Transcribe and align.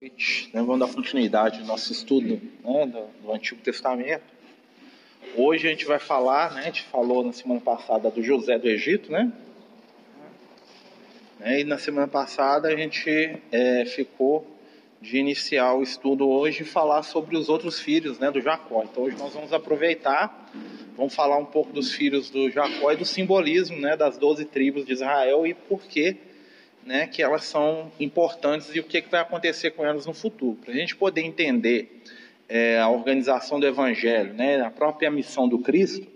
noite. 0.00 0.48
Né? 0.54 0.62
Vamos 0.62 0.78
dar 0.78 0.94
continuidade 0.94 1.60
ao 1.60 1.66
nosso 1.66 1.90
estudo 1.92 2.40
né, 2.64 2.86
do, 2.86 3.26
do, 3.26 3.32
Antigo 3.32 3.60
Testamento. 3.60 4.22
Hoje 5.36 5.66
a 5.66 5.70
gente 5.70 5.84
vai 5.86 5.98
falar, 5.98 6.54
né, 6.54 6.60
a 6.60 6.64
gente 6.64 6.84
falou 6.84 7.24
na 7.24 7.32
semana 7.32 7.60
passada 7.60 8.08
do 8.08 8.22
José 8.22 8.56
do 8.58 8.68
Egito, 8.68 9.10
né? 9.10 9.32
E 11.44 11.64
na 11.64 11.78
semana 11.78 12.06
passada 12.06 12.68
a 12.68 12.76
gente 12.76 13.42
é, 13.50 13.84
ficou 13.86 14.46
de 15.00 15.18
iniciar 15.18 15.74
o 15.74 15.82
estudo 15.82 16.28
hoje 16.28 16.62
e 16.62 16.66
falar 16.66 17.02
sobre 17.02 17.36
os 17.36 17.48
outros 17.48 17.80
filhos 17.80 18.20
né, 18.20 18.30
do 18.30 18.40
Jacó. 18.40 18.84
Então 18.84 19.02
hoje 19.04 19.16
nós 19.16 19.34
vamos 19.34 19.52
aproveitar, 19.52 20.48
vamos 20.96 21.14
falar 21.14 21.38
um 21.38 21.44
pouco 21.44 21.72
dos 21.72 21.92
filhos 21.92 22.30
do 22.30 22.48
Jacó 22.50 22.92
e 22.92 22.96
do 22.96 23.04
simbolismo 23.04 23.76
né, 23.80 23.96
das 23.96 24.16
doze 24.16 24.44
tribos 24.44 24.86
de 24.86 24.92
Israel 24.92 25.44
e 25.44 25.54
por 25.54 25.82
que 25.82 26.16
né, 26.88 27.06
que 27.06 27.22
elas 27.22 27.44
são 27.44 27.92
importantes 28.00 28.74
e 28.74 28.80
o 28.80 28.82
que, 28.82 29.02
que 29.02 29.10
vai 29.10 29.20
acontecer 29.20 29.72
com 29.72 29.84
elas 29.84 30.06
no 30.06 30.14
futuro. 30.14 30.56
Para 30.56 30.72
a 30.72 30.76
gente 30.76 30.96
poder 30.96 31.20
entender 31.20 32.02
é, 32.48 32.80
a 32.80 32.88
organização 32.88 33.60
do 33.60 33.66
Evangelho, 33.66 34.32
né, 34.32 34.62
a 34.62 34.70
própria 34.70 35.10
missão 35.10 35.46
do 35.46 35.58
Cristo, 35.58 36.06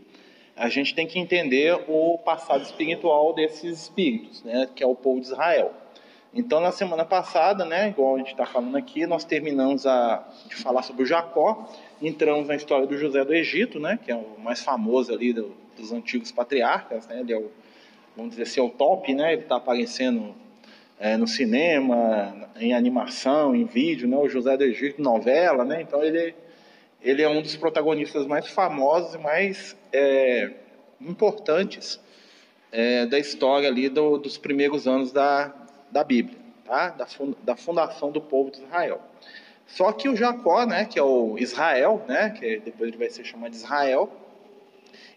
a 0.56 0.70
gente 0.70 0.95
tem 0.95 1.06
que 1.06 1.19
entender 1.19 1.78
o 1.87 2.16
passado 2.16 2.62
espiritual 2.62 3.34
desses 3.34 3.83
espíritos, 3.83 4.42
né, 4.42 4.66
que 4.74 4.83
é 4.83 4.87
o 4.87 4.95
povo 4.95 5.20
de 5.20 5.27
Israel. 5.27 5.74
Então, 6.33 6.59
na 6.59 6.73
semana 6.73 7.05
passada, 7.05 7.66
né, 7.66 7.91
igual 7.91 8.14
a 8.14 8.19
gente 8.19 8.30
está 8.30 8.47
falando 8.47 8.77
aqui, 8.78 9.06
nós 9.06 9.25
terminamos 9.25 9.86
a, 9.86 10.27
de 10.48 10.56
falar 10.56 10.83
sobre 10.83 11.02
o 11.02 11.06
Jacó, 11.06 11.70
entramos 12.00 12.48
na 12.48 12.56
história 12.56 12.86
do 12.86 12.97
José 12.97 13.23
do 13.27 13.34
Egito, 13.34 13.78
né, 13.78 13.98
que 14.02 14.11
é 14.11 14.16
o 14.16 14.41
mais 14.41 14.64
famoso 14.64 15.12
ali 15.12 15.34
do, 15.34 15.55
dos 15.77 15.92
antigos 15.92 16.33
patriarcas, 16.33 17.06
né, 17.09 17.20
ele 17.20 17.34
é 17.34 17.36
o, 17.36 17.50
vamos 18.16 18.30
dizer 18.30 18.45
assim, 18.45 18.61
é 18.61 18.62
o 18.62 18.70
top, 18.70 19.12
né, 19.12 19.34
ele 19.34 19.42
está 19.42 19.56
aparecendo 19.56 20.34
é, 21.02 21.16
no 21.16 21.27
cinema, 21.27 22.48
em 22.61 22.73
animação, 22.73 23.56
em 23.56 23.65
vídeo, 23.65 24.06
né? 24.06 24.16
O 24.16 24.29
José 24.29 24.56
do 24.56 24.62
Egito, 24.62 25.02
novela, 25.02 25.65
né? 25.65 25.83
Então 25.83 26.01
ele, 26.01 26.33
ele 27.02 27.20
é 27.20 27.28
um 27.28 27.42
dos 27.42 27.56
protagonistas 27.56 28.25
mais 28.25 28.47
famosos 28.47 29.14
e 29.14 29.19
mais 29.19 29.77
é, 29.92 30.53
importantes 31.00 31.98
é, 32.70 33.05
da 33.06 33.19
história 33.19 33.69
ali 33.69 33.89
do, 33.89 34.17
dos 34.17 34.39
primeiros 34.39 34.86
anos 34.86 35.11
da, 35.11 35.53
da 35.91 36.05
Bíblia, 36.05 36.39
tá? 36.64 36.91
Da, 36.91 37.08
da 37.42 37.56
fundação 37.56 38.12
do 38.12 38.20
povo 38.20 38.53
de 38.53 38.58
Israel. 38.58 39.03
Só 39.67 39.91
que 39.91 40.08
o 40.08 40.14
Jacó, 40.14 40.64
né, 40.64 40.84
que 40.84 41.00
é 41.00 41.03
o 41.03 41.36
Israel, 41.36 42.05
né, 42.06 42.30
que 42.30 42.61
depois 42.61 42.91
ele 42.91 42.98
vai 42.98 43.11
ser 43.11 43.25
chamado 43.25 43.50
de 43.50 43.56
Israel, 43.56 44.08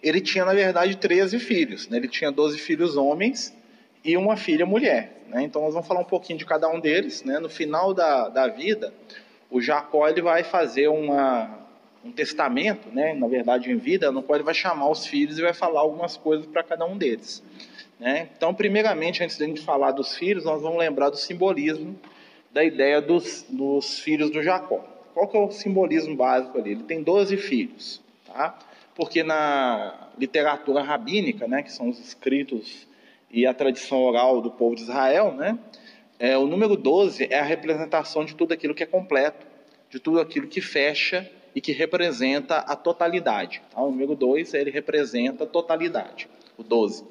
ele 0.01 0.19
tinha, 0.19 0.45
na 0.45 0.53
verdade, 0.53 0.97
13 0.97 1.37
filhos. 1.37 1.87
Né? 1.89 1.97
Ele 1.97 2.07
tinha 2.07 2.31
12 2.31 2.57
filhos 2.57 2.97
homens 2.97 3.54
e 4.05 4.15
uma 4.15 4.37
filha 4.37 4.65
mulher. 4.65 5.23
Né? 5.27 5.43
Então 5.43 5.63
nós 5.63 5.73
vamos 5.73 5.87
falar 5.87 6.01
um 6.01 6.05
pouquinho 6.05 6.37
de 6.37 6.45
cada 6.45 6.69
um 6.69 6.79
deles. 6.79 7.23
Né? 7.23 7.39
No 7.39 7.49
final 7.49 7.93
da, 7.93 8.29
da 8.29 8.47
vida, 8.47 8.93
o 9.49 9.59
Jacó 9.59 10.07
ele 10.07 10.21
vai 10.21 10.43
fazer 10.43 10.87
uma, 10.87 11.49
um 12.03 12.11
testamento, 12.11 12.87
né? 12.93 13.13
na 13.15 13.27
verdade 13.27 13.71
em 13.71 13.77
vida, 13.77 14.11
no 14.11 14.21
qual 14.21 14.37
ele 14.37 14.45
vai 14.45 14.53
chamar 14.53 14.89
os 14.89 15.07
filhos 15.07 15.39
e 15.39 15.41
vai 15.41 15.53
falar 15.53 15.81
algumas 15.81 16.15
coisas 16.15 16.45
para 16.45 16.63
cada 16.63 16.85
um 16.85 16.95
deles. 16.97 17.43
Né? 17.99 18.29
Então, 18.37 18.53
primeiramente, 18.53 19.23
antes 19.23 19.37
de 19.37 19.43
a 19.43 19.47
gente 19.47 19.61
falar 19.61 19.91
dos 19.91 20.15
filhos, 20.15 20.45
nós 20.45 20.61
vamos 20.61 20.77
lembrar 20.77 21.09
do 21.09 21.17
simbolismo 21.17 21.99
da 22.53 22.63
ideia 22.63 23.01
dos, 23.01 23.45
dos 23.49 23.99
filhos 23.99 24.29
do 24.29 24.41
Jacó. 24.41 24.85
Qual 25.13 25.27
que 25.27 25.35
é 25.35 25.39
o 25.39 25.49
simbolismo 25.49 26.15
básico 26.15 26.57
ali? 26.57 26.71
Ele 26.71 26.83
tem 26.83 27.01
12 27.01 27.37
filhos, 27.37 28.01
tá? 28.27 28.57
porque 28.95 29.23
na 29.23 30.09
literatura 30.17 30.81
rabínica, 30.81 31.47
né, 31.47 31.61
que 31.61 31.71
são 31.71 31.89
os 31.89 31.99
escritos 31.99 32.87
e 33.31 33.45
a 33.45 33.53
tradição 33.53 34.01
oral 34.03 34.41
do 34.41 34.51
povo 34.51 34.75
de 34.75 34.83
Israel, 34.83 35.33
né? 35.33 35.57
É, 36.17 36.37
o 36.37 36.47
número 36.47 36.77
12 36.77 37.27
é 37.29 37.39
a 37.39 37.43
representação 37.43 38.23
de 38.23 38.35
tudo 38.35 38.53
aquilo 38.53 38.73
que 38.73 38.83
é 38.83 38.85
completo, 38.85 39.45
de 39.89 39.99
tudo 39.99 40.21
aquilo 40.21 40.47
que 40.47 40.61
fecha 40.61 41.29
e 41.53 41.59
que 41.59 41.71
representa 41.71 42.57
a 42.57 42.75
totalidade. 42.75 43.61
Tá? 43.69 43.81
O 43.81 43.91
número 43.91 44.15
2 44.15 44.53
ele 44.53 44.71
representa 44.71 45.43
a 45.43 45.47
totalidade, 45.47 46.29
o 46.57 46.63
12. 46.63 47.03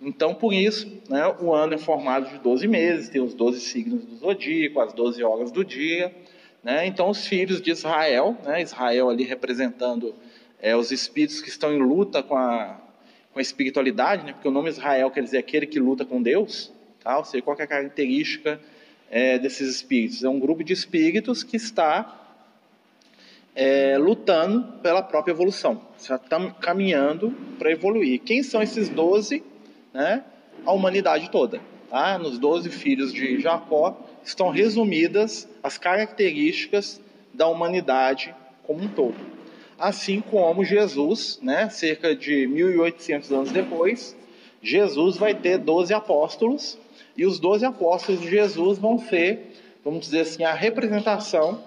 Então, 0.00 0.34
por 0.34 0.52
isso, 0.52 0.86
né, 1.08 1.26
o 1.40 1.52
ano 1.52 1.74
é 1.74 1.78
formado 1.78 2.30
de 2.30 2.38
12 2.38 2.68
meses, 2.68 3.08
tem 3.08 3.20
os 3.20 3.34
12 3.34 3.60
signos 3.60 4.04
do 4.04 4.16
zodíaco, 4.16 4.80
as 4.80 4.92
12 4.92 5.22
horas 5.24 5.50
do 5.50 5.64
dia. 5.64 6.14
Né? 6.62 6.86
Então, 6.86 7.10
os 7.10 7.26
filhos 7.26 7.60
de 7.60 7.70
Israel, 7.70 8.36
né, 8.44 8.62
Israel 8.62 9.10
ali 9.10 9.24
representando 9.24 10.14
é, 10.60 10.76
os 10.76 10.92
espíritos 10.92 11.40
que 11.40 11.48
estão 11.48 11.72
em 11.72 11.78
luta 11.78 12.22
com 12.22 12.36
a, 12.36 12.80
com 13.38 13.40
a 13.40 13.42
espiritualidade, 13.42 14.24
né? 14.26 14.32
porque 14.32 14.48
o 14.48 14.50
nome 14.50 14.68
Israel 14.68 15.12
quer 15.12 15.22
dizer 15.22 15.38
aquele 15.38 15.64
que 15.64 15.78
luta 15.78 16.04
com 16.04 16.20
Deus, 16.20 16.72
tá? 17.04 17.16
ou 17.16 17.24
seja, 17.24 17.40
qual 17.40 17.56
é 17.56 17.62
a 17.62 17.66
característica 17.68 18.60
é, 19.08 19.38
desses 19.38 19.76
espíritos? 19.76 20.24
É 20.24 20.28
um 20.28 20.40
grupo 20.40 20.64
de 20.64 20.72
espíritos 20.72 21.44
que 21.44 21.56
está 21.56 22.34
é, 23.54 23.96
lutando 23.96 24.80
pela 24.82 25.02
própria 25.02 25.30
evolução, 25.30 25.80
está 25.96 26.18
caminhando 26.60 27.30
para 27.60 27.70
evoluir. 27.70 28.20
Quem 28.22 28.42
são 28.42 28.60
esses 28.60 28.88
doze? 28.88 29.44
Né? 29.94 30.24
A 30.66 30.72
humanidade 30.72 31.30
toda. 31.30 31.60
Tá? 31.88 32.18
Nos 32.18 32.40
doze 32.40 32.70
filhos 32.70 33.12
de 33.12 33.40
Jacó 33.40 34.04
estão 34.24 34.50
resumidas 34.50 35.48
as 35.62 35.78
características 35.78 37.00
da 37.32 37.46
humanidade 37.46 38.34
como 38.64 38.82
um 38.82 38.88
todo 38.88 39.37
assim 39.78 40.20
como 40.20 40.64
Jesus, 40.64 41.38
né, 41.40 41.70
cerca 41.70 42.14
de 42.14 42.46
1800 42.46 43.32
anos 43.32 43.50
depois, 43.52 44.16
Jesus 44.60 45.16
vai 45.16 45.34
ter 45.34 45.58
12 45.58 45.94
apóstolos, 45.94 46.78
e 47.16 47.24
os 47.24 47.38
12 47.38 47.64
apóstolos 47.64 48.20
de 48.20 48.28
Jesus 48.28 48.78
vão 48.78 48.98
ser, 48.98 49.52
vamos 49.84 50.00
dizer 50.00 50.20
assim, 50.20 50.44
a 50.44 50.52
representação 50.52 51.62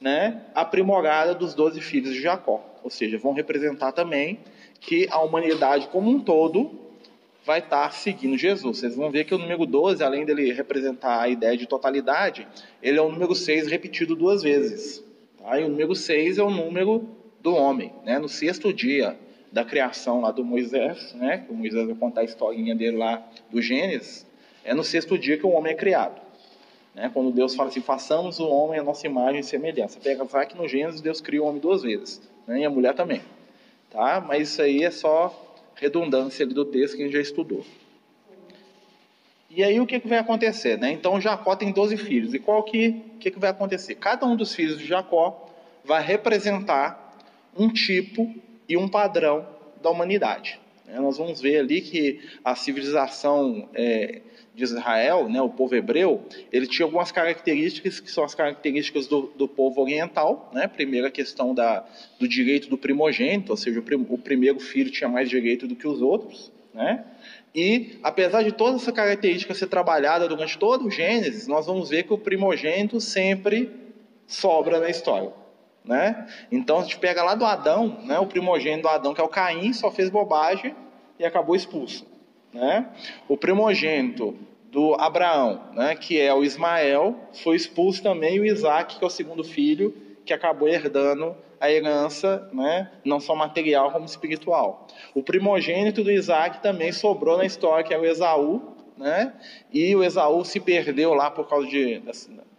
né, 0.00 0.42
aprimorada 0.54 1.34
dos 1.34 1.54
12 1.54 1.80
filhos 1.80 2.12
de 2.12 2.20
Jacó. 2.20 2.64
Ou 2.82 2.90
seja, 2.90 3.18
vão 3.18 3.32
representar 3.32 3.92
também 3.92 4.40
que 4.80 5.06
a 5.10 5.20
humanidade 5.20 5.88
como 5.88 6.10
um 6.10 6.18
todo 6.18 6.72
vai 7.44 7.60
estar 7.60 7.92
seguindo 7.92 8.36
Jesus. 8.36 8.78
Vocês 8.78 8.96
vão 8.96 9.10
ver 9.10 9.24
que 9.24 9.34
o 9.34 9.38
número 9.38 9.64
12, 9.66 10.02
além 10.02 10.24
dele 10.24 10.52
representar 10.52 11.20
a 11.20 11.28
ideia 11.28 11.56
de 11.56 11.66
totalidade, 11.66 12.46
ele 12.82 12.98
é 12.98 13.02
o 13.02 13.10
número 13.10 13.34
6 13.34 13.68
repetido 13.68 14.14
duas 14.14 14.42
vezes. 14.42 15.04
Tá? 15.38 15.60
E 15.60 15.64
o 15.64 15.68
número 15.68 15.94
6 15.94 16.38
é 16.38 16.42
o 16.42 16.50
número 16.50 17.08
do 17.42 17.54
homem, 17.54 17.92
né? 18.04 18.18
No 18.18 18.28
sexto 18.28 18.72
dia 18.72 19.18
da 19.50 19.64
criação 19.64 20.20
lá 20.20 20.30
do 20.30 20.44
Moisés, 20.44 21.12
né? 21.14 21.38
Que 21.38 21.52
o 21.52 21.56
Moisés 21.56 21.86
vai 21.86 21.94
contar 21.94 22.22
a 22.22 22.24
historinha 22.24 22.74
dele 22.74 22.96
lá 22.96 23.22
do 23.50 23.60
Gênesis, 23.60 24.26
é 24.64 24.72
no 24.72 24.84
sexto 24.84 25.18
dia 25.18 25.36
que 25.36 25.44
o 25.44 25.50
homem 25.50 25.72
é 25.72 25.76
criado. 25.76 26.20
Né? 26.94 27.10
Quando 27.12 27.32
Deus 27.32 27.54
fala 27.54 27.68
assim, 27.68 27.80
façamos 27.80 28.38
o 28.38 28.48
homem 28.48 28.78
a 28.78 28.82
nossa 28.82 29.06
imagem 29.06 29.40
e 29.40 29.44
semelhança. 29.44 29.98
Pega, 29.98 30.24
vai 30.24 30.46
que 30.46 30.56
no 30.56 30.68
Gênesis 30.68 31.00
Deus 31.00 31.20
cria 31.20 31.42
o 31.42 31.46
homem 31.46 31.60
duas 31.60 31.82
vezes, 31.82 32.20
né? 32.46 32.60
e 32.60 32.64
a 32.64 32.70
mulher 32.70 32.94
também. 32.94 33.22
Tá? 33.90 34.20
Mas 34.20 34.50
isso 34.50 34.62
aí 34.62 34.84
é 34.84 34.90
só 34.90 35.56
redundância 35.74 36.46
do 36.46 36.64
texto 36.64 36.96
que 36.96 37.02
a 37.02 37.06
gente 37.06 37.14
já 37.14 37.20
estudou. 37.20 37.64
E 39.50 39.62
aí 39.62 39.80
o 39.80 39.86
que, 39.86 40.00
que 40.00 40.08
vai 40.08 40.18
acontecer? 40.18 40.78
Né? 40.78 40.92
Então 40.92 41.20
Jacó 41.20 41.56
tem 41.56 41.72
12 41.72 41.96
filhos. 41.96 42.32
E 42.34 42.38
qual 42.38 42.62
que, 42.62 42.92
que, 43.20 43.30
que 43.30 43.38
vai 43.38 43.50
acontecer? 43.50 43.96
Cada 43.96 44.24
um 44.26 44.36
dos 44.36 44.54
filhos 44.54 44.78
de 44.78 44.86
Jacó 44.86 45.48
vai 45.84 46.02
representar 46.02 47.01
um 47.56 47.68
tipo 47.68 48.34
e 48.68 48.76
um 48.76 48.88
padrão 48.88 49.46
da 49.82 49.90
humanidade. 49.90 50.60
É, 50.88 50.98
nós 50.98 51.16
vamos 51.16 51.40
ver 51.40 51.58
ali 51.58 51.80
que 51.80 52.20
a 52.44 52.54
civilização 52.54 53.68
é, 53.74 54.20
de 54.54 54.64
Israel, 54.64 55.28
né, 55.28 55.40
o 55.40 55.48
povo 55.48 55.74
hebreu, 55.74 56.22
ele 56.52 56.66
tinha 56.66 56.84
algumas 56.84 57.10
características 57.10 57.98
que 57.98 58.10
são 58.10 58.22
as 58.24 58.34
características 58.34 59.06
do, 59.06 59.32
do 59.36 59.48
povo 59.48 59.80
oriental. 59.80 60.50
Né? 60.52 60.68
Primeiro, 60.68 61.06
a 61.06 61.10
questão 61.10 61.54
da, 61.54 61.86
do 62.18 62.28
direito 62.28 62.68
do 62.68 62.76
primogênito, 62.76 63.52
ou 63.52 63.56
seja, 63.56 63.80
o, 63.80 63.82
prim, 63.82 64.06
o, 64.08 64.18
primeiro 64.18 64.60
filho 64.60 64.90
tinha 64.90 65.08
mais 65.08 65.30
direito 65.30 65.66
do 65.66 65.74
que 65.74 65.88
os 65.88 66.02
outros. 66.02 66.52
Né? 66.74 67.04
E, 67.54 67.98
apesar 68.02 68.42
de 68.42 68.52
toda 68.52 68.76
essa 68.76 68.92
característica 68.92 69.54
ser 69.54 69.68
trabalhada 69.68 70.28
durante 70.28 70.58
todo 70.58 70.86
o 70.86 70.90
Gênesis, 70.90 71.46
nós 71.46 71.66
vamos 71.66 71.88
ver 71.88 72.02
que 72.02 72.12
o 72.12 72.18
primogênito 72.18 73.00
sempre 73.00 73.70
sobra 74.26 74.78
na 74.78 74.90
história. 74.90 75.32
Né? 75.84 76.28
Então 76.50 76.78
a 76.78 76.82
gente 76.82 76.98
pega 76.98 77.22
lá 77.24 77.34
do 77.34 77.44
Adão, 77.44 77.98
né, 78.04 78.18
o 78.18 78.26
primogênito 78.26 78.82
do 78.82 78.88
Adão, 78.88 79.14
que 79.14 79.20
é 79.20 79.24
o 79.24 79.28
Caim, 79.28 79.72
só 79.72 79.90
fez 79.90 80.08
bobagem 80.08 80.76
e 81.18 81.24
acabou 81.24 81.56
expulso. 81.56 82.06
Né? 82.52 82.86
O 83.28 83.36
primogênito 83.36 84.36
do 84.70 84.94
Abraão, 84.94 85.60
né, 85.74 85.94
que 85.94 86.20
é 86.20 86.32
o 86.32 86.44
Ismael, 86.44 87.16
foi 87.42 87.56
expulso 87.56 88.02
também, 88.02 88.40
o 88.40 88.46
Isaac, 88.46 88.96
que 88.96 89.04
é 89.04 89.06
o 89.06 89.10
segundo 89.10 89.42
filho, 89.44 89.94
que 90.24 90.32
acabou 90.32 90.68
herdando 90.68 91.36
a 91.60 91.70
herança, 91.70 92.48
né, 92.52 92.90
não 93.04 93.20
só 93.20 93.34
material 93.34 93.90
como 93.90 94.04
espiritual. 94.04 94.86
O 95.14 95.22
primogênito 95.22 96.02
do 96.02 96.10
Isaac 96.10 96.62
também 96.62 96.90
sobrou 96.90 97.36
na 97.36 97.44
história, 97.44 97.84
que 97.84 97.92
é 97.92 97.98
o 97.98 98.04
Esaú, 98.04 98.62
né, 98.96 99.32
e 99.72 99.94
o 99.94 100.02
Esaú 100.02 100.44
se 100.44 100.58
perdeu 100.58 101.12
lá 101.12 101.30
por 101.30 101.48
causa 101.48 101.68
de, 101.68 102.00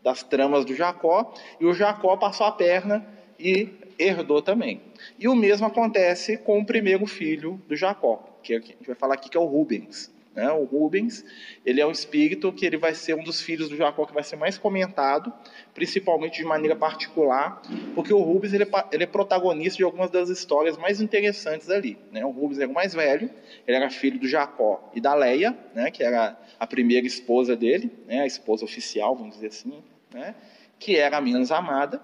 das 0.04 0.22
tramas 0.22 0.66
do 0.66 0.76
Jacó, 0.76 1.34
e 1.60 1.66
o 1.66 1.74
Jacó 1.74 2.18
passou 2.18 2.46
a 2.46 2.52
perna 2.52 3.06
e 3.40 3.70
herdou 3.98 4.42
também. 4.42 4.82
E 5.18 5.28
o 5.28 5.36
mesmo 5.36 5.66
acontece 5.66 6.38
com 6.38 6.60
o 6.60 6.66
primeiro 6.66 7.06
filho 7.06 7.62
do 7.68 7.76
Jacó, 7.76 8.24
que 8.44 8.54
a 8.54 8.60
gente 8.60 8.86
vai 8.86 8.96
falar 8.96 9.16
aqui 9.16 9.30
que 9.30 9.38
é 9.38 9.40
o 9.40 9.46
Rubens. 9.46 10.12
né? 10.36 10.52
O 10.52 10.64
Rubens, 10.64 11.24
ele 11.66 11.80
é 11.80 11.86
um 11.86 11.92
espírito 11.92 12.52
que 12.52 12.66
ele 12.66 12.78
vai 12.78 12.94
ser 12.96 13.14
um 13.16 13.24
dos 13.24 13.40
filhos 13.40 13.70
do 13.70 13.78
Jacó 13.78 14.06
que 14.06 14.14
vai 14.14 14.24
ser 14.24 14.36
mais 14.36 14.58
comentado, 14.58 15.32
principalmente 15.74 16.38
de 16.38 16.46
maneira 16.46 16.76
particular, 16.76 17.62
porque 17.94 18.14
o 18.14 18.22
Rubens 18.22 18.54
ele 18.54 18.64
é, 18.64 18.68
ele 18.92 19.04
é 19.04 19.08
protagonista 19.08 19.78
de 19.78 19.84
algumas 19.84 20.10
das 20.10 20.30
histórias 20.30 20.78
mais 20.78 21.00
interessantes 21.00 21.70
ali, 21.70 21.98
né? 22.12 22.26
O 22.26 22.32
Rubens 22.32 22.60
era 22.60 22.70
o 22.70 22.74
mais 22.74 22.94
velho, 22.94 23.30
ele 23.68 23.78
era 23.78 23.90
filho 23.90 24.20
do 24.20 24.28
Jacó 24.28 24.92
e 24.94 25.00
da 25.00 25.14
Leia, 25.14 25.58
né? 25.74 25.92
Que 25.92 26.04
era 26.04 26.38
a 26.60 26.68
primeira 26.68 27.06
esposa 27.06 27.56
dele, 27.56 27.92
né? 28.08 28.22
A 28.22 28.26
esposa 28.26 28.66
oficial, 28.66 29.16
vamos 29.16 29.36
dizer 29.36 29.48
assim, 29.48 29.84
né? 30.13 30.36
Que 30.80 30.98
era 30.98 31.18
a 31.18 31.21
menos 31.21 31.51
amada. 31.51 32.01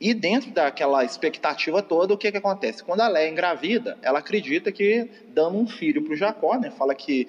E 0.00 0.14
dentro 0.14 0.50
daquela 0.50 1.04
expectativa 1.04 1.82
toda, 1.82 2.14
o 2.14 2.16
que, 2.18 2.32
que 2.32 2.38
acontece? 2.38 2.82
Quando 2.82 3.00
a 3.00 3.08
Léa 3.08 3.28
engravida, 3.28 3.98
ela 4.00 4.18
acredita 4.18 4.72
que 4.72 5.08
dando 5.28 5.58
um 5.58 5.66
filho 5.66 6.02
para 6.02 6.14
o 6.14 6.16
Jacó, 6.16 6.58
né? 6.58 6.70
Fala 6.70 6.94
que 6.94 7.28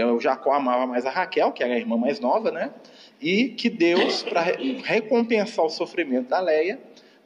o 0.00 0.20
Jacó 0.20 0.52
amava 0.52 0.86
mais 0.86 1.04
a 1.04 1.10
Raquel, 1.10 1.52
que 1.52 1.62
era 1.64 1.74
a 1.74 1.76
irmã 1.76 1.96
mais 1.96 2.20
nova, 2.20 2.50
né? 2.50 2.70
E 3.20 3.48
que 3.48 3.68
Deus, 3.68 4.22
para 4.22 4.42
recompensar 4.84 5.64
o 5.64 5.68
sofrimento 5.68 6.28
da 6.28 6.40
Leia, 6.40 6.80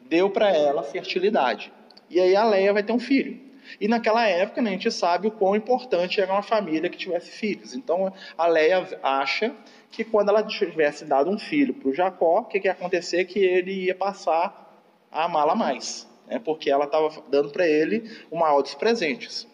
deu 0.08 0.30
para 0.30 0.50
ela 0.50 0.82
fertilidade. 0.82 1.70
E 2.08 2.18
aí 2.18 2.34
a 2.34 2.44
Leia 2.44 2.72
vai 2.72 2.82
ter 2.82 2.92
um 2.92 2.98
filho. 2.98 3.45
E 3.80 3.88
naquela 3.88 4.26
época, 4.26 4.62
né, 4.62 4.70
a 4.70 4.72
gente 4.72 4.90
sabe 4.90 5.28
o 5.28 5.30
quão 5.30 5.56
importante 5.56 6.20
era 6.20 6.32
uma 6.32 6.42
família 6.42 6.88
que 6.88 6.96
tivesse 6.96 7.30
filhos. 7.30 7.74
Então 7.74 8.12
a 8.36 8.46
Leia 8.46 8.86
acha 9.02 9.54
que 9.90 10.04
quando 10.04 10.28
ela 10.28 10.42
tivesse 10.42 11.04
dado 11.04 11.30
um 11.30 11.38
filho 11.38 11.74
para 11.74 11.88
o 11.88 11.94
Jacó, 11.94 12.40
o 12.40 12.44
que, 12.44 12.60
que 12.60 12.68
ia 12.68 12.72
acontecer? 12.72 13.24
Que 13.24 13.38
ele 13.38 13.86
ia 13.86 13.94
passar 13.94 14.66
a 15.10 15.24
amá-la 15.24 15.54
mais, 15.54 16.06
né? 16.26 16.38
porque 16.38 16.70
ela 16.70 16.84
estava 16.84 17.10
dando 17.28 17.50
para 17.50 17.66
ele 17.66 18.10
o 18.30 18.38
maior 18.38 18.62
dos 18.62 18.74
presentes. 18.74 19.46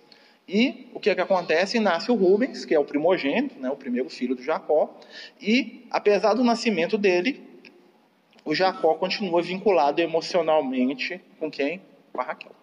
E 0.48 0.88
o 0.92 0.98
que, 0.98 1.08
é 1.08 1.14
que 1.14 1.20
acontece? 1.20 1.78
Nasce 1.78 2.10
o 2.10 2.14
Rubens, 2.14 2.64
que 2.64 2.74
é 2.74 2.78
o 2.78 2.84
primogênito, 2.84 3.58
né? 3.60 3.70
o 3.70 3.76
primeiro 3.76 4.08
filho 4.10 4.34
do 4.34 4.42
Jacó, 4.42 4.98
e 5.40 5.86
apesar 5.90 6.34
do 6.34 6.42
nascimento 6.42 6.98
dele, 6.98 7.40
o 8.44 8.54
Jacó 8.54 8.94
continua 8.94 9.40
vinculado 9.40 10.00
emocionalmente 10.00 11.20
com 11.38 11.50
quem? 11.50 11.80
Com 12.12 12.20
a 12.20 12.24
Raquel. 12.24 12.61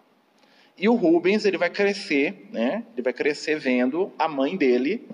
E 0.76 0.88
o 0.88 0.94
Rubens 0.94 1.44
ele 1.44 1.58
vai 1.58 1.70
crescer, 1.70 2.48
né? 2.50 2.84
Ele 2.94 3.02
vai 3.02 3.12
crescer 3.12 3.58
vendo 3.58 4.12
a 4.18 4.26
mãe 4.28 4.56
dele 4.56 5.06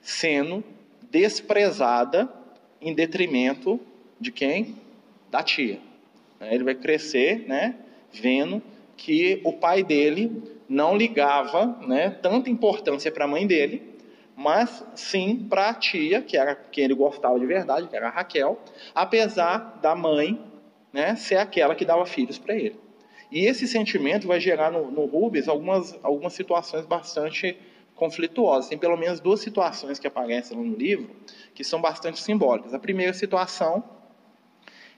sendo 0.00 0.64
desprezada 1.10 2.32
em 2.80 2.94
detrimento 2.94 3.80
de 4.18 4.30
quem? 4.30 4.76
Da 5.30 5.42
tia. 5.42 5.80
Né? 6.38 6.54
Ele 6.54 6.64
vai 6.64 6.74
crescer, 6.74 7.44
né, 7.46 7.74
vendo 8.12 8.62
que 8.96 9.40
o 9.44 9.52
pai 9.52 9.82
dele 9.82 10.42
não 10.68 10.96
ligava, 10.96 11.66
né, 11.86 12.10
tanta 12.10 12.48
importância 12.48 13.10
para 13.10 13.24
a 13.24 13.28
mãe 13.28 13.46
dele, 13.46 13.82
mas 14.36 14.84
sim 14.94 15.46
para 15.48 15.70
a 15.70 15.74
tia, 15.74 16.22
que 16.22 16.36
era 16.36 16.54
quem 16.54 16.84
ele 16.84 16.94
gostava 16.94 17.38
de 17.38 17.46
verdade, 17.46 17.88
que 17.88 17.96
era 17.96 18.08
a 18.08 18.10
Raquel, 18.10 18.58
apesar 18.94 19.78
da 19.82 19.94
mãe, 19.94 20.40
né, 20.92 21.14
ser 21.16 21.36
aquela 21.36 21.74
que 21.74 21.84
dava 21.84 22.06
filhos 22.06 22.38
para 22.38 22.54
ele. 22.54 22.78
E 23.30 23.46
esse 23.46 23.66
sentimento 23.66 24.26
vai 24.26 24.40
gerar 24.40 24.70
no, 24.70 24.90
no 24.90 25.04
Rubens 25.06 25.48
algumas, 25.48 25.98
algumas 26.02 26.32
situações 26.32 26.84
bastante 26.84 27.56
conflituosas. 27.94 28.68
Tem 28.68 28.78
pelo 28.78 28.96
menos 28.96 29.20
duas 29.20 29.40
situações 29.40 29.98
que 29.98 30.06
aparecem 30.06 30.56
no 30.56 30.74
livro 30.74 31.10
que 31.54 31.62
são 31.62 31.80
bastante 31.80 32.20
simbólicas. 32.20 32.74
A 32.74 32.78
primeira 32.78 33.12
situação 33.12 33.84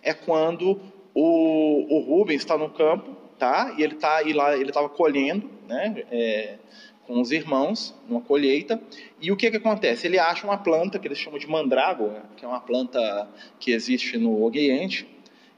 é 0.02 0.14
quando 0.14 0.80
o, 1.14 1.96
o 1.96 2.00
Rubens 2.00 2.42
está 2.42 2.56
no 2.56 2.70
campo, 2.70 3.14
tá? 3.38 3.74
E 3.76 3.82
ele 3.82 3.96
tá 3.96 4.20
lá, 4.34 4.56
ele 4.56 4.70
estava 4.70 4.88
colhendo, 4.88 5.50
né? 5.68 6.04
É, 6.10 6.58
com 7.06 7.20
os 7.20 7.32
irmãos, 7.32 7.94
numa 8.08 8.20
colheita. 8.20 8.80
E 9.20 9.32
o 9.32 9.36
que 9.36 9.50
que 9.50 9.56
acontece? 9.56 10.06
Ele 10.06 10.18
acha 10.18 10.46
uma 10.46 10.56
planta 10.56 10.98
que 10.98 11.08
eles 11.08 11.18
chamam 11.18 11.38
de 11.38 11.46
mandrágora, 11.46 12.22
que 12.36 12.44
é 12.44 12.48
uma 12.48 12.60
planta 12.60 13.28
que 13.58 13.72
existe 13.72 14.16
no 14.16 14.42
Oriente. 14.42 15.06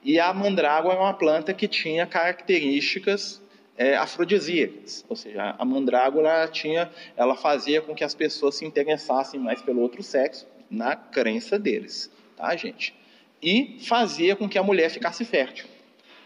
E 0.05 0.21
a 0.21 0.33
mandrágora 0.33 0.97
é 0.97 1.01
uma 1.01 1.15
planta 1.15 1.55
que 1.55 1.67
tinha 1.67 2.07
características 2.07 3.43
é, 3.77 3.97
afrodisíacas, 3.97 5.05
ou 5.09 5.17
seja, 5.17 5.57
a 5.59 5.65
mandrágora 5.65 6.47
tinha, 6.47 6.91
ela 7.17 7.35
fazia 7.35 7.81
com 7.81 7.95
que 7.95 8.05
as 8.05 8.15
pessoas 8.15 8.55
se 8.55 8.65
interessassem 8.65 9.41
mais 9.41 9.61
pelo 9.63 9.81
outro 9.81 10.03
sexo, 10.03 10.47
na 10.71 10.95
crença 10.95 11.59
deles, 11.59 12.11
tá, 12.37 12.55
gente? 12.55 12.95
e 13.45 13.77
fazia 13.81 14.35
com 14.35 14.49
que 14.49 14.59
a 14.59 14.63
mulher 14.63 14.91
ficasse 14.91 15.23
fértil. 15.23 15.67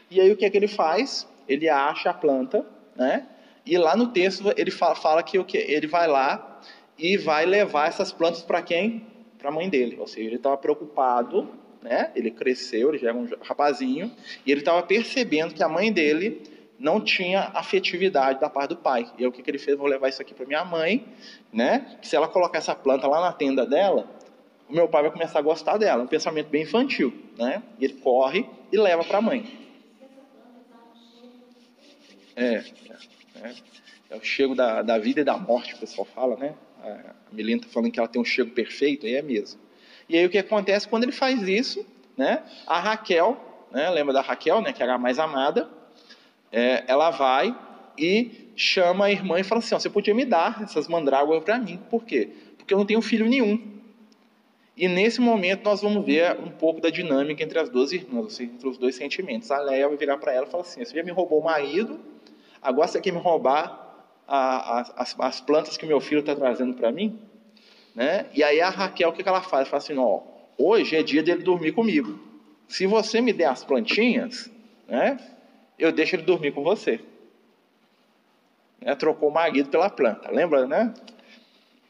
E 0.09 0.21
aí 0.21 0.31
o 0.31 0.37
que 0.37 0.45
é 0.45 0.51
que 0.51 0.57
ele 0.57 0.69
faz? 0.69 1.27
Ele 1.49 1.69
acha 1.69 2.11
a 2.11 2.15
planta, 2.15 2.65
né? 2.95 3.27
E 3.67 3.77
lá 3.77 3.97
no 3.97 4.07
texto 4.09 4.55
ele 4.57 4.71
fala, 4.71 4.95
fala 4.95 5.23
que 5.23 5.37
o 5.37 5.45
que 5.45 5.59
ele 5.59 5.89
vai 5.89 6.07
lá 6.07 6.61
e 6.97 7.17
vai 7.17 7.45
levar 7.45 7.89
essas 7.89 8.13
plantas 8.13 8.43
para 8.43 8.63
quem? 8.63 9.05
Para 9.37 9.49
a 9.49 9.53
mãe 9.53 9.69
dele. 9.69 9.97
Ou 9.99 10.07
seja, 10.07 10.29
ele 10.29 10.37
estava 10.37 10.57
preocupado, 10.57 11.49
né? 11.83 12.11
Ele 12.15 12.31
cresceu, 12.31 12.89
ele 12.91 12.99
já 12.99 13.09
era 13.09 13.17
um 13.17 13.29
rapazinho 13.43 14.11
e 14.45 14.51
ele 14.51 14.61
estava 14.61 14.83
percebendo 14.83 15.55
que 15.55 15.63
a 15.63 15.69
mãe 15.69 15.93
dele 15.93 16.43
não 16.79 17.01
tinha 17.01 17.51
afetividade 17.55 18.41
da 18.41 18.49
parte 18.49 18.71
do 18.71 18.77
pai. 18.77 19.11
E 19.19 19.23
aí 19.23 19.27
o 19.27 19.33
que, 19.33 19.43
que 19.43 19.51
ele 19.51 19.59
fez? 19.59 19.77
Vou 19.77 19.87
levar 19.87 20.09
isso 20.09 20.23
aqui 20.23 20.33
para 20.33 20.47
minha 20.47 20.65
mãe, 20.65 21.05
né? 21.53 21.99
Se 22.03 22.15
ela 22.15 22.29
colocar 22.29 22.59
essa 22.59 22.75
planta 22.75 23.07
lá 23.07 23.21
na 23.21 23.33
tenda 23.33 23.67
dela, 23.67 24.09
o 24.69 24.73
meu 24.73 24.89
pai 24.89 25.03
vai 25.03 25.11
começar 25.11 25.41
a 25.41 25.43
gostar 25.43 25.77
dela. 25.77 26.03
Um 26.03 26.07
pensamento 26.07 26.49
bem 26.49 26.63
infantil, 26.63 27.13
né? 27.37 27.63
E 27.79 27.85
ele 27.85 27.95
corre 27.95 28.49
e 28.71 28.77
leva 28.77 29.03
para 29.03 29.19
a 29.19 29.23
mãe. 29.23 29.69
É, 32.37 32.63
é, 33.43 33.55
é, 34.11 34.17
o 34.17 34.23
chego 34.23 34.55
da, 34.55 34.83
da 34.83 34.97
vida 34.99 35.23
e 35.23 35.25
da 35.25 35.37
morte, 35.37 35.75
o 35.75 35.79
pessoal 35.79 36.05
fala, 36.05 36.37
né? 36.37 36.55
A 36.81 37.15
Melina 37.33 37.61
está 37.61 37.73
falando 37.73 37.91
que 37.91 37.99
ela 37.99 38.09
tem 38.09 38.23
um 38.23 38.25
chego 38.25 38.53
perfeito, 38.53 39.07
aí 39.07 39.15
é 39.15 39.23
mesmo. 39.23 39.61
E 40.09 40.17
aí 40.17 40.25
o 40.25 40.31
que 40.31 40.39
acontece 40.39 40.89
quando 40.89 41.05
ele 41.05 41.13
faz 41.13 41.43
isso, 41.43 41.85
né? 42.17 42.43
A 42.67 42.81
Raquel, 42.81 43.37
né? 43.71 43.91
lembra 43.91 44.15
da 44.15 44.21
Raquel, 44.21 44.61
né? 44.61 44.73
Que 44.73 44.83
era 44.83 44.95
a 44.95 44.99
mais 44.99 45.19
amada, 45.19 45.69
é, 46.51 46.85
ela 46.87 47.11
vai 47.11 47.57
e 47.97 48.49
chama 48.57 49.07
a 49.07 49.11
irmã 49.11 49.39
e 49.39 49.45
fala 49.45 49.61
assim: 49.61 49.75
você 49.75 49.91
podia 49.91 50.15
me 50.15 50.25
dar 50.25 50.63
essas 50.63 50.89
mandrágoras 50.89 51.45
para 51.45 51.59
mim. 51.59 51.79
Por 51.91 52.05
quê? 52.05 52.31
Porque 52.57 52.73
eu 52.73 52.79
não 52.79 52.87
tenho 52.87 53.03
filho 53.03 53.29
nenhum. 53.29 53.79
E 54.77 54.87
nesse 54.87 55.21
momento 55.21 55.65
nós 55.65 55.83
vamos 55.83 56.07
ver 56.07 56.39
um 56.39 56.51
pouco 56.51 56.81
da 56.81 56.89
dinâmica 56.89 57.43
entre 57.43 57.59
as 57.59 57.69
duas 57.69 57.93
irmãs, 57.93 58.39
entre 58.39 58.69
os 58.69 58.79
dois 58.79 58.95
sentimentos. 58.95 59.51
A 59.51 59.59
Leia 59.59 59.89
vai 59.89 59.97
virar 59.97 60.19
para 60.19 60.33
ela 60.33 60.47
e 60.47 60.51
falar 60.51 60.63
assim: 60.63 60.85
Você 60.85 60.97
já 60.97 61.03
me 61.03 61.11
roubou 61.11 61.41
o 61.41 61.45
marido, 61.45 61.99
agora 62.63 62.87
você 62.87 63.01
quer 63.01 63.13
me 63.13 63.19
roubar 63.19 63.89
a, 64.27 64.79
a, 64.79 64.81
as, 64.97 65.17
as, 65.19 65.41
plantas 65.41 65.77
que 65.77 65.85
meu 65.85 66.01
filho 66.01 66.21
está 66.21 66.35
trazendo 66.35 66.75
para 66.75 66.93
mim? 66.93 67.19
Né? 67.99 68.27
E 68.33 68.45
aí 68.45 68.61
a 68.61 68.71
Raquel, 68.71 69.09
o 69.09 69.13
que, 69.13 69.29
ela 69.29 69.43
faz? 69.43 69.67
Fala 69.67 69.83
assim: 69.83 69.99
Ó, 69.99 70.21
hoje 70.57 70.95
é 70.95 71.03
dia 71.03 71.21
dele 71.21 71.43
dormir 71.43 71.73
comigo. 71.73 72.17
Se 72.69 72.87
você 72.87 73.21
me 73.21 73.33
der 73.33 73.47
as 73.47 73.65
plantinhas, 73.65 74.49
né, 74.87 75.19
eu 75.77 75.91
deixo 75.91 76.15
ele 76.15 76.23
dormir 76.23 76.53
com 76.53 76.63
você. 76.63 77.01
Né? 78.81 78.95
Trocou 78.95 79.31
o 79.31 79.33
marido 79.33 79.69
pela 79.69 79.91
planta, 79.91 80.31
lembra, 80.31 80.65
né? 80.65 80.95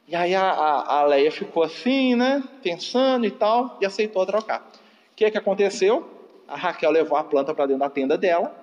E 0.07 0.17
aí 0.17 0.35
a, 0.35 0.50
a, 0.50 1.00
a 1.00 1.05
Leia 1.05 1.31
ficou 1.31 1.62
assim, 1.62 2.15
né? 2.15 2.43
Pensando 2.62 3.27
e 3.27 3.31
tal, 3.31 3.77
e 3.79 3.85
aceitou 3.85 4.25
trocar. 4.25 4.61
O 4.61 5.15
que, 5.15 5.31
que 5.31 5.37
aconteceu? 5.37 6.09
A 6.49 6.57
Raquel 6.57 6.91
levou 6.91 7.19
a 7.19 7.25
planta 7.25 7.53
para 7.53 7.67
dentro 7.67 7.81
da 7.81 7.91
tenda 7.91 8.17
dela. 8.17 8.57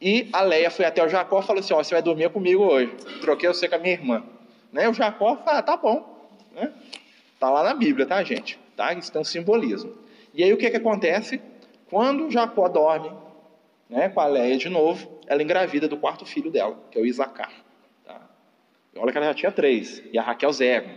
E 0.00 0.28
a 0.32 0.40
Leia 0.40 0.72
foi 0.72 0.86
até 0.86 1.04
o 1.04 1.08
Jacó 1.08 1.38
e 1.38 1.44
falou 1.44 1.60
assim: 1.60 1.72
Ó, 1.72 1.80
você 1.80 1.94
vai 1.94 2.02
dormir 2.02 2.30
comigo 2.30 2.64
hoje. 2.64 2.92
Troquei 3.20 3.48
você 3.48 3.68
com 3.68 3.76
a 3.76 3.78
minha 3.78 3.94
irmã. 3.94 4.24
Né? 4.72 4.88
O 4.88 4.92
Jacó 4.92 5.36
falou: 5.36 5.42
ah, 5.46 5.62
tá 5.62 5.76
bom. 5.76 6.17
Né? 6.52 6.72
Tá 7.38 7.50
lá 7.50 7.62
na 7.62 7.74
Bíblia, 7.74 8.06
tá, 8.06 8.22
gente? 8.22 8.58
Tá? 8.76 8.92
Isso 8.92 9.12
tem 9.12 9.20
um 9.20 9.24
simbolismo. 9.24 9.94
E 10.34 10.42
aí 10.42 10.52
o 10.52 10.56
que, 10.56 10.66
é 10.66 10.70
que 10.70 10.76
acontece? 10.76 11.40
Quando 11.88 12.30
Jacó 12.30 12.68
dorme 12.68 13.10
né, 13.88 14.08
com 14.08 14.20
a 14.20 14.26
Leia 14.26 14.56
de 14.56 14.68
novo, 14.68 15.18
ela 15.26 15.42
engravida 15.42 15.88
do 15.88 15.96
quarto 15.96 16.26
filho 16.26 16.50
dela, 16.50 16.78
que 16.90 16.98
é 16.98 17.02
o 17.02 17.06
Isacar. 17.06 17.52
Olha 18.98 19.12
que 19.12 19.18
ela 19.18 19.28
já 19.28 19.34
tinha 19.34 19.52
três, 19.52 20.02
e 20.12 20.18
a 20.18 20.22
Raquel 20.22 20.52
zero. 20.52 20.88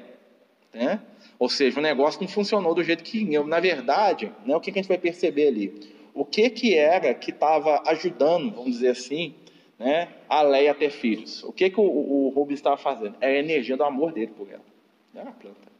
Né? 0.73 0.99
Ou 1.37 1.49
seja, 1.49 1.79
o 1.79 1.83
negócio 1.83 2.21
não 2.21 2.27
funcionou 2.27 2.73
do 2.73 2.83
jeito 2.83 3.03
que. 3.03 3.23
Na 3.39 3.59
verdade, 3.59 4.31
né, 4.45 4.55
o 4.55 4.59
que 4.59 4.71
a 4.71 4.73
gente 4.73 4.87
vai 4.87 4.97
perceber 4.97 5.47
ali? 5.47 5.73
O 6.13 6.25
que, 6.25 6.49
que 6.49 6.75
era 6.75 7.13
que 7.13 7.31
estava 7.31 7.81
ajudando, 7.87 8.51
vamos 8.51 8.73
dizer 8.73 8.89
assim, 8.89 9.33
né, 9.77 10.09
a 10.27 10.41
Leia 10.41 10.71
a 10.71 10.75
ter 10.75 10.89
filhos? 10.89 11.43
O 11.43 11.51
que, 11.51 11.69
que 11.69 11.79
o, 11.79 11.83
o, 11.83 12.29
Rubens 12.29 12.59
estava 12.59 12.77
fazendo? 12.77 13.15
Era 13.21 13.33
a 13.33 13.39
energia 13.39 13.77
do 13.77 13.83
amor 13.83 14.11
dele 14.11 14.31
por 14.35 14.49
ela. 14.49 14.70
Era 15.15 15.29
a 15.29 15.33
planta. 15.33 15.71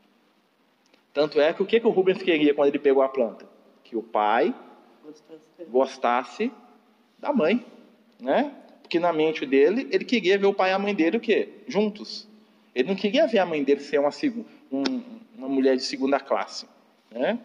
Tanto 1.13 1.39
é 1.39 1.53
que 1.53 1.61
o 1.61 1.65
que, 1.65 1.79
que 1.79 1.88
o 1.88 1.91
Rubens 1.91 2.21
queria 2.21 2.53
quando 2.53 2.69
ele 2.69 2.79
pegou 2.79 3.03
a 3.03 3.09
planta? 3.09 3.45
Que 3.83 3.95
o 3.95 4.03
pai 4.03 4.53
gostasse 5.69 6.51
da 7.19 7.33
mãe. 7.33 7.65
Né? 8.19 8.53
Porque 8.81 9.00
na 9.00 9.11
mente 9.11 9.45
dele, 9.45 9.88
ele 9.91 10.05
queria 10.05 10.38
ver 10.38 10.45
o 10.45 10.53
pai 10.53 10.71
e 10.71 10.73
a 10.73 10.79
mãe 10.79 10.93
dele 10.93 11.17
o 11.17 11.19
quê? 11.19 11.50
Juntos. 11.67 12.27
Ele 12.73 12.89
não 12.89 12.95
queria 12.95 13.27
ver 13.27 13.39
a 13.39 13.45
mãe 13.45 13.63
dele 13.63 13.81
ser 13.81 14.00
uma, 14.00 14.09
um, 14.71 14.83
uma 15.38 15.50
mulher 15.50 15.75
de 15.75 15.83
segunda 15.83 16.19
classe. 16.19 16.65
Né? 17.09 17.39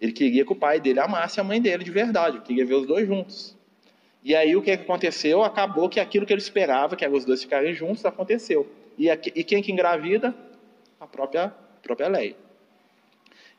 Ele 0.00 0.12
queria 0.12 0.44
que 0.44 0.52
o 0.52 0.56
pai 0.56 0.80
dele 0.80 0.98
amasse 0.98 1.40
a 1.40 1.44
mãe 1.44 1.60
dele 1.60 1.84
de 1.84 1.90
verdade. 1.90 2.38
Ele 2.38 2.44
queria 2.44 2.66
ver 2.66 2.74
os 2.74 2.86
dois 2.86 3.06
juntos. 3.06 3.56
E 4.22 4.34
aí 4.34 4.56
o 4.56 4.62
que 4.62 4.72
aconteceu? 4.72 5.42
Acabou 5.42 5.88
que 5.88 6.00
aquilo 6.00 6.26
que 6.26 6.32
ele 6.32 6.40
esperava, 6.40 6.96
que 6.96 7.04
era 7.04 7.14
os 7.14 7.24
dois 7.24 7.42
ficarem 7.42 7.72
juntos, 7.74 8.04
aconteceu. 8.04 8.68
E, 8.98 9.08
aqui, 9.10 9.32
e 9.34 9.44
quem 9.44 9.62
que 9.62 9.72
engravida? 9.72 10.34
A 11.00 11.06
própria, 11.06 11.46
a 11.46 11.82
própria 11.82 12.08
lei. 12.08 12.36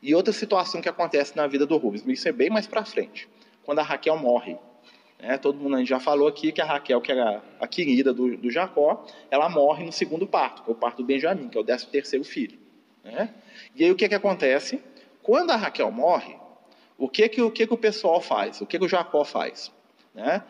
E 0.00 0.14
outra 0.14 0.32
situação 0.32 0.80
que 0.80 0.88
acontece 0.88 1.36
na 1.36 1.46
vida 1.46 1.66
do 1.66 1.76
Rubens, 1.76 2.06
isso 2.06 2.28
é 2.28 2.32
bem 2.32 2.48
mais 2.48 2.66
para 2.66 2.84
frente, 2.84 3.28
quando 3.64 3.80
a 3.80 3.82
Raquel 3.82 4.16
morre. 4.16 4.56
Né? 5.20 5.36
Todo 5.38 5.58
mundo 5.58 5.76
a 5.76 5.78
gente 5.78 5.88
já 5.88 6.00
falou 6.00 6.26
aqui 6.26 6.50
que 6.52 6.60
a 6.60 6.64
Raquel, 6.64 7.00
que 7.00 7.12
era 7.12 7.42
a 7.60 7.66
querida 7.66 8.12
do, 8.12 8.36
do 8.36 8.50
Jacó, 8.50 9.04
ela 9.30 9.48
morre 9.48 9.84
no 9.84 9.92
segundo 9.92 10.26
parto, 10.26 10.62
que 10.62 10.70
é 10.70 10.72
o 10.72 10.76
parto 10.76 10.98
do 10.98 11.04
Benjamim, 11.04 11.48
que 11.48 11.58
é 11.58 11.60
o 11.60 11.64
décimo 11.64 11.92
terceiro 11.92 12.24
filho. 12.24 12.58
Né? 13.04 13.32
E 13.74 13.84
aí 13.84 13.90
o 13.90 13.96
que, 13.96 14.08
que 14.08 14.14
acontece? 14.14 14.82
Quando 15.22 15.50
a 15.50 15.56
Raquel 15.56 15.90
morre, 15.90 16.36
o 16.98 17.08
que 17.08 17.28
que 17.28 17.40
o, 17.40 17.50
que 17.50 17.66
que 17.66 17.74
o 17.74 17.76
pessoal 17.76 18.20
faz? 18.20 18.60
O 18.60 18.66
que, 18.66 18.78
que 18.78 18.84
o 18.84 18.88
Jacó 18.88 19.24
faz? 19.24 19.70
Né? 20.14 20.42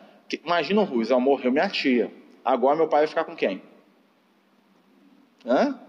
Imagina 0.43 0.81
o 0.81 0.83
Rubens, 0.83 1.09
morreu 1.11 1.51
minha 1.51 1.69
tia. 1.69 2.11
Agora 2.43 2.75
meu 2.75 2.87
pai 2.87 3.01
vai 3.01 3.07
ficar 3.07 3.23
com 3.23 3.35
quem? 3.35 3.61
Hã? 5.45 5.79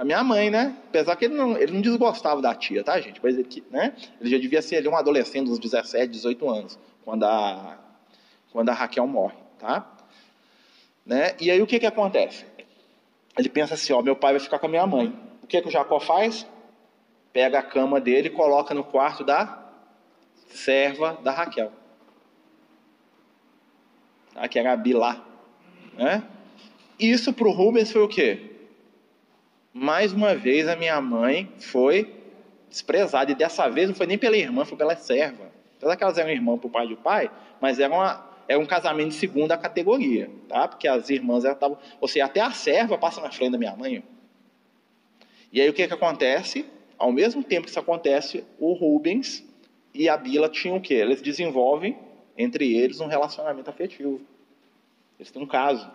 A 0.00 0.04
minha 0.04 0.24
mãe, 0.24 0.48
né? 0.48 0.74
Apesar 0.88 1.14
que 1.14 1.26
ele 1.26 1.34
não, 1.34 1.58
ele 1.58 1.72
não 1.72 1.82
desgostava 1.82 2.40
da 2.40 2.54
tia, 2.54 2.82
tá, 2.82 2.98
gente? 2.98 3.20
Mas 3.22 3.36
ele, 3.36 3.64
né? 3.70 3.94
ele 4.18 4.30
já 4.30 4.38
devia 4.38 4.62
ser 4.62 4.88
um 4.88 4.96
adolescente, 4.96 5.50
uns 5.50 5.58
17, 5.58 6.10
18 6.10 6.48
anos, 6.48 6.78
quando 7.04 7.24
a, 7.24 7.78
quando 8.50 8.70
a 8.70 8.72
Raquel 8.72 9.06
morre, 9.06 9.36
tá? 9.58 9.86
Né? 11.04 11.36
E 11.38 11.50
aí 11.50 11.60
o 11.60 11.66
que, 11.66 11.78
que 11.78 11.84
acontece? 11.84 12.46
Ele 13.36 13.50
pensa 13.50 13.74
assim, 13.74 13.92
ó, 13.92 14.00
meu 14.00 14.16
pai 14.16 14.32
vai 14.32 14.40
ficar 14.40 14.58
com 14.58 14.64
a 14.64 14.70
minha 14.70 14.86
mãe. 14.86 15.14
O 15.42 15.46
que, 15.46 15.60
que 15.60 15.68
o 15.68 15.70
Jacó 15.70 16.00
faz? 16.00 16.46
Pega 17.30 17.58
a 17.58 17.62
cama 17.62 18.00
dele 18.00 18.28
e 18.28 18.30
coloca 18.30 18.72
no 18.72 18.82
quarto 18.82 19.22
da 19.22 19.70
serva 20.46 21.18
da 21.22 21.30
Raquel. 21.30 21.70
Tá? 24.32 24.48
Que 24.48 24.58
era 24.58 24.72
a 24.72 24.76
Bilá. 24.78 25.22
Né? 25.92 26.22
Isso 26.98 27.34
para 27.34 27.46
o 27.46 27.52
Rubens 27.52 27.92
foi 27.92 28.00
o 28.00 28.08
quê? 28.08 28.49
Mais 29.72 30.12
uma 30.12 30.34
vez 30.34 30.68
a 30.68 30.76
minha 30.76 31.00
mãe 31.00 31.50
foi 31.58 32.12
desprezada. 32.68 33.30
E 33.30 33.34
dessa 33.34 33.68
vez 33.68 33.88
não 33.88 33.94
foi 33.94 34.06
nem 34.06 34.18
pela 34.18 34.36
irmã, 34.36 34.64
foi 34.64 34.76
pela 34.76 34.96
serva. 34.96 35.50
Apesar 35.76 35.96
que 35.96 36.04
elas 36.04 36.18
eram 36.18 36.30
irmãs 36.30 36.58
para 36.58 36.66
o 36.66 36.70
pai 36.70 36.88
do 36.88 36.96
pai, 36.96 37.30
mas 37.60 37.80
era, 37.80 37.92
uma, 37.92 38.26
era 38.46 38.58
um 38.58 38.66
casamento 38.66 39.08
de 39.08 39.14
segunda 39.14 39.56
categoria, 39.56 40.30
tá? 40.48 40.68
Porque 40.68 40.86
as 40.86 41.08
irmãs 41.08 41.44
estavam. 41.44 41.78
Ou 42.00 42.06
seja, 42.06 42.26
até 42.26 42.40
a 42.40 42.50
serva 42.50 42.98
passa 42.98 43.20
na 43.20 43.30
frente 43.30 43.52
da 43.52 43.58
minha 43.58 43.74
mãe. 43.74 44.02
E 45.52 45.60
aí 45.60 45.68
o 45.68 45.72
que, 45.72 45.86
que 45.86 45.94
acontece? 45.94 46.66
Ao 46.98 47.10
mesmo 47.10 47.42
tempo 47.42 47.64
que 47.64 47.70
isso 47.70 47.80
acontece, 47.80 48.44
o 48.58 48.72
Rubens 48.74 49.42
e 49.94 50.08
a 50.08 50.16
Bila 50.16 50.48
tinham 50.48 50.76
o 50.76 50.80
quê? 50.80 50.94
Eles 50.94 51.22
desenvolvem 51.22 51.98
entre 52.36 52.76
eles 52.76 53.00
um 53.00 53.06
relacionamento 53.06 53.70
afetivo. 53.70 54.20
Eles 55.18 55.30
têm 55.30 55.42
um 55.42 55.46
caso. 55.46 55.90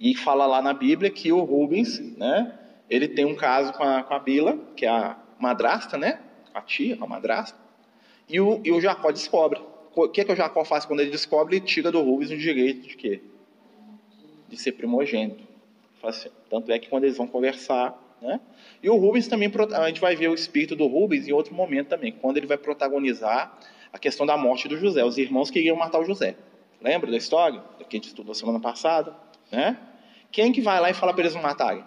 E 0.00 0.14
fala 0.14 0.46
lá 0.46 0.62
na 0.62 0.72
Bíblia 0.72 1.10
que 1.10 1.32
o 1.32 1.40
Rubens, 1.40 1.98
né, 2.16 2.56
ele 2.88 3.08
tem 3.08 3.24
um 3.24 3.34
caso 3.34 3.72
com 3.72 3.82
a, 3.82 4.02
com 4.02 4.14
a 4.14 4.18
Bila, 4.18 4.56
que 4.76 4.86
é 4.86 4.88
a 4.88 5.16
madrasta, 5.38 5.98
né, 5.98 6.20
a 6.54 6.60
tia, 6.60 6.96
a 7.00 7.06
madrasta, 7.06 7.58
e 8.28 8.40
o, 8.40 8.60
e 8.64 8.70
o 8.70 8.80
Jacó 8.80 9.10
descobre. 9.10 9.60
O 9.94 10.08
que, 10.08 10.20
é 10.20 10.24
que 10.24 10.32
o 10.32 10.36
Jacó 10.36 10.64
faz 10.64 10.84
quando 10.84 11.00
ele 11.00 11.10
descobre? 11.10 11.56
Ele 11.56 11.64
tira 11.64 11.90
do 11.90 12.00
Rubens 12.00 12.30
o 12.30 12.36
direito 12.36 12.86
de 12.86 12.96
quê? 12.96 13.20
De 14.48 14.56
ser 14.56 14.72
primogênito. 14.72 15.42
Assim, 16.02 16.28
tanto 16.48 16.70
é 16.70 16.78
que 16.78 16.88
quando 16.88 17.04
eles 17.04 17.16
vão 17.16 17.26
conversar, 17.26 17.98
né? 18.22 18.40
E 18.82 18.88
o 18.88 18.96
Rubens 18.96 19.26
também, 19.26 19.50
a 19.76 19.88
gente 19.88 20.00
vai 20.00 20.14
ver 20.14 20.28
o 20.28 20.34
espírito 20.34 20.76
do 20.76 20.86
Rubens 20.86 21.26
em 21.26 21.32
outro 21.32 21.54
momento 21.54 21.88
também, 21.88 22.12
quando 22.12 22.36
ele 22.36 22.46
vai 22.46 22.56
protagonizar 22.56 23.58
a 23.92 23.98
questão 23.98 24.24
da 24.24 24.36
morte 24.36 24.68
do 24.68 24.76
José. 24.76 25.04
Os 25.04 25.18
irmãos 25.18 25.50
queriam 25.50 25.76
matar 25.76 25.98
o 25.98 26.04
José. 26.04 26.36
Lembra 26.80 27.10
da 27.10 27.16
história? 27.16 27.60
Que 27.78 27.96
a 27.96 27.98
gente 27.98 28.08
estudou 28.08 28.34
semana 28.34 28.60
passada, 28.60 29.16
né? 29.50 29.78
Quem 30.30 30.52
que 30.52 30.60
vai 30.60 30.80
lá 30.80 30.90
e 30.90 30.94
fala 30.94 31.12
para 31.12 31.22
eles 31.22 31.34
não 31.34 31.42
matarem? 31.42 31.84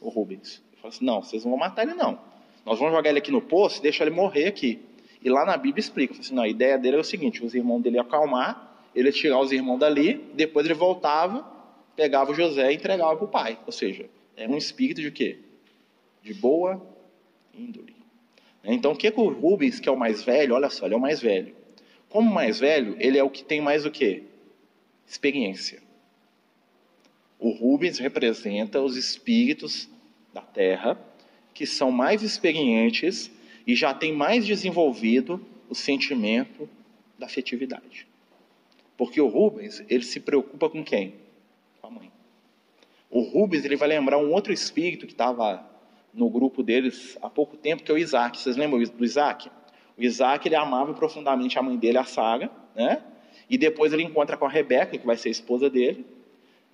O 0.00 0.08
Rubens. 0.08 0.62
Ele 0.72 0.80
fala 0.80 0.94
assim, 0.94 1.04
não, 1.04 1.22
vocês 1.22 1.44
não 1.44 1.52
vão 1.52 1.58
matar 1.58 1.82
ele 1.82 1.94
não. 1.94 2.18
Nós 2.64 2.78
vamos 2.78 2.94
jogar 2.94 3.08
ele 3.08 3.18
aqui 3.18 3.30
no 3.30 3.40
poço 3.40 3.78
e 3.78 3.82
deixar 3.82 4.06
ele 4.06 4.14
morrer 4.14 4.46
aqui. 4.46 4.80
E 5.22 5.28
lá 5.28 5.44
na 5.44 5.56
Bíblia 5.56 5.80
explica, 5.80 6.14
assim, 6.18 6.34
não, 6.34 6.42
a 6.42 6.48
ideia 6.48 6.78
dele 6.78 6.96
é 6.96 7.00
o 7.00 7.04
seguinte, 7.04 7.44
os 7.44 7.54
irmãos 7.54 7.80
dele 7.80 7.98
acalmar, 7.98 8.86
ele 8.94 9.08
ia 9.08 9.12
tirar 9.12 9.40
os 9.40 9.50
irmãos 9.50 9.78
dali, 9.78 10.14
depois 10.34 10.64
ele 10.66 10.74
voltava, 10.74 11.44
pegava 11.96 12.30
o 12.30 12.34
José 12.34 12.70
e 12.70 12.76
entregava 12.76 13.16
para 13.16 13.24
o 13.24 13.28
pai. 13.28 13.58
Ou 13.66 13.72
seja, 13.72 14.08
é 14.36 14.46
um 14.46 14.56
espírito 14.56 15.00
de 15.00 15.10
quê? 15.10 15.38
De 16.22 16.34
boa 16.34 16.80
índole. 17.52 17.96
Então, 18.62 18.92
o 18.92 18.96
que, 18.96 19.10
que 19.10 19.20
o 19.20 19.28
Rubens, 19.28 19.80
que 19.80 19.88
é 19.88 19.92
o 19.92 19.96
mais 19.96 20.22
velho, 20.22 20.54
olha 20.54 20.68
só, 20.68 20.86
ele 20.86 20.94
é 20.94 20.96
o 20.96 21.00
mais 21.00 21.20
velho. 21.20 21.54
Como 22.08 22.30
mais 22.30 22.60
velho, 22.60 22.96
ele 22.98 23.18
é 23.18 23.22
o 23.22 23.30
que 23.30 23.44
tem 23.44 23.60
mais 23.60 23.86
o 23.86 23.90
quê? 23.90 24.24
Experiência. 25.06 25.80
O 27.38 27.50
Rubens 27.50 27.98
representa 27.98 28.80
os 28.80 28.96
espíritos 28.96 29.88
da 30.32 30.40
Terra 30.42 30.98
que 31.54 31.66
são 31.66 31.90
mais 31.90 32.22
experientes 32.22 33.30
e 33.66 33.74
já 33.74 33.92
têm 33.92 34.12
mais 34.12 34.46
desenvolvido 34.46 35.44
o 35.68 35.74
sentimento 35.74 36.68
da 37.18 37.26
afetividade. 37.26 38.06
Porque 38.96 39.20
o 39.20 39.28
Rubens, 39.28 39.82
ele 39.88 40.04
se 40.04 40.20
preocupa 40.20 40.68
com 40.70 40.82
quem? 40.82 41.14
Com 41.80 41.86
a 41.86 41.90
mãe. 41.90 42.12
O 43.10 43.20
Rubens, 43.20 43.64
ele 43.64 43.76
vai 43.76 43.88
lembrar 43.88 44.18
um 44.18 44.32
outro 44.32 44.52
espírito 44.52 45.06
que 45.06 45.12
estava 45.12 45.64
no 46.12 46.28
grupo 46.28 46.62
deles 46.62 47.16
há 47.22 47.28
pouco 47.28 47.56
tempo, 47.56 47.82
que 47.82 47.90
é 47.90 47.94
o 47.94 47.98
Isaac. 47.98 48.38
Vocês 48.38 48.56
lembram 48.56 48.82
do 48.82 49.04
Isaac? 49.04 49.50
O 49.96 50.02
Isaac, 50.02 50.46
ele 50.46 50.56
amava 50.56 50.94
profundamente 50.94 51.58
a 51.58 51.62
mãe 51.62 51.76
dele, 51.76 51.98
a 51.98 52.04
Sara, 52.04 52.50
né? 52.74 53.02
E 53.48 53.56
depois 53.58 53.92
ele 53.92 54.02
encontra 54.02 54.36
com 54.36 54.44
a 54.44 54.48
Rebeca, 54.48 54.98
que 54.98 55.06
vai 55.06 55.16
ser 55.16 55.28
a 55.28 55.32
esposa 55.32 55.70
dele, 55.70 56.04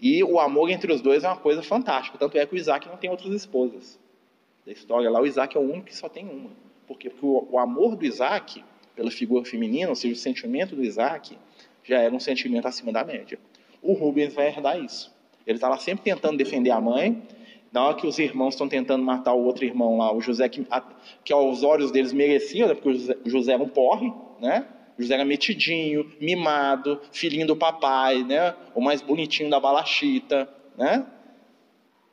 e 0.00 0.22
o 0.24 0.38
amor 0.38 0.70
entre 0.70 0.92
os 0.92 1.00
dois 1.00 1.24
é 1.24 1.28
uma 1.28 1.36
coisa 1.36 1.62
fantástica. 1.62 2.18
Tanto 2.18 2.36
é 2.36 2.46
que 2.46 2.54
o 2.54 2.58
Isaac 2.58 2.88
não 2.88 2.96
tem 2.96 3.10
outras 3.10 3.32
esposas. 3.32 3.98
Da 4.66 4.72
história 4.72 5.10
lá, 5.10 5.20
o 5.20 5.26
Isaac 5.26 5.56
é 5.56 5.60
o 5.60 5.62
único 5.62 5.86
que 5.86 5.96
só 5.96 6.08
tem 6.08 6.28
uma. 6.28 6.50
Por 6.86 6.98
quê? 6.98 7.10
Porque 7.10 7.26
o, 7.26 7.58
amor 7.58 7.96
do 7.96 8.04
Isaac, 8.04 8.62
pela 8.94 9.10
figura 9.10 9.44
feminina, 9.44 9.88
ou 9.88 9.94
seja, 9.94 10.14
o 10.14 10.16
sentimento 10.16 10.74
do 10.74 10.82
Isaac, 10.82 11.38
já 11.82 12.00
era 12.00 12.14
um 12.14 12.20
sentimento 12.20 12.66
acima 12.66 12.92
da 12.92 13.04
média. 13.04 13.38
O 13.82 13.92
Rubens 13.92 14.34
vai 14.34 14.48
herdar 14.48 14.78
isso. 14.82 15.14
Ele 15.46 15.56
está 15.56 15.68
lá 15.68 15.78
sempre 15.78 16.04
tentando 16.04 16.36
defender 16.36 16.70
a 16.70 16.80
mãe. 16.80 17.22
Na 17.70 17.86
hora 17.86 17.96
que 17.96 18.06
os 18.06 18.18
irmãos 18.18 18.54
estão 18.54 18.68
tentando 18.68 19.04
matar 19.04 19.34
o 19.34 19.44
outro 19.44 19.64
irmão 19.64 19.98
lá, 19.98 20.14
o 20.14 20.20
José, 20.20 20.48
que, 20.48 20.64
que 21.24 21.32
aos 21.32 21.62
olhos 21.62 21.90
deles 21.90 22.12
merecia, 22.12 22.68
né, 22.68 22.74
porque 22.74 22.88
o 22.88 22.94
José, 22.94 23.16
o 23.24 23.30
José 23.30 23.52
era 23.52 23.62
um 23.62 23.68
porre, 23.68 24.12
né? 24.40 24.66
José 24.98 25.14
era 25.14 25.24
metidinho, 25.24 26.10
mimado, 26.20 27.00
filhinho 27.10 27.46
do 27.46 27.56
papai, 27.56 28.22
né? 28.22 28.54
O 28.74 28.80
mais 28.80 29.02
bonitinho 29.02 29.50
da 29.50 29.58
balachita, 29.58 30.48
né? 30.76 31.06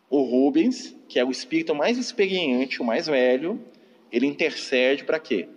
O 0.10 0.24
Rubens, 0.24 0.96
que 1.08 1.20
é 1.20 1.26
o 1.26 1.32
espírito 1.32 1.76
mais 1.76 1.98
experiente, 1.98 2.82
o 2.82 2.86
mais 2.86 3.08
velho, 3.08 3.64
ele 4.12 4.26
intercede 4.26 5.04
para 5.04 5.20
quê? 5.20 5.48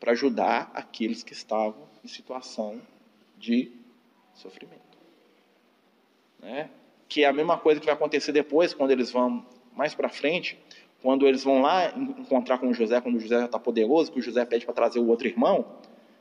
Para 0.00 0.12
ajudar 0.12 0.70
aqueles 0.72 1.22
que 1.22 1.32
estavam 1.32 1.88
em 2.04 2.08
situação 2.08 2.80
de 3.36 3.70
sofrimento. 4.34 4.78
Né? 6.40 6.70
Que 7.08 7.24
é 7.24 7.26
a 7.26 7.32
mesma 7.32 7.58
coisa 7.58 7.80
que 7.80 7.86
vai 7.86 7.94
acontecer 7.94 8.32
depois, 8.32 8.72
quando 8.72 8.92
eles 8.92 9.10
vão 9.10 9.44
mais 9.74 9.94
para 9.94 10.08
frente, 10.08 10.58
quando 11.02 11.26
eles 11.26 11.44
vão 11.44 11.60
lá 11.60 11.92
encontrar 11.96 12.58
com 12.58 12.68
o 12.68 12.74
José, 12.74 13.00
quando 13.00 13.16
o 13.16 13.20
José 13.20 13.38
já 13.38 13.44
está 13.44 13.58
poderoso, 13.58 14.10
que 14.10 14.18
o 14.18 14.22
José 14.22 14.44
pede 14.44 14.64
para 14.64 14.74
trazer 14.74 14.98
o 14.98 15.06
outro 15.06 15.26
irmão, 15.26 15.64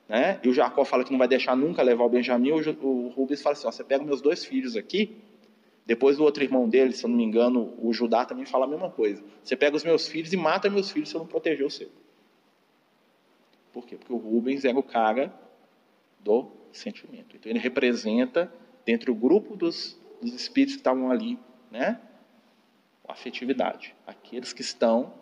né? 0.08 0.40
E 0.44 0.50
o 0.50 0.54
Jacó 0.54 0.86
fala 0.86 1.04
que 1.04 1.12
não 1.12 1.18
vai 1.18 1.28
deixar 1.28 1.56
nunca 1.56 1.82
levar 1.82 2.06
o 2.06 2.10
Benjamim. 2.10 2.52
O, 2.52 3.10
Rubens 3.10 3.42
fala 3.42 3.54
assim: 3.54 3.68
ó, 3.68 3.72
você 3.72 3.84
pega 3.84 4.04
meus 4.04 4.22
dois 4.22 4.46
filhos 4.46 4.76
aqui. 4.76 5.18
Depois 5.86 6.20
o 6.20 6.24
outro 6.24 6.44
irmão 6.44 6.68
dele, 6.68 6.92
se 6.92 7.06
eu 7.06 7.10
não 7.10 7.16
me 7.16 7.24
engano, 7.24 7.74
o 7.82 7.94
Judá 7.94 8.26
também 8.26 8.46
fala 8.46 8.66
a 8.66 8.68
mesma 8.68 8.90
coisa. 8.90 9.24
Você 9.42 9.56
pega 9.56 9.76
os 9.76 9.86
meus 9.86 10.08
filhos 10.08 10.34
e 10.34 10.38
mata 10.38 10.70
meus 10.70 10.92
filhos 10.92 11.10
se 11.10 11.16
eu 11.16 11.20
não 11.20 11.28
proteger 11.28 11.66
o 11.66 11.70
seu. 11.70 11.90
Por 13.72 13.86
quê? 13.86 13.96
Porque 13.96 14.12
o 14.12 14.18
Rubens 14.18 14.66
era 14.66 14.78
o 14.78 14.84
cara 14.84 15.34
do 16.20 16.52
sentimento. 16.74 17.38
Então 17.38 17.50
ele 17.50 17.60
representa, 17.60 18.52
dentro 18.86 19.14
do 19.14 19.20
grupo 19.20 19.56
dos, 19.56 19.98
dos 20.22 20.34
espíritos 20.34 20.76
que 20.76 20.82
estavam 20.82 21.10
ali, 21.10 21.40
né, 21.72 22.02
a 23.08 23.14
afetividade. 23.14 23.96
Aqueles 24.06 24.52
que 24.52 24.62
estão 24.62 25.14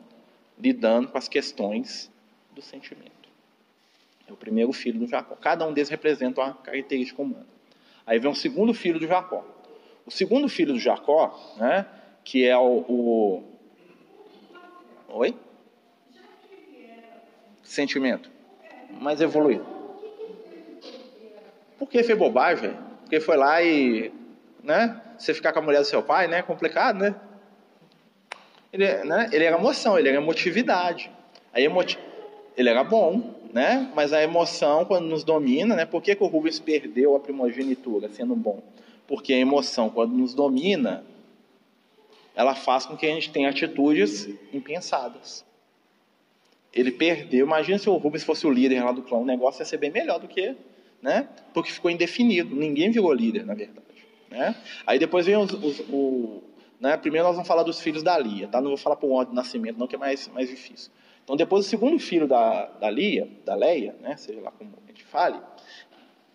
lidando 0.58 1.10
com 1.10 1.18
as 1.18 1.28
questões 1.28 2.12
do 2.54 2.62
sentimento. 2.62 3.25
É 4.28 4.34
o 4.34 4.36
primeiro 4.36 4.72
filho 4.74 5.00
do 5.00 5.08
Jacó. 5.08 5.36
Cada 5.36 5.66
um 5.68 5.74
deles 5.74 5.90
representa 5.90 6.42
uma 6.42 6.54
característica 6.54 7.22
humana. 7.22 7.46
Aí 8.06 8.20
vem 8.20 8.32
o 8.32 8.36
segundo 8.36 8.74
filho 8.74 9.00
do 9.00 9.08
Jacó. 9.08 9.46
O 10.06 10.12
segundo 10.12 10.48
filho 10.48 10.74
do 10.74 10.80
Jacó, 10.80 11.56
né, 11.58 11.86
que 12.24 12.48
é 12.48 12.58
o, 12.58 12.86
o... 12.88 13.44
Oi? 15.10 15.36
Sentimento. 17.64 18.30
Mais 19.00 19.22
evoluído. 19.22 19.66
Por 21.78 21.90
que 21.90 22.04
fez 22.04 22.18
bobagem? 22.18 22.76
Porque 23.02 23.20
foi 23.20 23.38
lá 23.38 23.62
e, 23.62 24.12
né? 24.64 25.02
Você 25.18 25.34
ficar 25.34 25.54
com 25.54 25.60
a 25.60 25.62
mulher 25.62 25.80
do 25.80 25.86
seu 25.86 26.02
pai, 26.02 26.28
né? 26.28 26.40
É 26.40 26.42
complicado, 26.42 26.98
né? 26.98 27.16
Ele, 28.72 29.04
né? 29.04 29.30
ele 29.32 29.44
era 29.44 29.58
emoção, 29.58 29.98
ele 29.98 30.10
era 30.10 30.18
emotividade. 30.18 31.12
Aí 31.54 31.64
emoti... 31.64 31.98
ele 32.58 32.70
era 32.70 32.84
bom, 32.84 33.36
né? 33.54 33.92
Mas 33.96 34.14
a 34.14 34.22
emoção, 34.24 34.86
quando 34.86 35.06
nos 35.06 35.24
domina, 35.24 35.76
né? 35.76 35.86
Por 35.86 36.02
que, 36.02 36.16
que 36.16 36.24
o 36.24 36.28
Rubens 36.28 36.60
perdeu 36.60 37.16
a 37.16 37.20
primogenitura, 37.20 38.10
sendo 38.10 38.36
bom? 38.36 38.62
Porque 39.08 39.34
a 39.34 39.38
emoção, 39.38 39.90
quando 39.90 40.14
nos 40.14 40.34
domina, 40.34 41.04
ela 42.36 42.56
faz 42.56 42.86
com 42.86 42.98
que 42.98 43.06
a 43.06 43.14
gente 43.14 43.32
tenha 43.32 43.50
atitudes 43.50 44.28
impensadas. 44.54 45.46
Ele 46.74 46.92
perdeu. 46.92 47.46
Imagina 47.46 47.78
se 47.78 47.90
o 47.90 47.96
Rubens 47.96 48.24
fosse 48.24 48.46
o 48.46 48.52
líder 48.52 48.84
lá 48.84 48.92
do 48.92 49.02
clã. 49.02 49.20
O 49.20 49.26
negócio 49.26 49.62
ia 49.62 49.66
ser 49.66 49.78
bem 49.78 49.92
melhor 49.92 50.20
do 50.20 50.28
que, 50.28 50.56
né? 51.02 51.30
Porque 51.54 51.72
ficou 51.72 51.90
indefinido. 51.90 52.54
Ninguém 52.54 52.92
virou 52.92 53.14
líder, 53.14 53.46
na 53.46 53.54
verdade. 53.54 53.86
Né? 54.30 54.54
Aí 54.86 55.00
depois 55.00 55.26
vem 55.26 55.38
os, 55.38 55.54
os, 55.54 55.80
o, 55.90 56.44
né? 56.80 56.98
Primeiro 56.98 57.26
nós 57.26 57.36
vamos 57.36 57.48
falar 57.48 57.64
dos 57.64 57.80
filhos 57.80 58.04
da 58.04 58.18
Lia, 58.18 58.48
tá? 58.48 58.60
Não 58.60 58.70
vou 58.70 58.78
falar 58.78 58.98
por 58.98 59.10
ordem 59.12 59.30
de 59.30 59.36
nascimento, 59.36 59.78
não, 59.78 59.88
que 59.88 59.96
é 59.96 60.00
mais, 60.00 60.28
mais 60.30 60.50
difícil. 60.50 60.92
Então 61.26 61.36
depois 61.36 61.66
o 61.66 61.70
segundo 61.70 61.98
filho 61.98 62.28
da, 62.28 62.68
da 62.68 62.90
Lia, 62.90 63.28
da 63.44 63.56
Leia, 63.56 63.96
né? 64.00 64.16
Seja 64.16 64.40
lá 64.40 64.52
como 64.52 64.72
a 64.86 64.88
gente 64.88 65.04
fale, 65.04 65.40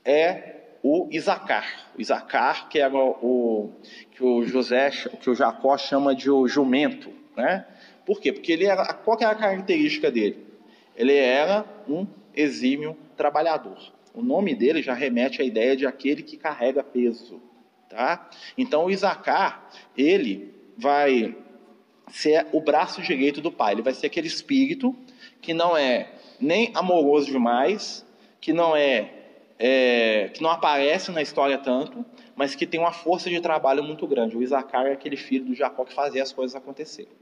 é 0.04 0.56
o 0.82 1.08
Isacar. 1.12 1.86
O 1.96 2.00
Isacar, 2.00 2.68
que 2.68 2.80
era 2.80 2.92
o, 2.96 3.70
que 4.10 4.24
o 4.24 4.44
José, 4.44 4.90
que 4.90 5.30
o 5.30 5.34
Jacó 5.34 5.78
chama 5.78 6.12
de 6.12 6.28
o 6.28 6.48
jumento, 6.48 7.08
né? 7.36 7.64
Por 8.04 8.20
quê? 8.20 8.32
Porque 8.32 8.50
ele 8.52 8.64
era, 8.64 8.92
qual 8.92 9.16
que 9.16 9.22
era 9.22 9.32
a 9.32 9.36
característica 9.38 10.10
dele? 10.10 10.44
Ele 10.96 11.14
era 11.14 11.64
um 11.88 12.04
exímio 12.34 12.96
trabalhador. 13.16 13.78
O 14.12 14.22
nome 14.22 14.56
dele 14.56 14.82
já 14.82 14.92
remete 14.92 15.40
à 15.40 15.44
ideia 15.44 15.76
de 15.76 15.86
aquele 15.86 16.24
que 16.24 16.36
carrega 16.36 16.82
peso, 16.82 17.40
tá? 17.88 18.28
Então 18.58 18.86
o 18.86 18.90
Isacar, 18.90 19.70
ele 19.96 20.52
vai 20.76 21.36
ser 22.12 22.46
o 22.52 22.60
braço 22.60 23.02
direito 23.02 23.40
do 23.40 23.50
pai. 23.50 23.74
Ele 23.74 23.82
vai 23.82 23.94
ser 23.94 24.06
aquele 24.06 24.26
espírito 24.26 24.94
que 25.40 25.54
não 25.54 25.76
é 25.76 26.10
nem 26.40 26.70
amoroso 26.74 27.30
demais, 27.30 28.04
que 28.40 28.52
não 28.52 28.74
é 28.74 29.14
é, 29.62 30.30
que 30.32 30.42
não 30.42 30.48
aparece 30.48 31.12
na 31.12 31.20
história 31.20 31.58
tanto, 31.58 32.02
mas 32.34 32.54
que 32.54 32.66
tem 32.66 32.80
uma 32.80 32.92
força 32.92 33.28
de 33.28 33.38
trabalho 33.42 33.84
muito 33.84 34.06
grande. 34.06 34.34
O 34.34 34.42
Isacar 34.42 34.86
é 34.86 34.92
aquele 34.92 35.18
filho 35.18 35.44
do 35.44 35.54
Jacó 35.54 35.84
que 35.84 35.92
fazia 35.92 36.22
as 36.22 36.32
coisas 36.32 36.56
acontecerem. 36.56 37.12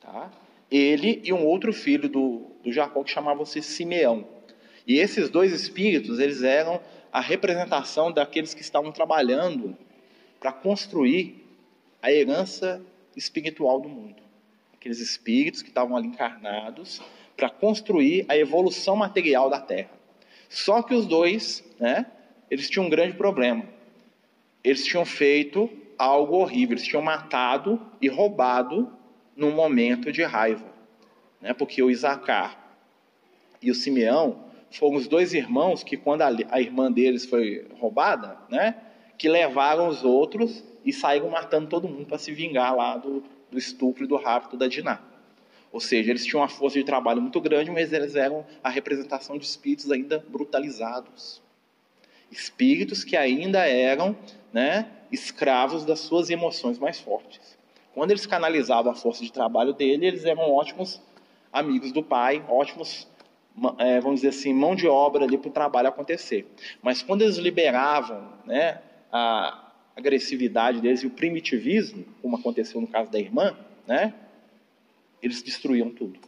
Tá? 0.00 0.30
Ele 0.70 1.20
e 1.24 1.32
um 1.32 1.44
outro 1.44 1.72
filho 1.72 2.08
do, 2.08 2.42
do 2.62 2.72
Jacó 2.72 3.02
que 3.02 3.10
chamava-se 3.10 3.60
Simeão. 3.62 4.24
E 4.86 5.00
esses 5.00 5.28
dois 5.28 5.52
espíritos, 5.52 6.20
eles 6.20 6.44
eram 6.44 6.80
a 7.12 7.20
representação 7.20 8.12
daqueles 8.12 8.54
que 8.54 8.62
estavam 8.62 8.92
trabalhando 8.92 9.76
para 10.38 10.52
construir 10.52 11.44
a 12.00 12.12
herança 12.12 12.80
espiritual 13.16 13.80
do 13.80 13.88
mundo. 13.88 14.22
Aqueles 14.74 15.00
espíritos 15.00 15.62
que 15.62 15.68
estavam 15.68 15.96
ali 15.96 16.08
encarnados 16.08 17.00
para 17.36 17.50
construir 17.50 18.24
a 18.28 18.36
evolução 18.36 18.94
material 18.94 19.50
da 19.50 19.60
Terra. 19.60 19.90
Só 20.48 20.82
que 20.82 20.94
os 20.94 21.06
dois, 21.06 21.64
né, 21.80 22.06
eles 22.50 22.70
tinham 22.70 22.86
um 22.86 22.90
grande 22.90 23.16
problema. 23.16 23.64
Eles 24.62 24.84
tinham 24.84 25.04
feito 25.04 25.70
algo 25.98 26.36
horrível, 26.36 26.74
eles 26.74 26.86
tinham 26.86 27.02
matado 27.02 27.80
e 28.00 28.08
roubado 28.08 28.92
num 29.34 29.50
momento 29.50 30.12
de 30.12 30.22
raiva. 30.22 30.66
Né, 31.40 31.52
porque 31.52 31.82
o 31.82 31.90
Isacar 31.90 32.64
e 33.60 33.70
o 33.70 33.74
Simeão 33.74 34.44
foram 34.70 34.96
os 34.96 35.08
dois 35.08 35.32
irmãos 35.32 35.82
que, 35.82 35.96
quando 35.96 36.22
a, 36.22 36.30
a 36.50 36.60
irmã 36.60 36.90
deles 36.90 37.24
foi 37.24 37.66
roubada, 37.78 38.38
né, 38.48 38.76
que 39.18 39.28
levaram 39.28 39.88
os 39.88 40.04
outros 40.04 40.62
e 40.86 40.92
saíram 40.92 41.28
matando 41.28 41.66
todo 41.66 41.88
mundo 41.88 42.06
para 42.06 42.16
se 42.16 42.32
vingar 42.32 42.74
lá 42.74 42.96
do, 42.96 43.24
do 43.50 43.58
estupro 43.58 44.04
e 44.04 44.06
do 44.06 44.16
rapto 44.16 44.56
da 44.56 44.68
Diná. 44.68 45.00
Ou 45.72 45.80
seja, 45.80 46.10
eles 46.10 46.24
tinham 46.24 46.40
uma 46.40 46.48
força 46.48 46.78
de 46.78 46.84
trabalho 46.84 47.20
muito 47.20 47.40
grande, 47.40 47.70
mas 47.72 47.92
eles 47.92 48.14
eram 48.14 48.46
a 48.62 48.70
representação 48.70 49.36
de 49.36 49.44
espíritos 49.44 49.90
ainda 49.90 50.24
brutalizados. 50.28 51.42
Espíritos 52.30 53.02
que 53.02 53.16
ainda 53.16 53.66
eram 53.66 54.16
né, 54.52 54.88
escravos 55.10 55.84
das 55.84 56.00
suas 56.00 56.30
emoções 56.30 56.78
mais 56.78 57.00
fortes. 57.00 57.58
Quando 57.92 58.12
eles 58.12 58.26
canalizavam 58.26 58.92
a 58.92 58.94
força 58.94 59.24
de 59.24 59.32
trabalho 59.32 59.72
dele, 59.72 60.06
eles 60.06 60.24
eram 60.24 60.50
ótimos 60.52 61.02
amigos 61.52 61.90
do 61.92 62.02
pai, 62.02 62.44
ótimos, 62.48 63.08
é, 63.78 64.00
vamos 64.00 64.20
dizer 64.20 64.28
assim, 64.28 64.54
mão 64.54 64.74
de 64.76 64.86
obra 64.86 65.24
ali 65.24 65.36
para 65.36 65.48
o 65.48 65.52
trabalho 65.52 65.88
acontecer. 65.88 66.46
Mas 66.80 67.02
quando 67.02 67.22
eles 67.22 67.36
liberavam 67.38 68.32
né, 68.44 68.80
a 69.10 69.65
agressividade 69.96 70.80
deles 70.80 71.02
e 71.02 71.06
o 71.06 71.10
primitivismo, 71.10 72.04
como 72.20 72.36
aconteceu 72.36 72.80
no 72.80 72.86
caso 72.86 73.10
da 73.10 73.18
irmã, 73.18 73.56
né, 73.86 74.14
eles 75.22 75.42
destruíam 75.42 75.90
tudo. 75.90 76.20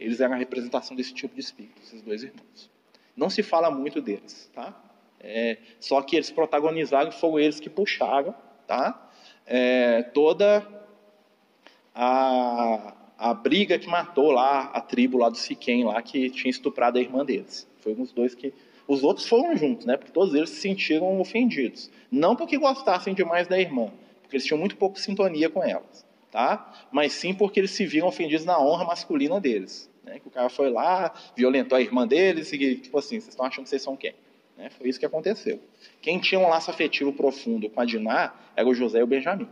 Eles 0.00 0.20
eram 0.20 0.34
a 0.34 0.38
representação 0.38 0.96
desse 0.96 1.12
tipo 1.12 1.34
de 1.34 1.40
espírito, 1.40 1.80
esses 1.82 2.02
dois 2.02 2.22
irmãos. 2.22 2.70
Não 3.16 3.30
se 3.30 3.42
fala 3.42 3.70
muito 3.70 4.00
deles, 4.00 4.50
tá? 4.54 4.80
É, 5.20 5.58
só 5.78 6.02
que 6.02 6.16
eles 6.16 6.30
protagonizaram, 6.30 7.12
foram 7.12 7.38
eles 7.38 7.60
que 7.60 7.70
puxaram, 7.70 8.34
tá? 8.66 9.10
É, 9.46 10.02
toda 10.02 10.66
a, 11.94 12.94
a 13.16 13.34
briga 13.34 13.78
que 13.78 13.86
matou 13.86 14.32
lá 14.32 14.64
a 14.64 14.80
tribo 14.80 15.18
lá 15.18 15.28
do 15.28 15.36
Siquém, 15.36 15.84
lá 15.84 16.02
que 16.02 16.28
tinha 16.30 16.50
estuprado 16.50 16.98
a 16.98 17.00
irmã 17.00 17.24
deles. 17.24 17.68
Foram 17.78 18.02
os 18.02 18.12
dois 18.12 18.34
que 18.34 18.52
os 18.86 19.02
outros 19.02 19.26
foram 19.26 19.56
juntos, 19.56 19.86
né? 19.86 19.96
Porque 19.96 20.12
todos 20.12 20.34
eles 20.34 20.50
se 20.50 20.60
sentiram 20.60 21.20
ofendidos. 21.20 21.90
Não 22.10 22.36
porque 22.36 22.58
gostassem 22.58 23.14
demais 23.14 23.46
da 23.46 23.58
irmã, 23.58 23.90
porque 24.22 24.36
eles 24.36 24.44
tinham 24.44 24.58
muito 24.58 24.76
pouco 24.76 24.98
sintonia 24.98 25.48
com 25.48 25.62
elas 25.62 26.04
tá? 26.34 26.68
Mas 26.90 27.12
sim 27.12 27.32
porque 27.32 27.60
eles 27.60 27.70
se 27.70 27.86
viram 27.86 28.08
ofendidos 28.08 28.44
na 28.44 28.58
honra 28.60 28.84
masculina 28.84 29.40
deles, 29.40 29.88
né? 30.02 30.18
Que 30.18 30.26
o 30.26 30.30
cara 30.32 30.48
foi 30.48 30.68
lá, 30.68 31.14
violentou 31.36 31.78
a 31.78 31.80
irmã 31.80 32.04
deles 32.08 32.52
e 32.52 32.74
tipo 32.74 32.98
assim, 32.98 33.20
vocês 33.20 33.28
estão 33.28 33.46
achando 33.46 33.62
que 33.62 33.70
vocês 33.70 33.80
são 33.80 33.96
quem? 33.96 34.14
Né? 34.58 34.68
Foi 34.70 34.88
isso 34.88 34.98
que 34.98 35.06
aconteceu. 35.06 35.60
Quem 36.02 36.18
tinha 36.18 36.40
um 36.40 36.48
laço 36.48 36.72
afetivo 36.72 37.12
profundo 37.12 37.70
com 37.70 37.80
a 37.80 37.84
Diná 37.84 38.34
era 38.56 38.68
o 38.68 38.74
José 38.74 38.98
e 38.98 39.04
o 39.04 39.06
Benjamim, 39.06 39.48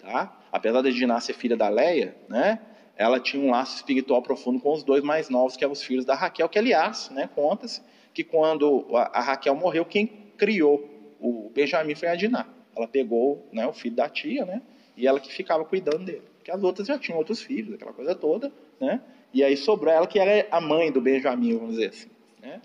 tá? 0.00 0.36
Apesar 0.50 0.82
de 0.82 0.92
Diná 0.92 1.20
ser 1.20 1.34
filha 1.34 1.56
da 1.56 1.68
Leia, 1.68 2.16
né? 2.28 2.60
Ela 2.96 3.20
tinha 3.20 3.40
um 3.40 3.52
laço 3.52 3.76
espiritual 3.76 4.20
profundo 4.20 4.58
com 4.58 4.72
os 4.72 4.82
dois 4.82 5.04
mais 5.04 5.30
novos, 5.30 5.56
que 5.56 5.62
eram 5.62 5.72
os 5.72 5.82
filhos 5.82 6.04
da 6.04 6.16
Raquel, 6.16 6.48
que 6.48 6.58
aliás, 6.58 7.08
né, 7.10 7.30
conta-se 7.32 7.80
que 8.12 8.24
quando 8.24 8.86
a 8.94 9.20
Raquel 9.20 9.54
morreu, 9.54 9.84
quem 9.84 10.06
criou 10.36 10.88
o 11.20 11.50
Benjamim 11.54 11.94
foi 11.94 12.08
a 12.08 12.14
Diná. 12.14 12.46
Ela 12.76 12.88
pegou 12.88 13.46
né, 13.52 13.66
o 13.66 13.72
filho 13.72 13.94
da 13.94 14.08
tia, 14.08 14.44
né, 14.44 14.62
e 14.96 15.06
ela 15.06 15.20
que 15.20 15.32
ficava 15.32 15.64
cuidando 15.64 16.04
dele. 16.04 16.22
Porque 16.38 16.50
as 16.50 16.62
outras 16.62 16.88
já 16.88 16.98
tinham 16.98 17.18
outros 17.18 17.42
filhos, 17.42 17.74
aquela 17.74 17.92
coisa 17.92 18.14
toda, 18.14 18.50
né? 18.80 19.00
E 19.32 19.44
aí 19.44 19.56
sobrou 19.56 19.92
ela 19.92 20.06
que 20.06 20.18
era 20.18 20.46
a 20.50 20.60
mãe 20.60 20.90
do 20.90 21.00
Benjamim, 21.00 21.56
vamos 21.56 21.74
dizer 21.74 21.90
assim, 21.90 22.08
né? 22.42 22.60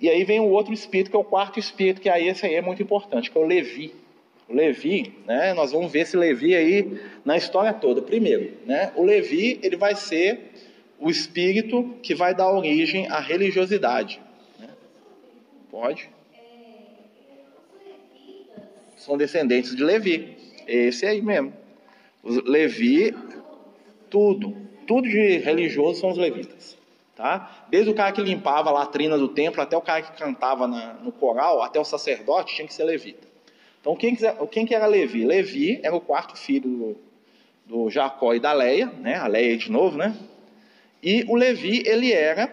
E 0.00 0.08
aí 0.08 0.24
vem 0.24 0.40
o 0.40 0.48
outro 0.48 0.72
espírito, 0.72 1.10
que 1.10 1.16
é 1.16 1.20
o 1.20 1.24
quarto 1.24 1.58
espírito, 1.60 2.00
que 2.00 2.08
aí 2.08 2.26
esse 2.26 2.46
aí 2.46 2.54
é 2.54 2.62
muito 2.62 2.82
importante, 2.82 3.30
que 3.30 3.36
é 3.36 3.40
o 3.40 3.46
Levi. 3.46 3.94
O 4.48 4.54
Levi, 4.54 5.14
né? 5.26 5.52
Nós 5.52 5.72
vamos 5.72 5.92
ver 5.92 6.00
esse 6.00 6.16
Levi 6.16 6.56
aí 6.56 6.98
na 7.22 7.36
história 7.36 7.72
toda. 7.74 8.00
Primeiro, 8.00 8.52
né? 8.64 8.92
O 8.96 9.04
Levi, 9.04 9.60
ele 9.62 9.76
vai 9.76 9.94
ser 9.94 10.52
o 10.98 11.10
espírito 11.10 11.96
que 12.02 12.14
vai 12.14 12.34
dar 12.34 12.50
origem 12.50 13.06
à 13.08 13.20
religiosidade. 13.20 14.20
Pode? 15.70 16.10
São 18.96 19.16
descendentes 19.16 19.74
de 19.74 19.82
Levi. 19.82 20.36
Esse 20.66 21.06
aí 21.06 21.22
mesmo. 21.22 21.52
Os 22.22 22.42
Levi, 22.44 23.16
tudo, 24.10 24.54
tudo 24.86 25.08
de 25.08 25.38
religioso 25.38 26.00
são 26.00 26.10
os 26.10 26.18
levitas. 26.18 26.76
Tá? 27.16 27.66
Desde 27.68 27.90
o 27.90 27.94
cara 27.94 28.12
que 28.12 28.20
limpava 28.20 28.70
a 28.70 28.72
latrina 28.72 29.16
do 29.16 29.28
templo, 29.28 29.62
até 29.62 29.76
o 29.76 29.80
cara 29.80 30.02
que 30.02 30.12
cantava 30.18 30.66
na, 30.66 30.94
no 30.94 31.12
coral, 31.12 31.62
até 31.62 31.78
o 31.78 31.84
sacerdote, 31.84 32.54
tinha 32.54 32.66
que 32.66 32.74
ser 32.74 32.84
levita. 32.84 33.28
Então, 33.80 33.96
quem, 33.96 34.16
quem 34.50 34.66
que 34.66 34.74
era 34.74 34.86
Levi? 34.86 35.24
Levi 35.24 35.80
era 35.82 35.94
o 35.94 36.00
quarto 36.00 36.36
filho 36.36 36.68
do, 36.68 36.96
do 37.66 37.90
Jacó 37.90 38.34
e 38.34 38.40
da 38.40 38.52
Leia, 38.52 38.86
né? 38.86 39.16
a 39.16 39.26
Leia 39.26 39.56
de 39.56 39.70
novo, 39.70 39.96
né? 39.96 40.14
E 41.02 41.24
o 41.28 41.34
Levi, 41.34 41.82
ele 41.86 42.12
era 42.12 42.46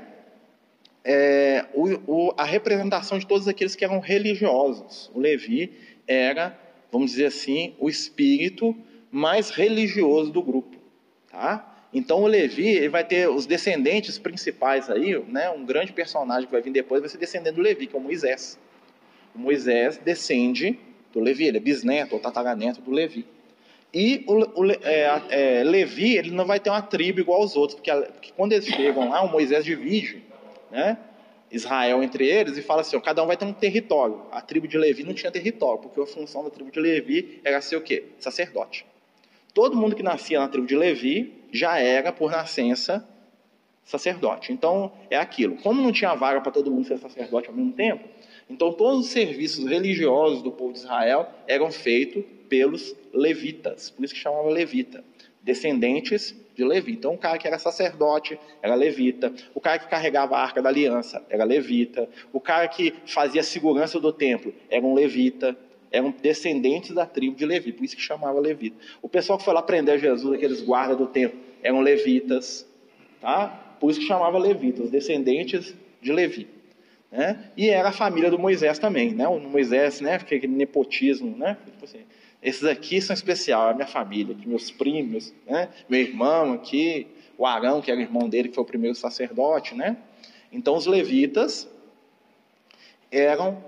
é, 1.08 1.66
o, 1.74 1.86
o, 2.06 2.34
a 2.38 2.44
representação 2.44 3.18
de 3.18 3.26
todos 3.26 3.48
aqueles 3.48 3.76
que 3.76 3.86
eram 3.86 4.00
religiosos. 4.00 5.10
O 5.16 5.20
Levi 5.20 5.72
era 6.06 6.68
vamos 6.92 7.12
dizer 7.12 7.26
assim, 7.26 7.74
o 7.80 7.90
espírito 7.90 8.76
mais 9.12 9.50
religioso 9.50 10.32
do 10.32 10.42
grupo, 10.42 10.78
tá? 11.30 11.74
Então 11.94 12.22
o 12.22 12.28
Levi 12.28 12.68
ele 12.68 12.90
vai 12.90 13.04
ter 13.04 13.30
os 13.30 13.46
descendentes 13.46 14.18
principais 14.20 14.90
aí, 14.90 15.18
né? 15.28 15.50
Um 15.50 15.66
grande 15.66 15.94
personagem 15.94 16.46
que 16.46 16.52
vai 16.52 16.62
vir 16.62 16.72
depois 16.72 17.02
vai 17.02 17.10
ser 17.10 17.18
descendente 17.18 17.56
do 17.56 17.62
Levi, 17.62 17.88
que 17.88 17.96
é 17.96 18.00
o 18.00 18.02
Moisés. 18.02 18.60
O 19.34 19.40
Moisés 19.40 19.98
descende 19.98 20.78
do 21.14 21.20
Levi, 21.20 21.46
ele 21.46 21.58
é 21.58 21.62
bisneto 21.62 22.16
ou 22.16 22.22
tataraneto 22.22 22.82
do 22.82 22.92
Levi. 22.92 23.26
E 23.94 24.26
o, 24.28 24.62
o 24.62 24.72
é, 24.72 25.22
é, 25.30 25.64
Levi 25.64 26.18
ele 26.18 26.32
não 26.32 26.46
vai 26.46 26.60
ter 26.60 26.70
uma 26.70 26.82
tribo 26.82 27.22
igual 27.22 27.42
aos 27.42 27.56
outros, 27.56 27.76
porque, 27.76 27.92
porque 27.92 28.32
quando 28.36 28.52
eles 28.52 28.68
chegam 28.68 29.10
lá, 29.10 29.22
o 29.22 29.32
Moisés 29.32 29.64
divide, 29.64 30.24
né? 30.72 30.98
Israel 31.52 32.04
entre 32.04 32.28
eles 32.28 32.58
e 32.58 32.62
fala 32.62 32.82
assim: 32.82 32.96
ó, 32.96 33.00
cada 33.00 33.24
um 33.24 33.28
vai 33.28 33.38
ter 33.38 33.46
um 33.46 33.54
território. 33.54 34.22
A 34.32 34.42
tribo 34.42 34.68
de 34.68 34.78
Levi 34.78 35.04
não 35.04 35.14
tinha 35.14 35.32
território, 35.32 35.80
porque 35.80 36.00
a 36.00 36.06
função 36.06 36.44
da 36.44 36.50
tribo 36.50 36.72
de 36.72 36.80
Levi 36.80 37.40
era 37.44 37.62
ser 37.62 37.78
o 37.78 37.82
quê? 37.82 38.06
Sacerdote. 38.20 38.86
Todo 39.54 39.76
mundo 39.76 39.96
que 39.96 40.04
nascia 40.04 40.40
na 40.40 40.48
tribo 40.48 40.68
de 40.68 40.76
Levi 40.76 41.34
já 41.52 41.80
era, 41.80 42.12
por 42.12 42.30
nascença, 42.30 43.08
sacerdote. 43.84 44.52
Então, 44.52 44.92
é 45.10 45.18
aquilo. 45.18 45.56
Como 45.58 45.82
não 45.82 45.92
tinha 45.92 46.14
vaga 46.14 46.42
para 46.42 46.52
todo 46.52 46.70
mundo 46.70 46.86
ser 46.86 46.98
sacerdote 46.98 47.48
ao 47.48 47.56
mesmo 47.56 47.72
tempo, 47.72 48.08
então 48.50 48.72
todos 48.72 49.06
os 49.06 49.12
serviços 49.12 49.66
religiosos 49.66 50.42
do 50.42 50.52
povo 50.52 50.74
de 50.74 50.80
Israel 50.80 51.28
eram 51.48 51.72
feitos 51.72 52.24
pelos 52.50 52.96
levitas, 53.14 53.90
por 53.90 54.06
isso 54.06 54.14
que 54.14 54.20
chamava 54.20 54.50
levita, 54.50 55.04
descendentes 55.42 56.34
de 56.58 56.66
Levi. 56.66 56.92
Então, 56.92 57.14
o 57.14 57.18
cara 57.18 57.38
que 57.38 57.48
era 57.48 57.60
sacerdote 57.60 58.38
era 58.62 58.74
levita, 58.74 59.32
o 59.54 59.62
cara 59.62 59.78
que 59.78 59.88
carregava 59.88 60.36
a 60.36 60.42
arca 60.42 60.62
da 60.62 60.70
aliança 60.70 61.24
era 61.30 61.44
levita, 61.44 62.10
o 62.34 62.42
cara 62.42 62.68
que 62.68 62.94
fazia 63.06 63.42
a 63.42 63.44
segurança 63.44 64.00
do 64.00 64.12
templo 64.12 64.52
era 64.68 64.84
um 64.84 64.96
levita, 64.96 65.56
eram 65.92 66.12
descendentes 66.12 66.94
da 66.94 67.06
tribo 67.06 67.36
de 67.36 67.46
Levi, 67.46 67.72
por 67.72 67.86
isso 67.86 67.96
que 67.96 68.02
chamava 68.02 68.40
levita. 68.40 68.76
O 69.02 69.08
pessoal 69.08 69.38
que 69.38 69.46
foi 69.46 69.54
lá 69.54 69.62
prender 69.62 70.00
Jesus, 70.00 70.36
aqueles 70.36 70.62
guardas 70.62 70.98
do 70.98 71.08
templo, 71.08 71.40
eram 71.64 71.80
levitas, 71.80 72.68
tá? 73.22 73.76
Por 73.80 73.92
isso 73.92 74.00
que 74.00 74.06
chamava 74.06 74.38
levita, 74.38 74.82
os 74.82 74.90
descendentes 74.90 75.76
de 76.02 76.12
Levi. 76.12 76.48
Né? 77.10 77.52
E 77.56 77.70
era 77.70 77.90
a 77.90 77.92
família 77.94 78.30
do 78.30 78.38
Moisés 78.38 78.80
também, 78.80 79.14
né? 79.14 79.28
O 79.28 79.40
Moisés, 79.40 80.02
né? 80.02 80.16
Aquele 80.16 80.48
nepotismo, 80.48 81.38
né? 81.38 81.56
Tipo 81.64 81.86
assim, 81.86 82.02
esses 82.42 82.64
aqui 82.64 83.02
são 83.02 83.14
especial, 83.14 83.68
é 83.68 83.72
a 83.72 83.74
minha 83.74 83.88
família, 83.88 84.36
meus 84.46 84.70
primos, 84.70 85.34
né? 85.46 85.70
meu 85.90 86.00
irmão 86.00 86.54
aqui, 86.54 87.08
o 87.38 87.46
Arão, 87.46 87.82
que 87.82 87.92
era 87.92 88.00
o 88.00 88.04
irmão 88.04 88.30
dele, 88.30 88.50
que 88.50 88.56
foi 88.56 88.64
o 88.64 88.68
primeiro 88.68 88.96
sacerdote, 88.96 89.76
né? 89.76 89.98
Então 90.52 90.76
os 90.76 90.86
levitas 90.86 91.68
eram 93.12 93.64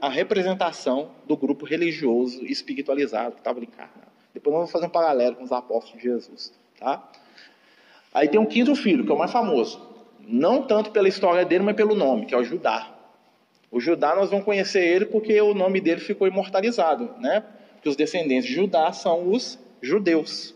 a 0.00 0.08
representação 0.08 1.10
do 1.26 1.36
grupo 1.36 1.64
religioso 1.64 2.44
espiritualizado 2.44 3.32
que 3.32 3.40
estava 3.40 3.60
encarnado. 3.60 4.12
Depois 4.32 4.52
nós 4.52 4.60
vamos 4.60 4.72
fazer 4.72 4.86
um 4.86 4.90
paralelo 4.90 5.36
com 5.36 5.44
os 5.44 5.52
apóstolos 5.52 6.02
de 6.02 6.08
Jesus, 6.08 6.52
tá? 6.78 7.10
Aí 8.12 8.28
tem 8.28 8.38
um 8.38 8.46
quinto 8.46 8.74
filho, 8.76 9.04
que 9.04 9.10
é 9.10 9.14
o 9.14 9.18
mais 9.18 9.32
famoso. 9.32 9.80
Não 10.20 10.62
tanto 10.62 10.90
pela 10.90 11.08
história 11.08 11.44
dele, 11.44 11.64
mas 11.64 11.76
pelo 11.76 11.94
nome, 11.94 12.26
que 12.26 12.34
é 12.34 12.38
o 12.38 12.44
Judá. 12.44 12.94
O 13.70 13.80
Judá 13.80 14.14
nós 14.14 14.30
vamos 14.30 14.44
conhecer 14.44 14.84
ele 14.84 15.06
porque 15.06 15.40
o 15.40 15.54
nome 15.54 15.80
dele 15.80 16.00
ficou 16.00 16.28
imortalizado, 16.28 17.10
né? 17.18 17.44
Que 17.84 17.88
os 17.90 17.96
descendentes 17.96 18.46
de 18.46 18.54
Judá 18.54 18.90
são 18.94 19.30
os 19.30 19.58
judeus. 19.82 20.54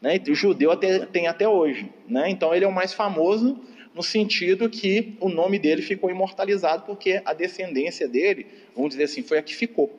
Né? 0.00 0.18
E 0.26 0.30
o 0.30 0.34
judeu 0.34 0.72
até, 0.72 1.00
tem 1.00 1.26
até 1.26 1.46
hoje. 1.46 1.92
Né? 2.08 2.30
Então 2.30 2.54
ele 2.54 2.64
é 2.64 2.68
o 2.68 2.72
mais 2.72 2.94
famoso 2.94 3.60
no 3.94 4.02
sentido 4.02 4.70
que 4.70 5.14
o 5.20 5.28
nome 5.28 5.58
dele 5.58 5.82
ficou 5.82 6.10
imortalizado 6.10 6.84
porque 6.86 7.20
a 7.22 7.34
descendência 7.34 8.08
dele, 8.08 8.46
vamos 8.74 8.92
dizer 8.92 9.04
assim, 9.04 9.22
foi 9.22 9.36
a 9.36 9.42
que 9.42 9.54
ficou. 9.54 9.94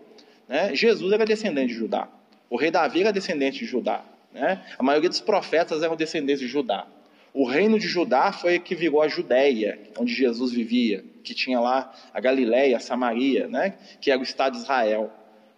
Né? 0.50 0.74
Jesus 0.74 1.14
era 1.14 1.24
descendente 1.24 1.68
de 1.68 1.76
Judá. 1.76 2.10
O 2.50 2.58
rei 2.58 2.72
Davi 2.72 3.02
era 3.02 3.14
descendente 3.14 3.60
de 3.60 3.66
Judá. 3.66 4.04
Né? 4.34 4.60
A 4.76 4.82
maioria 4.82 5.08
dos 5.08 5.22
profetas 5.22 5.84
eram 5.84 5.96
descendentes 5.96 6.40
de 6.40 6.48
Judá. 6.48 6.88
O 7.32 7.46
reino 7.46 7.78
de 7.78 7.88
Judá 7.88 8.32
foi 8.32 8.58
que 8.58 8.74
virou 8.74 9.04
a 9.04 9.08
Judéia, 9.08 9.78
onde 10.00 10.16
Jesus 10.16 10.52
vivia, 10.52 11.04
que 11.24 11.36
tinha 11.36 11.60
lá 11.60 11.94
a 12.12 12.20
Galiléia, 12.20 12.78
a 12.78 12.80
Samaria, 12.80 13.48
né? 13.48 13.76
que 14.02 14.10
era 14.10 14.20
o 14.20 14.24
estado 14.24 14.54
de 14.54 14.64
Israel. 14.64 15.12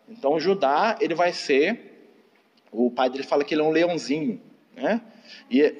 Então 0.07 0.39
Judá, 0.39 0.97
ele 1.01 1.13
vai 1.13 1.33
ser, 1.33 2.11
o 2.71 2.89
pai 2.89 3.09
dele 3.09 3.23
fala 3.23 3.43
que 3.43 3.53
ele 3.53 3.61
é 3.61 3.63
um 3.63 3.71
leãozinho, 3.71 4.41
né? 4.75 5.01
E 5.49 5.73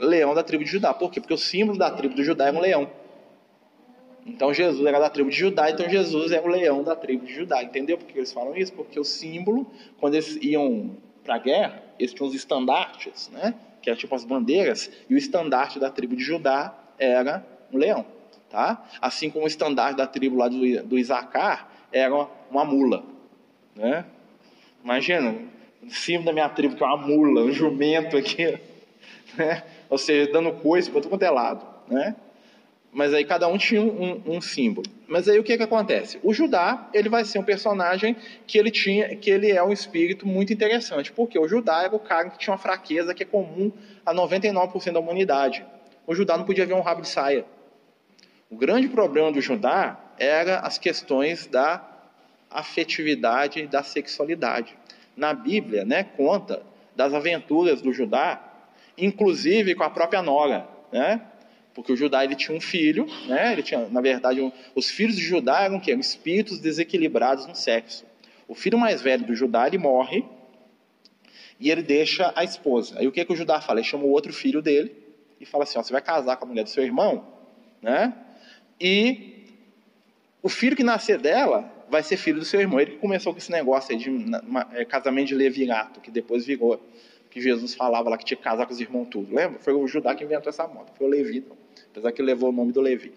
leão 0.00 0.34
da 0.34 0.42
tribo 0.42 0.64
de 0.64 0.70
Judá. 0.70 0.92
Por 0.92 1.10
quê? 1.10 1.20
Porque 1.20 1.34
o 1.34 1.38
símbolo 1.38 1.78
da 1.78 1.90
tribo 1.90 2.14
de 2.14 2.24
Judá 2.24 2.48
é 2.48 2.52
um 2.52 2.60
leão. 2.60 2.90
Então 4.26 4.52
Jesus 4.52 4.84
era 4.86 4.98
da 4.98 5.08
tribo 5.08 5.30
de 5.30 5.36
Judá, 5.36 5.70
então 5.70 5.88
Jesus 5.88 6.32
é 6.32 6.40
o 6.40 6.46
leão 6.46 6.82
da 6.82 6.94
tribo 6.94 7.24
de 7.24 7.32
Judá. 7.32 7.62
Entendeu 7.62 7.96
por 7.96 8.06
que 8.06 8.18
eles 8.18 8.32
falam 8.32 8.54
isso? 8.56 8.72
Porque 8.72 8.98
o 9.00 9.04
símbolo, 9.04 9.66
quando 9.98 10.14
eles 10.14 10.36
iam 10.42 10.96
para 11.24 11.36
a 11.36 11.38
guerra, 11.38 11.82
eles 11.98 12.12
tinham 12.12 12.28
os 12.28 12.34
estandartes, 12.34 13.30
né? 13.30 13.54
que 13.80 13.88
eram 13.88 13.98
tipo 13.98 14.14
as 14.14 14.24
bandeiras, 14.24 14.90
e 15.08 15.14
o 15.14 15.18
estandarte 15.18 15.78
da 15.78 15.90
tribo 15.90 16.16
de 16.16 16.22
Judá 16.22 16.76
era 16.98 17.46
um 17.72 17.78
leão. 17.78 18.04
Tá? 18.50 18.84
Assim 19.00 19.30
como 19.30 19.44
o 19.44 19.48
estandarte 19.48 19.96
da 19.96 20.06
tribo 20.06 20.36
lá 20.36 20.48
do, 20.48 20.58
do 20.84 20.98
Isacar 20.98 21.70
era 21.92 22.26
uma 22.50 22.64
mula. 22.64 23.04
Né? 23.74 24.04
Imagina, 24.82 25.36
em 25.82 25.90
cima 25.90 26.24
da 26.24 26.32
minha 26.32 26.48
tribo, 26.48 26.76
que 26.76 26.82
é 26.82 26.86
uma 26.86 26.96
mula, 26.96 27.42
um 27.42 27.52
jumento 27.52 28.16
aqui, 28.16 28.58
né? 29.36 29.62
ou 29.88 29.98
seja, 29.98 30.32
dando 30.32 30.52
coisa 30.52 30.90
para 30.90 31.00
todo 31.00 31.10
quanto 31.10 31.22
é 31.22 31.30
lado. 31.30 31.66
Né? 31.88 32.14
Mas 32.92 33.12
aí 33.12 33.24
cada 33.24 33.46
um 33.48 33.58
tinha 33.58 33.82
um, 33.82 34.22
um, 34.26 34.40
símbolo. 34.40 34.86
Mas 35.06 35.28
aí 35.28 35.38
o 35.38 35.44
que, 35.44 35.56
que 35.56 35.62
acontece? 35.62 36.18
O 36.22 36.32
Judá 36.32 36.88
ele 36.94 37.08
vai 37.08 37.24
ser 37.24 37.38
um 37.38 37.42
personagem 37.42 38.16
que 38.46 38.58
ele 38.58 38.70
tinha, 38.70 39.14
que 39.14 39.30
ele 39.30 39.50
é 39.50 39.62
um 39.62 39.72
espírito 39.72 40.26
muito 40.26 40.52
interessante, 40.52 41.12
porque 41.12 41.38
o 41.38 41.46
Judá 41.46 41.82
era 41.82 41.94
o 41.94 41.98
cara 41.98 42.30
que 42.30 42.38
tinha 42.38 42.52
uma 42.52 42.58
fraqueza 42.58 43.14
que 43.14 43.22
é 43.22 43.26
comum 43.26 43.70
a 44.04 44.14
99% 44.14 44.92
da 44.92 45.00
humanidade. 45.00 45.64
O 46.06 46.14
Judá 46.14 46.38
não 46.38 46.44
podia 46.44 46.64
ver 46.64 46.72
um 46.72 46.80
rabo 46.80 47.02
de 47.02 47.08
saia. 47.08 47.44
O 48.50 48.56
grande 48.56 48.88
problema 48.88 49.30
do 49.30 49.40
Judá 49.40 49.98
era 50.18 50.60
as 50.60 50.78
questões 50.78 51.46
da 51.46 51.84
afetividade 52.50 53.60
e 53.60 53.66
da 53.66 53.82
sexualidade. 53.82 54.76
Na 55.16 55.34
Bíblia, 55.34 55.84
né, 55.84 56.04
conta 56.04 56.62
das 56.94 57.12
aventuras 57.12 57.80
do 57.80 57.92
Judá, 57.92 58.42
inclusive 58.96 59.74
com 59.74 59.84
a 59.84 59.90
própria 59.90 60.22
Nora, 60.22 60.68
né? 60.92 61.20
Porque 61.74 61.92
o 61.92 61.96
Judá 61.96 62.24
ele 62.24 62.34
tinha 62.34 62.56
um 62.56 62.60
filho, 62.60 63.06
né? 63.28 63.52
Ele 63.52 63.62
tinha, 63.62 63.88
na 63.88 64.00
verdade, 64.00 64.40
um, 64.40 64.50
os 64.74 64.90
filhos 64.90 65.14
de 65.14 65.22
Judá 65.22 65.60
eram 65.62 65.78
que 65.78 65.92
espíritos 65.92 66.58
desequilibrados 66.58 67.46
no 67.46 67.54
sexo. 67.54 68.04
O 68.48 68.54
filho 68.54 68.76
mais 68.76 69.00
velho 69.00 69.24
do 69.24 69.34
Judá 69.34 69.66
ele 69.66 69.78
morre 69.78 70.24
e 71.60 71.70
ele 71.70 71.82
deixa 71.82 72.32
a 72.34 72.42
esposa. 72.42 72.98
Aí 72.98 73.06
o 73.06 73.12
que 73.12 73.24
que 73.24 73.32
o 73.32 73.36
Judá 73.36 73.60
fala? 73.60 73.78
Ele 73.78 73.86
chama 73.86 74.04
o 74.04 74.10
outro 74.10 74.32
filho 74.32 74.60
dele 74.60 74.92
e 75.40 75.46
fala 75.46 75.64
assim: 75.64 75.78
ó, 75.78 75.82
você 75.82 75.92
vai 75.92 76.02
casar 76.02 76.36
com 76.36 76.46
a 76.46 76.48
mulher 76.48 76.64
do 76.64 76.70
seu 76.70 76.82
irmão, 76.82 77.24
né? 77.80 78.12
E 78.80 79.37
o 80.42 80.48
filho 80.48 80.76
que 80.76 80.84
nascer 80.84 81.18
dela 81.18 81.70
vai 81.90 82.02
ser 82.02 82.16
filho 82.16 82.38
do 82.38 82.44
seu 82.44 82.60
irmão. 82.60 82.80
Ele 82.80 82.96
começou 82.96 83.32
com 83.32 83.38
esse 83.38 83.50
negócio 83.50 83.92
aí 83.92 83.98
de 83.98 84.10
é, 84.72 84.84
casamento 84.84 85.28
de 85.28 85.34
levirato, 85.34 86.00
que 86.00 86.10
depois 86.10 86.44
virou, 86.44 86.80
que 87.30 87.40
Jesus 87.40 87.74
falava 87.74 88.08
lá 88.08 88.18
que 88.18 88.24
tinha 88.24 88.36
que 88.36 88.44
casar 88.44 88.66
com 88.66 88.72
os 88.72 88.80
irmãos 88.80 89.06
tudo. 89.10 89.34
Lembra? 89.34 89.58
Foi 89.60 89.72
o 89.72 89.86
Judá 89.86 90.14
que 90.14 90.24
inventou 90.24 90.50
essa 90.50 90.66
moda, 90.66 90.92
foi 90.96 91.06
o 91.06 91.10
Levi, 91.10 91.44
não. 91.48 91.56
apesar 91.90 92.12
que 92.12 92.22
levou 92.22 92.50
o 92.50 92.52
nome 92.52 92.72
do 92.72 92.80
Levi. 92.80 93.12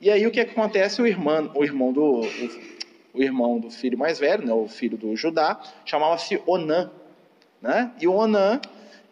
E 0.00 0.10
aí 0.10 0.26
o 0.26 0.30
que 0.30 0.40
acontece? 0.40 1.02
O 1.02 1.06
irmão, 1.06 1.50
o 1.54 1.64
irmão 1.64 1.92
do, 1.92 2.20
o, 2.22 2.28
o 3.14 3.22
irmão 3.22 3.58
do 3.58 3.70
filho 3.70 3.98
mais 3.98 4.18
velho, 4.18 4.46
né, 4.46 4.52
o 4.52 4.68
filho 4.68 4.96
do 4.96 5.14
Judá, 5.14 5.60
chamava-se 5.84 6.40
Onã, 6.46 6.90
né? 7.60 7.92
E 8.00 8.08
o 8.08 8.12
Onã, 8.12 8.60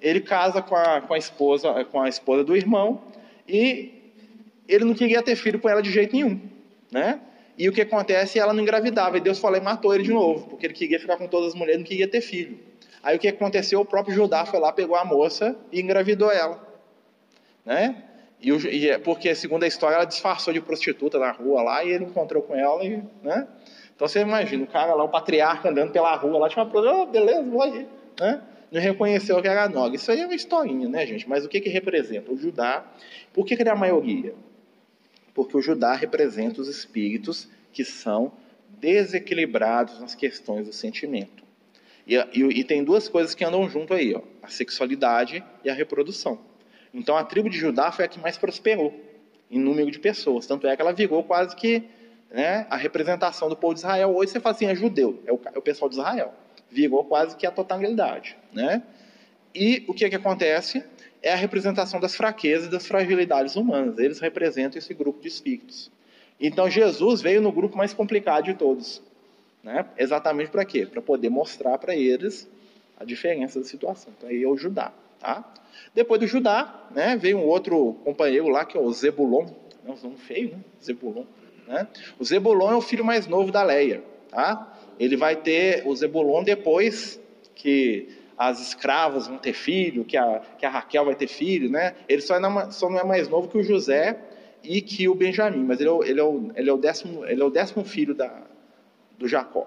ele 0.00 0.20
casa 0.20 0.62
com 0.62 0.74
a, 0.74 1.00
com 1.00 1.12
a 1.12 1.18
esposa, 1.18 1.84
com 1.84 2.00
a 2.00 2.08
esposa 2.08 2.44
do 2.44 2.56
irmão 2.56 3.02
e 3.46 3.92
ele 4.66 4.84
não 4.84 4.94
queria 4.94 5.22
ter 5.22 5.36
filho 5.36 5.58
com 5.58 5.68
ela 5.68 5.82
de 5.82 5.90
jeito 5.90 6.14
nenhum, 6.14 6.40
né? 6.90 7.20
E 7.58 7.68
o 7.68 7.72
que 7.72 7.80
acontece? 7.80 8.38
Ela 8.38 8.52
não 8.52 8.62
engravidava 8.62 9.18
e 9.18 9.20
Deus 9.20 9.40
falou 9.40 9.58
e 9.58 9.60
matou 9.60 9.92
ele 9.92 10.04
de 10.04 10.12
novo, 10.12 10.48
porque 10.48 10.64
ele 10.64 10.74
queria 10.74 11.00
ficar 11.00 11.16
com 11.16 11.26
todas 11.26 11.48
as 11.48 11.54
mulheres, 11.54 11.80
não 11.80 11.86
queria 11.86 12.06
ter 12.06 12.20
filho. 12.20 12.58
Aí 13.02 13.16
o 13.16 13.18
que 13.18 13.26
aconteceu? 13.26 13.80
O 13.80 13.84
próprio 13.84 14.14
Judá 14.14 14.46
foi 14.46 14.60
lá, 14.60 14.72
pegou 14.72 14.96
a 14.96 15.04
moça 15.04 15.56
e 15.72 15.80
engravidou 15.80 16.30
ela, 16.30 16.64
né? 17.66 18.04
E, 18.40 18.50
e 18.50 18.90
é 18.90 18.98
porque 18.98 19.34
segundo 19.34 19.64
a 19.64 19.66
história 19.66 19.96
ela 19.96 20.04
disfarçou 20.04 20.54
de 20.54 20.60
prostituta 20.60 21.18
na 21.18 21.32
rua 21.32 21.60
lá 21.62 21.84
e 21.84 21.90
ele 21.90 22.04
encontrou 22.04 22.42
com 22.42 22.54
ela 22.54 22.84
e, 22.84 23.02
né? 23.22 23.48
Então 23.94 24.06
você 24.06 24.20
imagina 24.20 24.62
o 24.62 24.66
cara 24.68 24.94
lá, 24.94 25.02
o 25.02 25.08
patriarca 25.08 25.68
andando 25.68 25.90
pela 25.90 26.14
rua 26.14 26.38
lá, 26.38 26.48
tinha 26.48 26.64
uma 26.64 27.02
oh, 27.02 27.06
beleza, 27.06 27.42
vou 27.42 27.62
aí, 27.62 27.88
né? 28.20 28.40
não 28.70 28.80
reconheceu 28.80 29.40
que 29.40 29.48
era 29.48 29.68
Nog. 29.68 29.94
Isso 29.96 30.10
aí 30.10 30.20
é 30.20 30.24
uma 30.24 30.34
historinha, 30.34 30.88
né, 30.88 31.06
gente? 31.06 31.28
Mas 31.28 31.44
o 31.44 31.48
que, 31.48 31.60
que 31.60 31.68
representa? 31.68 32.30
O 32.30 32.36
Judá, 32.36 32.84
por 33.32 33.44
que, 33.44 33.56
que 33.56 33.62
ele 33.62 33.68
é 33.68 33.72
a 33.72 33.76
maioria? 33.76 34.34
Porque 35.38 35.56
o 35.56 35.62
Judá 35.62 35.94
representa 35.94 36.60
os 36.60 36.66
espíritos 36.66 37.48
que 37.72 37.84
são 37.84 38.32
desequilibrados 38.80 40.00
nas 40.00 40.12
questões 40.12 40.66
do 40.66 40.72
sentimento. 40.72 41.44
E, 42.04 42.16
e, 42.16 42.42
e, 42.42 42.64
tem 42.64 42.82
duas 42.82 43.06
coisas 43.06 43.36
que 43.36 43.44
andam 43.44 43.68
junto 43.68 43.94
aí, 43.94 44.12
ó, 44.16 44.22
a 44.42 44.48
sexualidade 44.48 45.44
e 45.62 45.70
a 45.70 45.72
reprodução. 45.72 46.40
Então 46.92 47.16
a 47.16 47.22
tribo 47.22 47.48
de 47.48 47.56
Judá 47.56 47.92
foi 47.92 48.04
a 48.04 48.08
que 48.08 48.18
mais 48.18 48.36
prosperou 48.36 48.92
em 49.48 49.60
número 49.60 49.92
de 49.92 50.00
pessoas, 50.00 50.44
tanto 50.44 50.66
é 50.66 50.74
que 50.74 50.82
ela 50.82 50.92
virou 50.92 51.22
quase 51.22 51.54
que 51.54 51.84
né, 52.32 52.66
a 52.68 52.76
representação 52.76 53.48
do 53.48 53.54
povo 53.54 53.74
de 53.74 53.78
Israel. 53.78 54.16
Hoje 54.16 54.32
você 54.32 54.40
fala 54.40 54.56
assim, 54.56 54.66
é 54.66 54.74
judeu, 54.74 55.22
é 55.24 55.32
o, 55.32 55.40
é 55.54 55.56
o 55.56 55.62
pessoal 55.62 55.88
de 55.88 55.94
Israel. 55.94 56.34
Virou 56.68 57.04
quase 57.04 57.36
que 57.36 57.46
a 57.46 57.52
totalidade. 57.52 58.36
Né? 58.52 58.82
E 59.54 59.84
o 59.86 59.94
que, 59.94 60.08
que 60.10 60.16
acontece? 60.16 60.82
É 61.22 61.32
a 61.32 61.36
representação 61.36 62.00
das 62.00 62.14
fraquezas 62.14 62.68
e 62.68 62.70
das 62.70 62.86
fragilidades 62.86 63.56
humanas. 63.56 63.98
Eles 63.98 64.20
representam 64.20 64.78
esse 64.78 64.94
grupo 64.94 65.20
de 65.20 65.28
espíritos. 65.28 65.90
Então 66.40 66.70
Jesus 66.70 67.20
veio 67.20 67.40
no 67.40 67.50
grupo 67.50 67.76
mais 67.76 67.92
complicado 67.92 68.44
de 68.44 68.54
todos. 68.54 69.02
Né? 69.62 69.84
Exatamente 69.98 70.50
para 70.50 70.64
quê? 70.64 70.86
Para 70.86 71.02
poder 71.02 71.28
mostrar 71.28 71.78
para 71.78 71.94
eles 71.94 72.48
a 72.98 73.04
diferença 73.04 73.58
da 73.58 73.66
situação. 73.66 74.12
Então 74.16 74.28
aí 74.28 74.42
é 74.42 74.48
o 74.48 74.56
Judá. 74.56 74.92
Tá? 75.18 75.44
Depois 75.94 76.20
do 76.20 76.26
Judá, 76.26 76.86
né, 76.90 77.16
veio 77.16 77.38
um 77.38 77.44
outro 77.44 77.94
companheiro 78.04 78.48
lá, 78.48 78.64
que 78.64 78.76
é 78.76 78.80
o 78.80 78.92
Zebulon. 78.92 79.46
É 79.86 79.90
um 79.90 79.96
nome 79.96 80.16
feio, 80.16 80.50
né? 80.50 80.58
Zebulon. 80.82 81.24
Né? 81.66 81.86
O 82.18 82.24
Zebulon 82.24 82.72
é 82.72 82.76
o 82.76 82.80
filho 82.80 83.04
mais 83.04 83.26
novo 83.26 83.50
da 83.50 83.62
Leia. 83.62 84.02
Tá? 84.30 84.76
Ele 84.98 85.16
vai 85.16 85.36
ter 85.36 85.86
o 85.86 85.94
Zebulon 85.96 86.44
depois 86.44 87.20
que 87.54 88.08
as 88.38 88.60
escravas 88.60 89.26
vão 89.26 89.36
ter 89.36 89.52
filho, 89.52 90.04
que 90.04 90.16
a, 90.16 90.40
que 90.56 90.64
a 90.64 90.70
Raquel 90.70 91.04
vai 91.04 91.16
ter 91.16 91.26
filho, 91.26 91.68
né? 91.68 91.96
Ele 92.08 92.22
só, 92.22 92.36
é, 92.36 92.70
só 92.70 92.88
não 92.88 93.00
é 93.00 93.04
mais 93.04 93.28
novo 93.28 93.48
que 93.48 93.58
o 93.58 93.64
José 93.64 94.16
e 94.62 94.80
que 94.80 95.08
o 95.08 95.14
Benjamim, 95.14 95.64
mas 95.64 95.80
ele 95.80 95.88
é 95.88 95.92
o, 95.92 96.04
ele 96.04 96.20
é 96.20 96.22
o, 96.22 96.52
ele 96.54 96.70
é 96.70 96.72
o, 96.72 96.76
décimo, 96.76 97.26
ele 97.26 97.42
é 97.42 97.44
o 97.44 97.50
décimo 97.50 97.84
filho 97.84 98.14
da, 98.14 98.42
do 99.18 99.26
Jacó. 99.26 99.66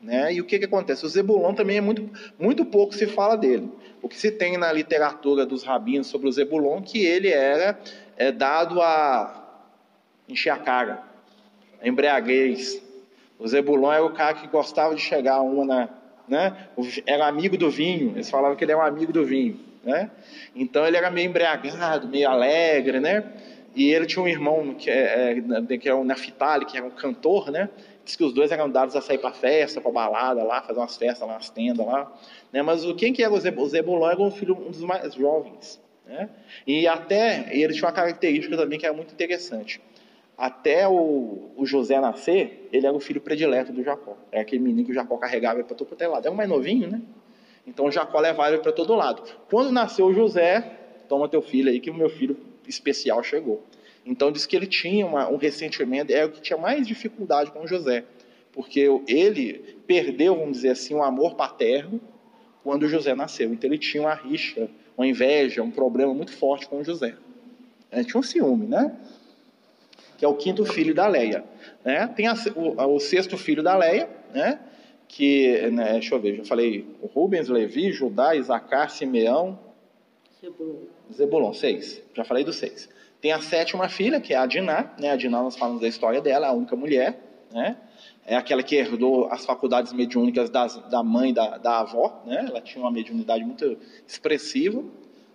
Né? 0.00 0.34
E 0.34 0.40
o 0.40 0.44
que, 0.44 0.60
que 0.60 0.64
acontece? 0.64 1.04
O 1.04 1.08
Zebulon 1.08 1.54
também 1.54 1.78
é 1.78 1.80
muito, 1.80 2.08
muito 2.38 2.64
pouco 2.64 2.94
se 2.94 3.06
fala 3.06 3.36
dele. 3.36 3.68
O 4.00 4.08
que 4.08 4.16
se 4.16 4.30
tem 4.30 4.56
na 4.56 4.72
literatura 4.72 5.44
dos 5.44 5.64
rabinos 5.64 6.06
sobre 6.06 6.28
o 6.28 6.32
Zebulon 6.32 6.80
que 6.82 7.04
ele 7.04 7.28
era 7.28 7.76
é, 8.16 8.30
dado 8.30 8.80
a 8.80 9.42
encher 10.28 10.50
a 10.50 10.58
cara, 10.58 11.02
a 11.82 11.88
embriaguez. 11.88 12.80
O 13.38 13.48
Zebulon 13.48 13.92
era 13.92 14.04
o 14.04 14.12
cara 14.12 14.34
que 14.34 14.46
gostava 14.46 14.94
de 14.94 15.00
chegar 15.00 15.40
uma 15.40 15.64
na, 15.64 15.88
né? 16.28 16.68
Era 17.06 17.26
amigo 17.26 17.56
do 17.56 17.70
vinho. 17.70 18.12
Eles 18.14 18.30
falavam 18.30 18.56
que 18.56 18.64
ele 18.64 18.72
era 18.72 18.80
um 18.80 18.84
amigo 18.84 19.12
do 19.12 19.24
vinho, 19.24 19.60
né? 19.84 20.10
Então 20.54 20.86
ele 20.86 20.96
era 20.96 21.10
meio 21.10 21.28
embriagado, 21.28 22.08
meio 22.08 22.28
alegre, 22.28 23.00
né? 23.00 23.24
E 23.74 23.92
ele 23.92 24.06
tinha 24.06 24.22
um 24.22 24.28
irmão 24.28 24.74
que 24.74 24.90
é, 24.90 25.36
é 25.68 25.78
que 25.78 25.88
é 25.88 25.94
o 25.94 26.02
Naftali, 26.02 26.64
que 26.64 26.76
era 26.76 26.86
um 26.86 26.90
cantor, 26.90 27.50
né? 27.50 27.68
Diz 28.04 28.16
que 28.16 28.24
os 28.24 28.32
dois 28.32 28.52
eram 28.52 28.70
dados 28.70 28.94
a 28.96 29.00
sair 29.00 29.18
para 29.18 29.32
festa, 29.32 29.80
para 29.80 29.90
balada 29.90 30.42
lá, 30.44 30.62
fazer 30.62 30.78
umas 30.78 30.96
festas 30.96 31.26
lá, 31.26 31.34
umas 31.34 31.50
tendas 31.50 31.84
lá. 31.84 32.10
Né? 32.52 32.62
Mas 32.62 32.84
quem 32.96 33.12
que 33.12 33.22
era? 33.22 33.32
O 33.32 33.68
Zebulon 33.68 34.08
era 34.08 34.22
um 34.22 34.30
filho 34.30 34.56
um 34.56 34.70
dos 34.70 34.80
mais 34.80 35.12
jovens. 35.14 35.80
Né? 36.06 36.28
E 36.66 36.86
até 36.86 37.48
ele 37.50 37.74
tinha 37.74 37.84
uma 37.84 37.92
característica 37.92 38.56
também 38.56 38.78
que 38.78 38.86
era 38.86 38.94
muito 38.94 39.12
interessante 39.12 39.80
até 40.36 40.86
o, 40.86 41.50
o, 41.56 41.64
José 41.64 41.98
nascer, 41.98 42.68
ele 42.72 42.86
era 42.86 42.94
o 42.94 43.00
filho 43.00 43.20
predileto 43.20 43.72
do 43.72 43.82
Jacó. 43.82 44.16
Era 44.30 44.42
aquele 44.42 44.62
menino 44.62 44.84
que 44.84 44.92
o 44.92 44.94
Jacó 44.94 45.16
carregava 45.16 45.62
para 45.64 45.74
todo 45.74 45.96
lado. 46.10 46.26
Era 46.26 46.30
o 46.30 46.36
mais 46.36 46.48
novinho, 46.48 46.90
né? 46.90 47.00
Então 47.66 47.90
Jacó 47.90 48.20
levava 48.20 48.50
ele 48.50 48.62
para 48.62 48.72
todo 48.72 48.94
lado. 48.94 49.22
Quando 49.48 49.72
nasceu 49.72 50.06
o 50.06 50.14
José, 50.14 50.60
toma 51.08 51.28
teu 51.28 51.40
filho 51.40 51.70
aí, 51.70 51.80
que 51.80 51.90
o 51.90 51.94
meu 51.94 52.10
filho 52.10 52.36
especial 52.68 53.22
chegou. 53.22 53.62
Então 54.04 54.30
diz 54.30 54.46
que 54.46 54.54
ele 54.54 54.66
tinha 54.66 55.06
uma, 55.06 55.28
um 55.28 55.36
ressentimento, 55.36 56.12
era 56.12 56.26
o 56.26 56.30
que 56.30 56.40
tinha 56.40 56.58
mais 56.58 56.86
dificuldade 56.86 57.50
com 57.50 57.64
o 57.64 57.66
José. 57.66 58.04
Porque 58.52 58.88
ele 59.08 59.78
perdeu, 59.86 60.36
vamos 60.36 60.52
dizer 60.58 60.70
assim, 60.70 60.94
o 60.94 60.98
um 60.98 61.02
amor 61.02 61.34
paterno 61.34 62.00
quando 62.62 62.84
o 62.84 62.88
José 62.88 63.14
nasceu. 63.14 63.52
Então 63.52 63.68
ele 63.68 63.78
tinha 63.78 64.02
uma 64.02 64.14
rixa, 64.14 64.68
uma 64.96 65.06
inveja, 65.06 65.62
um 65.62 65.70
problema 65.70 66.14
muito 66.14 66.32
forte 66.32 66.68
com 66.68 66.80
o 66.80 66.84
José. 66.84 67.16
Ele 67.90 68.04
tinha 68.04 68.20
um 68.20 68.22
ciúme, 68.22 68.66
né? 68.66 68.96
Que 70.16 70.24
é 70.24 70.28
o 70.28 70.34
quinto 70.34 70.64
filho 70.64 70.94
da 70.94 71.06
Leia. 71.06 71.44
Né? 71.84 72.06
Tem 72.08 72.26
a, 72.26 72.34
o, 72.54 72.94
o, 72.94 73.00
sexto 73.00 73.36
filho 73.36 73.62
da 73.62 73.76
Leia, 73.76 74.08
né? 74.34 74.58
que, 75.08 75.70
né, 75.70 75.92
deixa 75.92 76.14
eu 76.14 76.20
ver, 76.20 76.36
já 76.36 76.44
falei, 76.44 76.86
Rubens, 77.14 77.48
Levi, 77.48 77.92
Judá, 77.92 78.34
Isacar, 78.34 78.90
Simeão, 78.90 79.58
Zebulon. 80.40 80.78
Zebulon, 81.12 81.52
seis. 81.52 82.02
Já 82.14 82.24
falei 82.24 82.44
dos 82.44 82.56
seis. 82.56 82.88
Tem 83.20 83.32
a 83.32 83.40
sétima 83.40 83.88
filha, 83.88 84.20
que 84.20 84.34
é 84.34 84.36
a 84.36 84.46
Diná, 84.46 84.92
né? 84.98 85.10
A 85.10 85.16
Diná, 85.16 85.42
nós 85.42 85.56
falamos 85.56 85.80
da 85.80 85.88
história 85.88 86.20
dela, 86.20 86.48
a 86.48 86.52
única 86.52 86.76
mulher, 86.76 87.18
né? 87.50 87.76
É 88.24 88.36
aquela 88.36 88.62
que 88.62 88.74
herdou 88.76 89.26
as 89.30 89.46
faculdades 89.46 89.92
mediúnicas 89.92 90.50
das, 90.50 90.76
da 90.90 91.02
mãe 91.02 91.32
da, 91.32 91.56
da 91.58 91.80
avó, 91.80 92.22
né? 92.26 92.46
Ela 92.48 92.60
tinha 92.60 92.82
uma 92.82 92.90
mediunidade 92.90 93.44
muito 93.44 93.78
expressiva, 94.06 94.82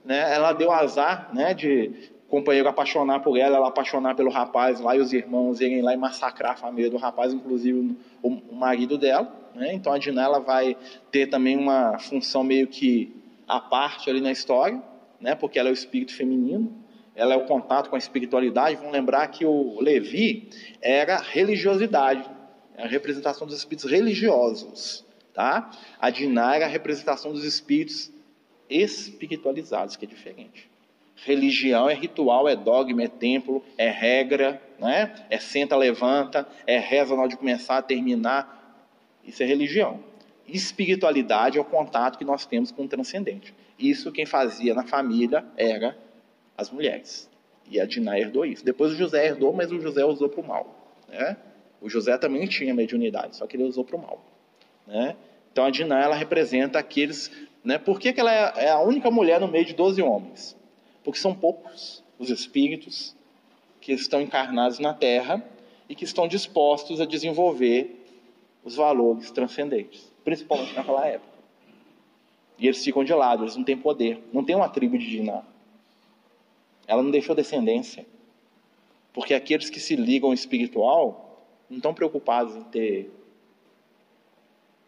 né? 0.06 0.34
Ela 0.34 0.54
deu 0.54 0.72
azar, 0.72 1.34
né? 1.34 1.54
De 1.54 2.11
companheiro 2.32 2.70
apaixonar 2.70 3.20
por 3.20 3.38
ela, 3.38 3.58
ela 3.58 3.67
apaixonar 3.67 4.15
pelo 4.15 4.32
rapaz 4.32 4.80
lá 4.80 4.96
e 4.96 5.00
os 5.00 5.12
irmãos 5.12 5.60
irem 5.60 5.82
lá 5.82 5.94
e 5.94 5.98
massacrar 5.98 6.54
a 6.54 6.56
família 6.56 6.89
do 6.89 6.96
rapaz, 6.96 7.34
inclusive 7.34 7.98
o, 8.24 8.30
o 8.30 8.56
marido 8.56 8.98
dela. 8.98 9.30
Né? 9.54 9.74
Então 9.74 9.91
a 9.91 9.98
Diná 9.98 10.24
ela 10.24 10.39
vai 10.39 10.78
ter 11.12 11.28
também 11.28 11.58
uma 11.58 12.00
função 12.00 12.41
meio 12.41 12.67
que 12.67 13.13
à 13.46 13.60
parte 13.60 14.10
ali 14.10 14.22
na 14.22 14.32
história, 14.32 14.82
né? 15.20 15.36
porque 15.36 15.60
ela 15.60 15.67
é 15.67 15.72
o 15.72 15.74
espírito 15.74 16.15
feminino, 16.15 16.74
ela 17.13 17.34
é 17.34 17.38
o 17.38 17.46
contato 17.46 17.89
com 17.89 17.98
a 17.98 18.00
espiritualidade. 18.00 18.78
Vamos 18.78 18.94
lembrar 18.94 19.28
que 19.28 19.46
o 19.46 19.82
Levi 19.82 20.50
era 20.82 21.17
religiosidade, 21.17 22.24
a 22.78 22.88
representação 22.88 23.46
dos 23.46 23.58
espíritos 23.58 23.91
religiosos. 23.91 25.06
Tá? 25.34 25.70
A 26.00 26.10
Diná 26.10 26.56
era 26.56 26.65
a 26.65 26.70
representação 26.70 27.34
dos 27.34 27.44
espíritos 27.44 28.10
espiritualizados, 28.70 29.98
que 29.98 30.06
é 30.06 30.08
diferente. 30.08 30.70
Religião 31.23 31.88
é 31.88 31.93
ritual, 31.93 32.49
é 32.49 32.55
dogma, 32.55 33.03
é 33.03 33.07
templo, 33.07 33.63
é 33.77 33.89
regra, 33.89 34.62
né? 34.79 35.13
é 35.29 35.38
senta, 35.38 35.75
levanta, 35.75 36.47
é 36.65 36.79
reza 36.79 37.13
na 37.13 37.21
hora 37.21 37.29
de 37.29 37.38
começar, 37.38 37.81
terminar. 37.84 38.89
Isso 39.23 39.43
é 39.43 39.45
religião. 39.45 39.99
Espiritualidade 40.47 41.60
é 41.60 41.62
o 41.62 41.65
contato 41.65 42.17
que 42.17 42.25
nós 42.25 42.45
temos 42.45 42.71
com 42.71 42.86
o 42.86 42.88
transcendente. 42.88 43.53
Isso 43.77 44.12
quem 44.12 44.25
fazia 44.25 44.73
na 44.73 44.84
família 44.84 45.45
era 45.55 45.95
as 46.57 46.71
mulheres. 46.71 47.29
E 47.69 47.79
a 47.79 47.86
Diná 47.86 48.19
herdou 48.19 48.43
isso. 48.43 48.65
Depois 48.65 48.91
o 48.91 48.95
José 48.95 49.27
herdou, 49.27 49.53
mas 49.53 49.71
o 49.71 49.79
José 49.79 50.03
usou 50.03 50.27
para 50.27 50.41
o 50.41 50.47
mal. 50.47 50.97
Né? 51.07 51.38
O 51.79 51.88
José 51.88 52.17
também 52.17 52.47
tinha 52.47 52.73
mediunidade, 52.73 53.38
só 53.38 53.45
que 53.45 53.55
ele 53.55 53.63
usou 53.63 53.86
para 53.86 53.95
o 53.95 54.01
mal. 54.01 54.25
Né? 54.88 55.15
Então 55.51 55.65
a 55.65 55.69
Diná 55.69 56.01
ela 56.01 56.15
representa 56.15 56.79
aqueles. 56.79 57.31
Né? 57.63 57.77
Por 57.77 57.99
que, 57.99 58.12
que 58.12 58.19
ela 58.19 58.31
é 58.31 58.69
a 58.69 58.79
única 58.79 59.12
mulher 59.12 59.39
no 59.39 59.47
meio 59.47 59.65
de 59.65 59.73
12 59.73 60.01
homens? 60.01 60.60
Porque 61.03 61.19
são 61.19 61.33
poucos 61.33 62.03
os 62.17 62.29
espíritos 62.29 63.15
que 63.79 63.91
estão 63.91 64.21
encarnados 64.21 64.79
na 64.79 64.93
Terra 64.93 65.43
e 65.89 65.95
que 65.95 66.03
estão 66.03 66.27
dispostos 66.27 67.01
a 67.01 67.05
desenvolver 67.05 68.05
os 68.63 68.75
valores 68.75 69.31
transcendentes, 69.31 70.11
principalmente 70.23 70.73
naquela 70.75 71.05
época. 71.07 71.31
E 72.59 72.67
eles 72.67 72.83
ficam 72.83 73.03
de 73.03 73.13
lado, 73.13 73.43
eles 73.43 73.55
não 73.55 73.63
têm 73.63 73.75
poder, 73.75 74.23
não 74.31 74.43
tem 74.43 74.55
uma 74.55 74.69
tribo 74.69 74.97
de 74.97 75.09
Diná. 75.09 75.43
Ela 76.85 77.01
não 77.01 77.09
deixou 77.09 77.35
descendência. 77.35 78.05
Porque 79.13 79.33
aqueles 79.33 79.69
que 79.69 79.79
se 79.79 79.95
ligam 79.95 80.29
ao 80.29 80.33
espiritual 80.33 81.43
não 81.69 81.77
estão 81.77 81.93
preocupados 81.93 82.55
em 82.55 82.63
ter 82.65 83.11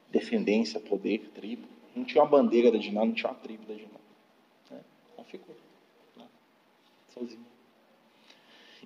descendência, 0.10 0.80
poder, 0.80 1.32
tribo. 1.34 1.68
Não 1.96 2.06
tinha 2.06 2.24
uma 2.24 2.30
bandeira 2.30 2.72
da 2.72 2.78
Diná, 2.78 3.04
não 3.04 3.14
tinha 3.14 3.30
uma 3.30 3.40
tribo 3.40 3.66
da 3.66 3.74
Diná. 3.74 4.00
Né? 4.70 4.80
Ela 5.18 5.26
ficou 5.26 5.56
sozinho. 7.14 7.46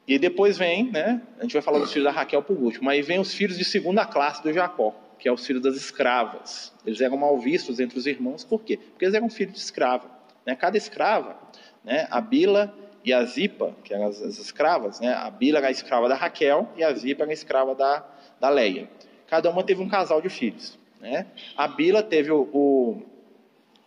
E 0.07 0.17
depois 0.17 0.57
vem, 0.57 0.89
né? 0.89 1.21
A 1.37 1.41
gente 1.41 1.53
vai 1.53 1.61
falar 1.61 1.79
dos 1.79 1.91
filhos 1.91 2.05
da 2.05 2.11
Raquel 2.11 2.41
por 2.41 2.57
último. 2.57 2.89
Aí 2.89 3.01
vem 3.01 3.19
os 3.19 3.33
filhos 3.33 3.57
de 3.57 3.65
segunda 3.65 4.05
classe 4.05 4.41
do 4.41 4.53
Jacó, 4.53 4.95
que 5.19 5.27
é 5.27 5.31
os 5.31 5.45
filhos 5.45 5.61
das 5.61 5.75
escravas. 5.75 6.73
Eles 6.85 7.01
eram 7.01 7.17
mal 7.17 7.37
vistos 7.37 7.79
entre 7.79 7.97
os 7.97 8.07
irmãos, 8.07 8.45
por 8.45 8.63
quê? 8.63 8.77
Porque 8.77 9.03
eles 9.03 9.15
eram 9.15 9.29
filhos 9.29 9.53
de 9.53 9.59
escrava. 9.59 10.09
Né? 10.45 10.55
Cada 10.55 10.77
escrava, 10.77 11.37
né? 11.83 12.07
a 12.09 12.21
Bila 12.21 12.73
e 13.03 13.11
a 13.11 13.23
Zipa, 13.25 13.75
que 13.83 13.93
eram 13.93 14.07
as, 14.07 14.21
as, 14.21 14.37
escravas, 14.37 15.01
né? 15.01 15.13
a 15.13 15.29
Bila 15.29 15.57
era 15.57 15.67
a 15.67 15.71
escrava 15.71 16.07
da 16.07 16.15
Raquel 16.15 16.69
e 16.77 16.83
a 16.83 16.93
Zipa 16.93 17.23
era 17.23 17.31
a 17.31 17.33
escrava 17.33 17.75
da, 17.75 18.05
da 18.39 18.49
Leia. 18.49 18.89
Cada 19.27 19.49
uma 19.49 19.61
teve 19.61 19.81
um 19.81 19.89
casal 19.89 20.21
de 20.21 20.29
filhos. 20.29 20.79
Né? 21.01 21.27
A 21.57 21.67
Bila 21.67 22.01
teve 22.01 22.31
o, 22.31 22.47
o, 22.53 23.03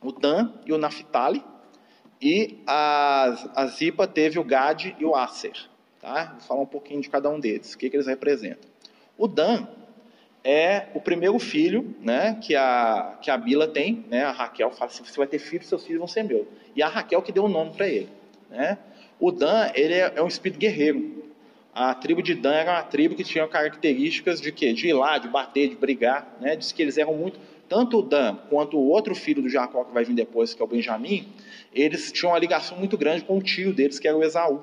o 0.02 0.12
Dan 0.12 0.52
e 0.66 0.72
o 0.72 0.76
Naphtali, 0.78 1.42
e 2.20 2.58
a, 2.66 3.34
a 3.54 3.66
Zipa 3.66 4.06
teve 4.06 4.38
o 4.38 4.44
Gad 4.44 4.94
e 4.98 5.04
o 5.04 5.14
Acer. 5.14 5.56
Tá? 6.00 6.32
Vou 6.32 6.40
falar 6.40 6.60
um 6.60 6.66
pouquinho 6.66 7.00
de 7.00 7.08
cada 7.08 7.28
um 7.28 7.40
deles, 7.40 7.74
o 7.74 7.78
que, 7.78 7.88
que 7.88 7.96
eles 7.96 8.06
representam. 8.06 8.68
O 9.16 9.26
Dan 9.26 9.66
é 10.42 10.86
o 10.94 11.00
primeiro 11.00 11.38
filho 11.38 11.94
né, 12.00 12.38
que, 12.40 12.56
a, 12.56 13.18
que 13.20 13.30
a 13.30 13.36
Bila 13.36 13.68
tem. 13.68 14.04
Né? 14.08 14.22
A 14.22 14.32
Raquel 14.32 14.70
fala 14.70 14.90
assim: 14.90 15.04
você 15.04 15.16
vai 15.16 15.26
ter 15.26 15.38
filhos, 15.38 15.68
seus 15.68 15.84
filhos 15.84 15.98
vão 15.98 16.08
ser 16.08 16.22
meus. 16.22 16.46
E 16.74 16.82
a 16.82 16.88
Raquel 16.88 17.22
que 17.22 17.32
deu 17.32 17.44
o 17.44 17.48
nome 17.48 17.72
para 17.72 17.88
ele. 17.88 18.08
Né? 18.48 18.78
O 19.18 19.30
Dan 19.30 19.70
ele 19.74 19.94
é, 19.94 20.12
é, 20.16 20.22
um 20.22 20.28
espírito 20.28 20.58
guerreiro. 20.58 21.20
A 21.72 21.94
tribo 21.94 22.22
de 22.22 22.34
Dan 22.34 22.52
era 22.52 22.72
uma 22.72 22.82
tribo 22.82 23.14
que 23.14 23.22
tinha 23.22 23.46
características 23.46 24.40
de 24.40 24.50
quê? 24.50 24.72
De 24.72 24.88
ir 24.88 24.92
lá, 24.92 25.18
de 25.18 25.28
bater, 25.28 25.68
de 25.68 25.76
brigar. 25.76 26.36
Né? 26.40 26.56
Diz 26.56 26.72
que 26.72 26.82
eles 26.82 26.98
eram 26.98 27.14
muito 27.14 27.38
tanto 27.70 28.00
o 28.00 28.02
Dan 28.02 28.34
quanto 28.50 28.76
o 28.76 28.88
outro 28.88 29.14
filho 29.14 29.40
do 29.40 29.48
Jacó 29.48 29.84
que 29.84 29.94
vai 29.94 30.04
vir 30.04 30.12
depois, 30.12 30.52
que 30.52 30.60
é 30.60 30.64
o 30.64 30.68
Benjamim, 30.68 31.28
eles 31.72 32.10
tinham 32.10 32.32
uma 32.32 32.38
ligação 32.38 32.76
muito 32.76 32.98
grande 32.98 33.22
com 33.22 33.38
o 33.38 33.42
tio 33.42 33.72
deles, 33.72 34.00
que 34.00 34.08
era 34.08 34.16
o 34.16 34.24
Esaú. 34.24 34.60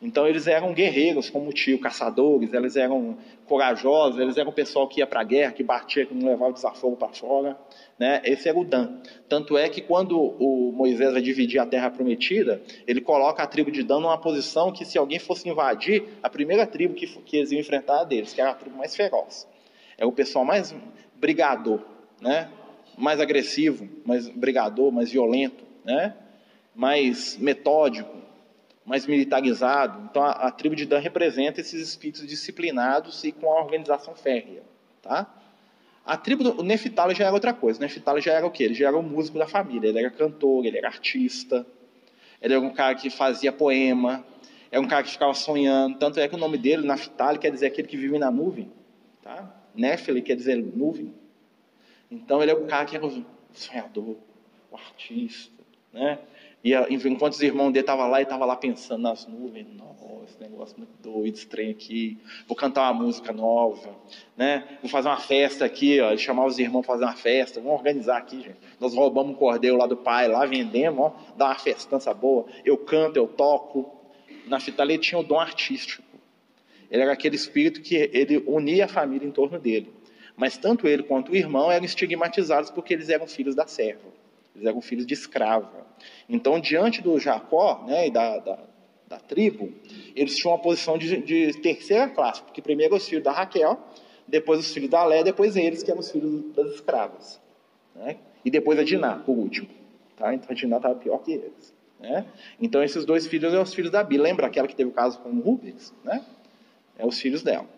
Então 0.00 0.26
eles 0.26 0.46
eram 0.46 0.72
guerreiros, 0.72 1.28
como 1.28 1.50
o 1.50 1.52
tio, 1.52 1.78
caçadores, 1.78 2.54
eles 2.54 2.74
eram 2.74 3.18
corajosos, 3.46 4.18
eles 4.18 4.38
eram 4.38 4.50
o 4.50 4.52
pessoal 4.52 4.88
que 4.88 5.00
ia 5.00 5.06
para 5.06 5.20
a 5.20 5.24
guerra, 5.24 5.52
que 5.52 5.62
batia, 5.62 6.06
que 6.06 6.14
não 6.14 6.26
levava 6.26 6.50
o 6.50 6.54
desafogo 6.54 6.96
para 6.96 7.08
fora. 7.08 7.56
Né? 7.98 8.22
Esse 8.24 8.48
era 8.48 8.58
o 8.58 8.64
Dan. 8.64 8.94
Tanto 9.28 9.58
é 9.58 9.68
que 9.68 9.82
quando 9.82 10.18
o 10.18 10.72
Moisés 10.72 11.12
vai 11.12 11.20
dividir 11.20 11.60
a 11.60 11.66
terra 11.66 11.90
prometida, 11.90 12.62
ele 12.86 13.02
coloca 13.02 13.42
a 13.42 13.46
tribo 13.46 13.70
de 13.70 13.82
Dan 13.82 14.00
numa 14.00 14.16
posição 14.16 14.72
que 14.72 14.86
se 14.86 14.96
alguém 14.96 15.18
fosse 15.18 15.50
invadir, 15.50 16.02
a 16.22 16.30
primeira 16.30 16.66
tribo 16.66 16.94
que, 16.94 17.06
que 17.06 17.36
eles 17.36 17.52
iam 17.52 17.60
enfrentar 17.60 18.00
a 18.00 18.04
deles, 18.04 18.32
que 18.32 18.40
era 18.40 18.52
a 18.52 18.54
tribo 18.54 18.78
mais 18.78 18.96
feroz. 18.96 19.46
É 19.98 20.06
o 20.06 20.10
pessoal 20.10 20.46
mais 20.46 20.74
brigador, 21.14 21.91
né? 22.22 22.48
mais 22.96 23.20
agressivo, 23.20 23.88
mais 24.04 24.28
brigador, 24.28 24.92
mais 24.92 25.10
violento, 25.10 25.64
né? 25.84 26.14
mais 26.74 27.36
metódico, 27.36 28.16
mais 28.86 29.06
militarizado. 29.06 30.08
Então, 30.10 30.22
a, 30.22 30.30
a, 30.30 30.50
tribo 30.50 30.76
de 30.76 30.86
Dan 30.86 31.00
representa 31.00 31.60
esses 31.60 31.80
espíritos 31.82 32.26
disciplinados 32.26 33.22
e 33.24 33.32
com 33.32 33.50
a 33.52 33.60
organização 33.60 34.14
férrea. 34.14 34.62
Tá? 35.02 35.32
A 36.04 36.16
tribo 36.16 36.44
do 36.44 36.62
Neftali 36.62 37.14
já 37.14 37.24
era 37.24 37.34
outra 37.34 37.52
coisa. 37.52 37.78
O 37.78 37.82
Neftali 37.82 38.20
já 38.20 38.32
era 38.32 38.46
o 38.46 38.50
quê? 38.50 38.64
Ele 38.64 38.74
já 38.74 38.88
era 38.88 38.96
o 38.96 39.02
músico 39.02 39.38
da 39.38 39.46
família. 39.46 39.88
Ele 39.88 39.98
era 39.98 40.10
cantor, 40.10 40.64
ele 40.64 40.78
era 40.78 40.88
artista. 40.88 41.66
Ele 42.40 42.54
era 42.54 42.62
um 42.62 42.70
cara 42.70 42.94
que 42.94 43.10
fazia 43.10 43.52
poema. 43.52 44.24
Era 44.70 44.80
um 44.80 44.88
cara 44.88 45.02
que 45.02 45.10
ficava 45.10 45.34
sonhando. 45.34 45.98
Tanto 45.98 46.18
é 46.18 46.26
que 46.26 46.34
o 46.34 46.38
nome 46.38 46.58
dele, 46.58 46.86
Naftali, 46.86 47.38
quer 47.38 47.50
dizer 47.50 47.66
aquele 47.66 47.86
que 47.86 47.96
vive 47.96 48.18
na 48.18 48.30
nuvem. 48.30 48.70
Tá? 49.22 49.48
Nefeli 49.74 50.22
quer 50.22 50.34
dizer 50.34 50.56
nuvem. 50.56 51.14
Então 52.12 52.42
ele 52.42 52.52
é 52.52 52.54
um 52.54 52.66
cara 52.66 52.84
que 52.84 52.94
era 52.94 53.06
o 53.06 53.24
sonhador, 53.54 54.16
o 54.70 54.76
artista. 54.76 55.62
Né? 55.90 56.18
E 56.62 56.74
enquanto 56.74 57.32
os 57.32 57.42
irmãos 57.42 57.72
dele 57.72 57.80
estavam 57.80 58.08
lá, 58.08 58.18
ele 58.18 58.24
estava 58.24 58.44
lá 58.44 58.54
pensando 58.54 59.02
nas 59.02 59.26
nuvens. 59.26 59.66
Nossa, 59.74 60.04
esse 60.24 60.40
negócio 60.40 60.76
muito 60.76 60.92
doido, 61.02 61.34
estranho 61.34 61.70
aqui. 61.70 62.18
Vou 62.46 62.54
cantar 62.54 62.82
uma 62.92 63.02
música 63.02 63.32
nova. 63.32 63.96
Né? 64.36 64.78
Vou 64.82 64.90
fazer 64.90 65.08
uma 65.08 65.18
festa 65.18 65.64
aqui, 65.64 66.00
ó, 66.00 66.14
chamar 66.16 66.44
os 66.44 66.58
irmãos 66.58 66.84
para 66.84 66.94
fazer 66.94 67.04
uma 67.04 67.16
festa. 67.16 67.60
Vamos 67.60 67.78
organizar 67.78 68.18
aqui, 68.18 68.42
gente. 68.42 68.58
Nós 68.78 68.94
roubamos 68.94 69.32
um 69.32 69.34
cordeiro 69.34 69.76
lá 69.76 69.86
do 69.86 69.96
pai, 69.96 70.28
lá 70.28 70.44
vendemos, 70.44 71.00
ó, 71.00 71.16
dá 71.36 71.46
uma 71.46 71.58
festança 71.58 72.12
boa. 72.12 72.44
Eu 72.64 72.76
canto, 72.76 73.16
eu 73.16 73.26
toco. 73.26 73.90
Na 74.46 74.60
Fitale 74.60 74.98
tinha 74.98 75.18
o 75.18 75.24
dom 75.24 75.40
artístico. 75.40 76.02
Ele 76.90 77.02
era 77.02 77.12
aquele 77.12 77.36
espírito 77.36 77.80
que 77.80 77.94
ele 78.12 78.36
unia 78.46 78.84
a 78.84 78.88
família 78.88 79.26
em 79.26 79.30
torno 79.30 79.58
dele. 79.58 79.90
Mas 80.42 80.56
tanto 80.56 80.88
ele 80.88 81.04
quanto 81.04 81.30
o 81.30 81.36
irmão 81.36 81.70
eram 81.70 81.84
estigmatizados 81.84 82.68
porque 82.68 82.92
eles 82.92 83.08
eram 83.08 83.28
filhos 83.28 83.54
da 83.54 83.64
serva. 83.64 84.08
Eles 84.56 84.66
eram 84.66 84.80
filhos 84.80 85.06
de 85.06 85.14
escrava. 85.14 85.86
Então, 86.28 86.58
diante 86.58 87.00
do 87.00 87.16
Jacó 87.16 87.84
né, 87.86 88.08
e 88.08 88.10
da, 88.10 88.38
da, 88.38 88.58
da 89.06 89.20
tribo, 89.20 89.72
eles 90.16 90.34
tinham 90.34 90.52
uma 90.52 90.60
posição 90.60 90.98
de, 90.98 91.18
de, 91.18 91.52
terceira 91.60 92.08
classe, 92.08 92.42
porque 92.42 92.60
primeiro 92.60 92.96
os 92.96 93.08
filhos 93.08 93.22
da 93.22 93.30
Raquel, 93.30 93.78
depois 94.26 94.58
os 94.58 94.74
filhos 94.74 94.90
da 94.90 95.04
Lé, 95.04 95.22
depois 95.22 95.54
eles, 95.54 95.80
que 95.80 95.92
eram 95.92 96.00
os 96.00 96.10
filhos 96.10 96.52
das 96.56 96.72
escravas. 96.72 97.40
Né? 97.94 98.16
E 98.44 98.50
depois 98.50 98.80
a 98.80 98.82
Diná, 98.82 99.18
por 99.24 99.38
último. 99.38 99.68
Tá? 100.16 100.34
Então 100.34 100.48
a 100.50 100.54
Diná 100.54 100.78
estava 100.78 100.96
pior 100.96 101.18
que 101.18 101.34
eles. 101.34 101.72
Né? 102.00 102.26
Então 102.60 102.82
esses 102.82 103.04
dois 103.04 103.28
filhos 103.28 103.52
são 103.52 103.62
os 103.62 103.72
filhos 103.72 103.92
da 103.92 104.02
Bia. 104.02 104.20
Lembra 104.20 104.48
aquela 104.48 104.66
que 104.66 104.74
teve 104.74 104.90
o 104.90 104.92
caso 104.92 105.20
com 105.20 105.28
o 105.28 105.40
Rubens? 105.40 105.94
Né? 106.02 106.20
É 106.98 107.06
os 107.06 107.20
filhos 107.20 107.44
dela. 107.44 107.68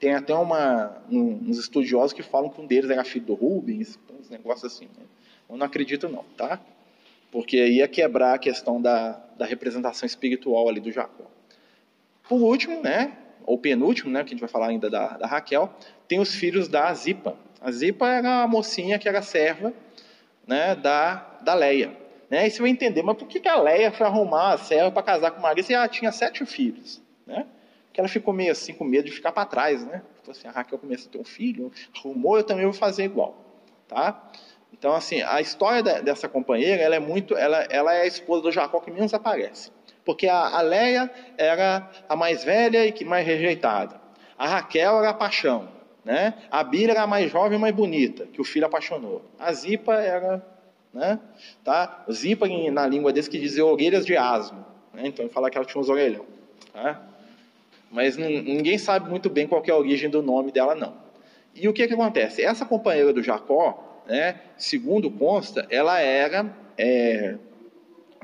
Tem 0.00 0.14
até 0.14 0.34
uma, 0.34 0.96
um, 1.10 1.50
uns 1.50 1.58
estudiosos 1.58 2.14
que 2.14 2.22
falam 2.22 2.48
que 2.48 2.58
um 2.58 2.66
deles 2.66 2.90
era 2.90 3.04
filho 3.04 3.26
do 3.26 3.34
Rubens, 3.34 3.98
uns 4.18 4.30
negócios 4.30 4.72
assim. 4.72 4.86
Né? 4.86 5.04
Eu 5.48 5.58
não 5.58 5.66
acredito 5.66 6.08
não, 6.08 6.24
tá? 6.38 6.58
Porque 7.30 7.62
ia 7.68 7.86
quebrar 7.86 8.34
a 8.34 8.38
questão 8.38 8.80
da, 8.80 9.20
da 9.36 9.44
representação 9.44 10.06
espiritual 10.06 10.68
ali 10.68 10.80
do 10.80 10.90
Jacó. 10.90 11.24
Por 12.26 12.40
último, 12.40 12.80
né, 12.80 13.12
ou 13.44 13.58
penúltimo, 13.58 14.10
né, 14.10 14.20
que 14.24 14.28
a 14.28 14.30
gente 14.30 14.40
vai 14.40 14.48
falar 14.48 14.68
ainda 14.68 14.88
da, 14.88 15.18
da 15.18 15.26
Raquel, 15.26 15.70
tem 16.08 16.18
os 16.18 16.34
filhos 16.34 16.66
da 16.66 16.92
Zipa. 16.94 17.36
A 17.60 17.70
Zipa 17.70 18.08
era 18.08 18.42
a 18.42 18.48
mocinha 18.48 18.98
que 18.98 19.08
era 19.08 19.20
serva 19.20 19.72
né, 20.46 20.74
da, 20.74 21.38
da 21.42 21.54
Leia. 21.54 21.94
Né? 22.30 22.46
E 22.46 22.50
você 22.50 22.62
vai 22.62 22.70
entender, 22.70 23.02
mas 23.02 23.16
por 23.16 23.28
que, 23.28 23.38
que 23.38 23.48
a 23.48 23.60
Leia 23.60 23.92
foi 23.92 24.06
arrumar 24.06 24.54
a 24.54 24.58
serva 24.58 24.90
para 24.90 25.02
casar 25.02 25.32
com 25.32 25.40
Maria 25.40 25.62
se 25.62 25.74
ela 25.74 25.88
tinha 25.88 26.10
sete 26.10 26.46
filhos? 26.46 27.02
Né? 27.26 27.46
Porque 27.90 28.00
ela 28.00 28.08
ficou 28.08 28.32
meio 28.32 28.52
assim 28.52 28.72
com 28.72 28.84
medo 28.84 29.06
de 29.06 29.12
ficar 29.12 29.32
para 29.32 29.44
trás. 29.44 29.84
Né? 29.84 30.00
Então, 30.22 30.30
assim, 30.30 30.46
a 30.46 30.52
Raquel 30.52 30.78
começa 30.78 31.08
a 31.08 31.10
ter 31.10 31.18
um 31.18 31.24
filho, 31.24 31.72
arrumou, 31.96 32.36
eu 32.36 32.44
também 32.44 32.64
vou 32.64 32.72
fazer 32.72 33.04
igual. 33.04 33.36
Tá? 33.88 34.30
Então, 34.72 34.94
assim, 34.94 35.20
a 35.22 35.40
história 35.40 35.82
dessa 36.00 36.28
companheira, 36.28 36.80
ela 36.80 36.94
é 36.94 37.00
muito, 37.00 37.36
ela, 37.36 37.58
ela 37.64 37.92
é 37.92 38.02
a 38.02 38.06
esposa 38.06 38.42
do 38.42 38.52
Jacó 38.52 38.78
que 38.78 38.92
menos 38.92 39.12
aparece. 39.12 39.72
Porque 40.04 40.28
a, 40.28 40.38
a 40.38 40.60
Leia 40.60 41.10
era 41.36 41.90
a 42.08 42.14
mais 42.14 42.44
velha 42.44 42.86
e 42.86 42.92
que 42.92 43.04
mais 43.04 43.26
rejeitada. 43.26 44.00
A 44.38 44.46
Raquel 44.46 45.00
era 45.00 45.10
a 45.10 45.14
paixão. 45.14 45.68
Né? 46.04 46.34
A 46.48 46.62
Bíblia 46.62 46.92
era 46.92 47.02
a 47.02 47.06
mais 47.06 47.30
jovem 47.30 47.58
e 47.58 47.60
mais 47.60 47.74
bonita, 47.74 48.24
que 48.26 48.40
o 48.40 48.44
filho 48.44 48.66
apaixonou. 48.66 49.22
A 49.38 49.52
Zipa 49.52 49.94
era. 49.94 50.46
Né? 50.94 51.18
Tá? 51.64 52.04
Zipa, 52.10 52.46
na 52.70 52.86
língua 52.86 53.12
desse, 53.12 53.28
que 53.28 53.38
dizia 53.38 53.66
orelhas 53.66 54.06
de 54.06 54.16
asno. 54.16 54.64
Né? 54.94 55.02
Então, 55.06 55.24
ele 55.24 55.34
fala 55.34 55.50
que 55.50 55.58
ela 55.58 55.66
tinha 55.66 55.80
uns 55.80 55.88
orelhão. 55.88 56.24
Tá? 56.72 57.09
Mas 57.90 58.16
ninguém 58.16 58.78
sabe 58.78 59.10
muito 59.10 59.28
bem 59.28 59.48
qual 59.48 59.62
é 59.66 59.70
a 59.70 59.76
origem 59.76 60.08
do 60.08 60.22
nome 60.22 60.52
dela, 60.52 60.74
não. 60.74 60.96
E 61.54 61.68
o 61.68 61.72
que, 61.72 61.86
que 61.88 61.94
acontece? 61.94 62.42
Essa 62.42 62.64
companheira 62.64 63.12
do 63.12 63.22
Jacó, 63.22 64.02
né, 64.06 64.40
segundo 64.56 65.10
consta, 65.10 65.66
ela 65.68 65.98
era 65.98 66.54
é, 66.78 67.36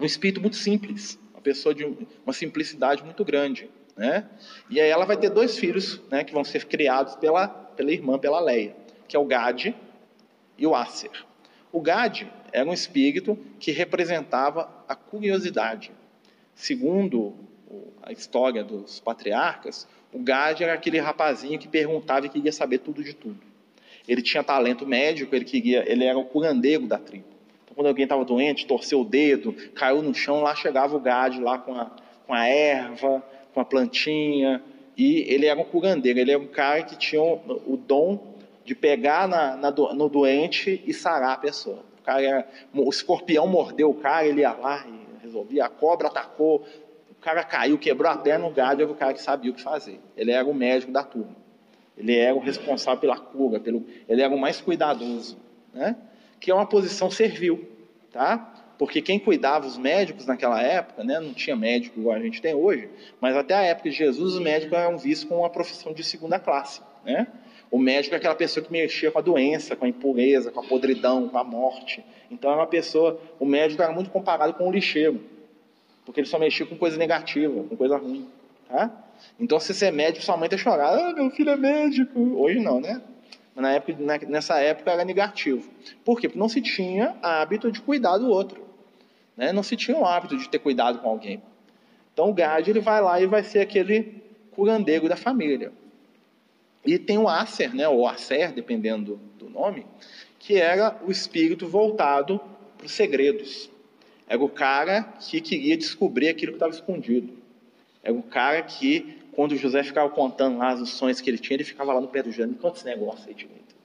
um 0.01 0.05
espírito 0.05 0.41
muito 0.41 0.57
simples, 0.57 1.19
uma 1.33 1.43
pessoa 1.43 1.75
de 1.75 1.85
uma 2.25 2.33
simplicidade 2.33 3.03
muito 3.03 3.25
grande. 3.25 3.69
Né? 3.97 4.29
E 4.71 4.81
aí 4.81 4.89
ela 4.89 5.05
vai 5.05 5.17
ter 5.17 5.31
dois 5.31 5.59
filhos 5.59 6.01
né, 6.11 6.23
que 6.23 6.33
vão 6.33 6.45
ser 6.45 6.67
criados 6.67 7.17
pela, 7.17 7.49
pela 7.49 7.91
irmã, 7.91 8.19
pela 8.19 8.39
Leia, 8.39 8.77
que 9.09 9.17
é 9.17 9.19
o 9.19 9.25
Gad 9.25 9.75
e 10.57 10.67
o 10.67 10.75
Acer. 10.75 11.11
O 11.73 11.81
Gad 11.81 12.23
era 12.53 12.69
um 12.69 12.73
espírito 12.73 13.37
que 13.59 13.73
representava 13.73 14.71
a 14.89 14.95
curiosidade. 14.95 15.91
Segundo 16.55 17.35
a 18.03 18.13
história 18.13 18.63
dos 18.63 19.01
patriarcas, 19.01 19.87
o 20.13 20.19
Gad 20.19 20.61
era 20.61 20.73
aquele 20.73 20.99
rapazinho 20.99 21.59
que 21.59 21.69
perguntava 21.69 22.27
e 22.27 22.29
queria 22.29 22.53
saber 22.53 22.79
tudo 22.79 23.03
de 23.03 23.13
tudo. 23.13 23.41
Ele 24.07 24.23
tinha 24.23 24.43
talento 24.43 24.87
médico, 24.87 25.35
ele 25.35 25.45
queria, 25.45 25.85
ele 25.91 26.05
era 26.05 26.17
o 26.17 26.25
curandeiro 26.25 26.87
da 26.87 26.99
tribo. 26.99 27.27
Então, 27.65 27.75
quando 27.75 27.89
alguém 27.89 28.05
estava 28.05 28.25
doente, 28.25 28.67
torceu 28.67 29.01
o 29.01 29.05
dedo, 29.05 29.53
caiu 29.75 30.01
no 30.01 30.15
chão, 30.15 30.43
lá 30.43 30.55
chegava 30.55 30.97
o 30.97 31.01
gade 31.01 31.41
lá 31.41 31.59
com 31.59 31.75
a, 31.75 31.91
com 32.27 32.33
a 32.33 32.49
erva, 32.49 33.23
com 33.53 33.61
a 33.61 33.65
plantinha, 33.65 34.63
e 34.97 35.25
ele 35.33 35.47
era 35.47 35.61
um 35.61 35.65
curandeiro, 35.65 36.19
ele 36.19 36.31
era 36.31 36.41
um 36.41 36.47
cara 36.47 36.83
que 36.83 36.97
tinha 36.97 37.21
o, 37.21 37.41
o 37.67 37.77
dom 37.77 38.35
de 38.65 38.75
pegar 38.75 39.29
na, 39.29 39.57
na, 39.57 39.71
no 39.71 40.09
doente 40.09 40.83
e 40.87 40.95
sarar 40.95 41.33
a 41.33 41.39
pessoa. 41.39 41.85
O, 42.01 42.03
cara 42.03 42.23
era, 42.23 42.49
o 42.75 42.89
escorpião 42.89 43.47
mordeu 43.47 43.91
o 43.91 43.95
cara, 43.95 44.27
ele 44.27 44.41
ia 44.41 44.53
lá 44.53 44.87
e 44.87 45.23
resolvia, 45.23 45.67
a 45.67 45.69
cobra 45.69 46.09
atacou, 46.09 46.65
cara 47.27 47.43
caiu, 47.43 47.77
quebrou 47.77 48.09
a 48.09 48.17
perna, 48.17 48.47
o 48.47 48.53
gade 48.53 48.81
era 48.81 48.91
o 48.91 48.95
cara 48.95 49.13
que 49.13 49.21
sabia 49.21 49.51
o 49.51 49.55
que 49.55 49.61
fazer. 49.61 49.99
Ele 50.17 50.31
era 50.31 50.47
o 50.47 50.55
médico 50.55 50.93
da 50.93 51.03
turma. 51.03 51.35
Ele 51.99 52.17
era 52.17 52.33
o 52.33 52.39
responsável 52.39 53.01
pela 53.01 53.19
cura, 53.19 53.59
pelo, 53.59 53.85
ele 54.09 54.23
era 54.23 54.33
o 54.33 54.39
mais 54.39 54.61
cuidadoso, 54.61 55.37
né? 55.75 55.97
que 56.39 56.53
é 56.53 56.55
uma 56.55 56.67
posição 56.67 57.11
servil, 57.11 57.69
tá? 58.13 58.55
Porque 58.79 59.03
quem 59.03 59.19
cuidava 59.19 59.67
os 59.67 59.77
médicos 59.77 60.25
naquela 60.27 60.63
época, 60.63 61.03
né, 61.03 61.19
não 61.19 61.33
tinha 61.33 61.57
médico 61.57 61.99
igual 61.99 62.15
a 62.15 62.21
gente 62.21 62.41
tem 62.41 62.55
hoje, 62.55 62.89
mas 63.21 63.35
até 63.35 63.55
a 63.55 63.63
época 63.63 63.91
de 63.91 63.97
Jesus 63.97 64.35
os 64.35 64.41
médicos 64.41 64.79
eram 64.79 64.97
vistos 64.97 65.27
como 65.27 65.41
uma 65.41 65.51
profissão 65.51 65.93
de 65.93 66.05
segunda 66.05 66.39
classe, 66.39 66.81
né? 67.05 67.27
O 67.71 67.79
médico 67.79 68.15
é 68.15 68.19
aquela 68.19 68.37
pessoa 68.37 68.65
que 68.65 68.71
mexia 68.71 69.11
com 69.11 69.19
a 69.19 69.23
doença, 69.23 69.75
com 69.75 69.85
a 69.85 69.89
impureza, 69.89 70.53
com 70.53 70.61
a 70.61 70.63
podridão, 70.63 71.29
com 71.29 71.37
a 71.37 71.43
morte. 71.43 72.05
Então 72.31 72.51
era 72.51 72.61
uma 72.61 72.67
pessoa, 72.69 73.21
o 73.41 73.45
médico 73.45 73.83
era 73.83 73.91
muito 73.91 74.11
comparado 74.11 74.55
com 74.55 74.69
o 74.69 74.71
lixeiro, 74.71 75.21
porque 76.07 76.21
ele 76.21 76.29
só 76.29 76.39
mexia 76.39 76.65
com 76.65 76.77
coisa 76.77 76.97
negativa, 76.97 77.65
com 77.65 77.77
coisa 77.77 77.97
ruim, 77.99 78.27
tá? 78.69 78.91
Então, 79.39 79.59
se 79.59 79.75
você 79.75 79.87
é 79.87 79.91
médico, 79.91 80.25
sua 80.25 80.37
mãe 80.37 80.49
tá 80.49 80.57
chorando, 80.57 81.01
ah, 81.01 81.13
meu 81.13 81.31
filho 81.31 81.51
é 81.51 81.57
médico. 81.57 82.21
Hoje 82.39 82.61
não, 82.61 82.81
né? 82.81 83.03
Na 83.55 83.73
época, 83.73 83.99
nessa 84.29 84.59
época 84.61 84.93
era 84.93 85.05
negativo. 85.05 85.69
Por 86.05 86.21
quê? 86.21 86.29
Porque 86.29 86.39
não 86.39 86.49
se 86.49 86.61
tinha 86.61 87.17
hábito 87.23 87.73
de 87.73 87.81
cuidar 87.81 88.19
do 88.19 88.29
outro. 88.29 88.65
Né? 89.37 89.53
Não 89.53 89.63
se 89.63 89.77
tinha 89.77 89.97
o 89.97 90.05
hábito 90.05 90.37
de 90.37 90.49
ter 90.49 90.59
cuidado 90.59 90.99
com 90.99 91.09
alguém. 91.09 91.43
Então 92.13 92.31
o 92.31 92.35
Gad 92.35 92.69
ele 92.69 92.81
vai 92.81 93.01
lá 93.01 93.21
e 93.21 93.27
vai 93.27 93.43
ser 93.43 93.61
aquele 93.61 94.23
curandeiro 94.53 95.09
da 95.09 95.17
família. 95.17 95.73
E 96.85 96.99
tem 96.99 97.19
o 97.19 97.29
Acer, 97.29 97.75
né, 97.75 97.89
ou 97.89 98.07
Acer, 98.07 98.53
dependendo 98.53 99.19
do 99.39 99.51
nome, 99.51 99.85
que 100.39 100.57
era 100.57 100.97
o 101.07 101.11
espírito 101.11 101.67
voltado 101.67 102.41
para 102.79 102.87
os 102.87 102.93
segredos. 102.93 103.69
Era 104.29 104.43
o 104.43 104.49
cara 104.49 105.03
que 105.21 105.41
queria 105.41 105.77
descobrir 105.77 106.29
aquilo 106.29 106.53
que 106.53 106.57
estava 106.57 106.73
escondido. 106.73 107.33
Era 108.03 108.15
o 108.15 108.23
cara 108.23 108.63
que, 108.63 109.19
quando 109.33 109.57
José 109.57 109.83
ficava 109.83 110.09
contando 110.11 110.59
lá 110.59 110.75
os 110.75 110.91
sonhos 110.91 111.21
que 111.21 111.31
ele 111.31 111.39
tinha, 111.39 111.57
ele 111.57 111.65
ficava 111.65 111.93
lá 111.93 112.01
no 112.01 112.09
pé 112.09 112.23
do 112.23 112.33
Jânio, 112.33 112.55
me 112.55 112.59
conta 112.59 112.79
esse 112.79 112.87
negócio 112.87 113.29
aí 113.29 113.35
direito. 113.35 113.77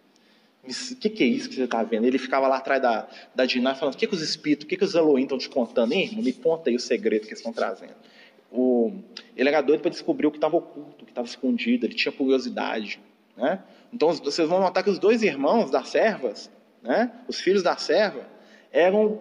O 0.63 0.95
que, 0.95 1.10
que, 1.10 1.23
é 1.23 1.27
isso 1.27 1.49
que 1.49 1.56
você 1.56 1.63
está 1.63 1.82
vendo? 1.82 2.06
Ele 2.06 2.19
ficava 2.19 2.47
lá 2.47 2.58
atrás 2.58 2.80
da, 2.82 3.08
da 3.34 3.45
Diná 3.45 3.73
falando: 3.73 3.95
o 3.95 3.97
que, 3.97 4.06
que 4.06 4.13
os 4.13 4.21
espíritos, 4.21 4.65
o 4.65 4.67
que, 4.67 4.77
que 4.77 4.84
os 4.84 4.93
Elohim 4.93 5.23
estão 5.23 5.38
te 5.38 5.49
contando? 5.49 5.91
Hein, 5.91 6.04
irmão? 6.04 6.23
Me 6.23 6.34
conta 6.34 6.69
aí 6.69 6.75
o 6.75 6.80
segredo 6.80 7.21
que 7.21 7.30
eles 7.30 7.39
estão 7.39 7.51
trazendo. 7.51 7.95
O, 8.51 8.91
ele 9.36 9.49
era 9.49 9.62
doido 9.62 9.82
para 9.82 9.89
descobrir 9.89 10.27
o 10.27 10.32
que 10.32 10.38
estava 10.38 10.58
oculto, 10.58 11.01
o 11.01 11.06
que 11.06 11.12
estava 11.12 11.27
escondido, 11.27 11.86
ele 11.86 11.95
tinha 11.95 12.12
curiosidade. 12.12 12.99
Né? 13.36 13.60
Então 13.91 14.12
vocês 14.13 14.47
vão 14.47 14.60
notar 14.60 14.84
que 14.84 14.89
os 14.89 14.99
dois 14.99 15.23
irmãos 15.23 15.71
das 15.71 15.89
servas, 15.89 16.51
né, 16.84 17.12
os 17.27 17.39
filhos 17.39 17.63
da 17.63 17.75
serva, 17.77 18.27
eram 18.71 19.19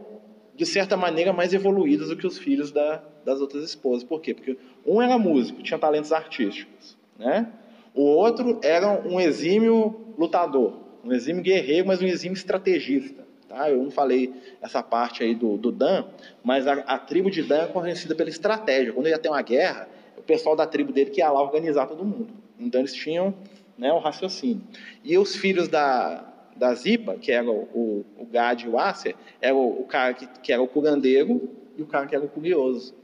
de 0.54 0.66
certa 0.66 0.96
maneira 0.96 1.32
mais 1.32 1.52
evoluídos 1.54 2.08
do 2.08 2.16
que 2.16 2.26
os 2.26 2.38
filhos 2.38 2.70
da, 2.70 3.02
das 3.24 3.40
outras 3.40 3.64
esposas. 3.64 4.04
Por 4.04 4.20
quê? 4.20 4.34
Porque 4.34 4.56
um 4.86 5.00
era 5.00 5.18
músico, 5.18 5.62
tinha 5.62 5.78
talentos 5.78 6.12
artísticos, 6.12 6.96
né? 7.18 7.50
O 7.94 8.02
outro 8.02 8.60
era 8.62 8.88
um 9.06 9.20
exímio 9.20 10.14
lutador, 10.16 10.74
um 11.04 11.12
exímio 11.12 11.42
guerreiro, 11.42 11.86
mas 11.86 12.00
um 12.00 12.06
exímio 12.06 12.36
estrategista. 12.36 13.24
Tá? 13.48 13.68
Eu 13.68 13.82
não 13.82 13.90
falei 13.90 14.32
essa 14.62 14.80
parte 14.80 15.24
aí 15.24 15.34
do, 15.34 15.56
do 15.56 15.72
Dan, 15.72 16.04
mas 16.42 16.68
a, 16.68 16.74
a 16.74 16.98
tribo 16.98 17.30
de 17.30 17.42
Dan 17.42 17.62
é 17.62 17.66
conhecida 17.66 18.14
pela 18.14 18.30
estratégia. 18.30 18.92
Quando 18.92 19.08
ia 19.08 19.18
ter 19.18 19.28
uma 19.28 19.42
guerra, 19.42 19.88
o 20.16 20.22
pessoal 20.22 20.54
da 20.54 20.66
tribo 20.66 20.92
dele 20.92 21.10
que 21.10 21.20
ia 21.20 21.30
lá 21.30 21.42
organizar 21.42 21.86
todo 21.86 22.04
mundo. 22.04 22.28
Então 22.58 22.80
eles 22.80 22.94
tinham 22.94 23.34
né, 23.76 23.92
o 23.92 23.98
raciocínio. 23.98 24.62
E 25.02 25.18
os 25.18 25.34
filhos 25.34 25.66
da, 25.66 26.29
da 26.60 26.74
Zipa, 26.74 27.14
que 27.14 27.32
era 27.32 27.50
o, 27.50 28.04
o, 28.18 28.26
Gad 28.26 28.62
e 28.62 28.68
o 28.68 28.78
Acer, 28.78 29.16
era 29.40 29.54
o, 29.54 29.80
o 29.80 29.84
cara 29.84 30.12
que, 30.12 30.26
que 30.26 30.52
era 30.52 30.60
o 30.60 30.68
curandeiro 30.68 31.48
e 31.74 31.82
o 31.82 31.86
cara 31.86 32.06
que 32.06 32.14
era 32.14 32.22
o 32.22 32.28
curioso. 32.28 32.94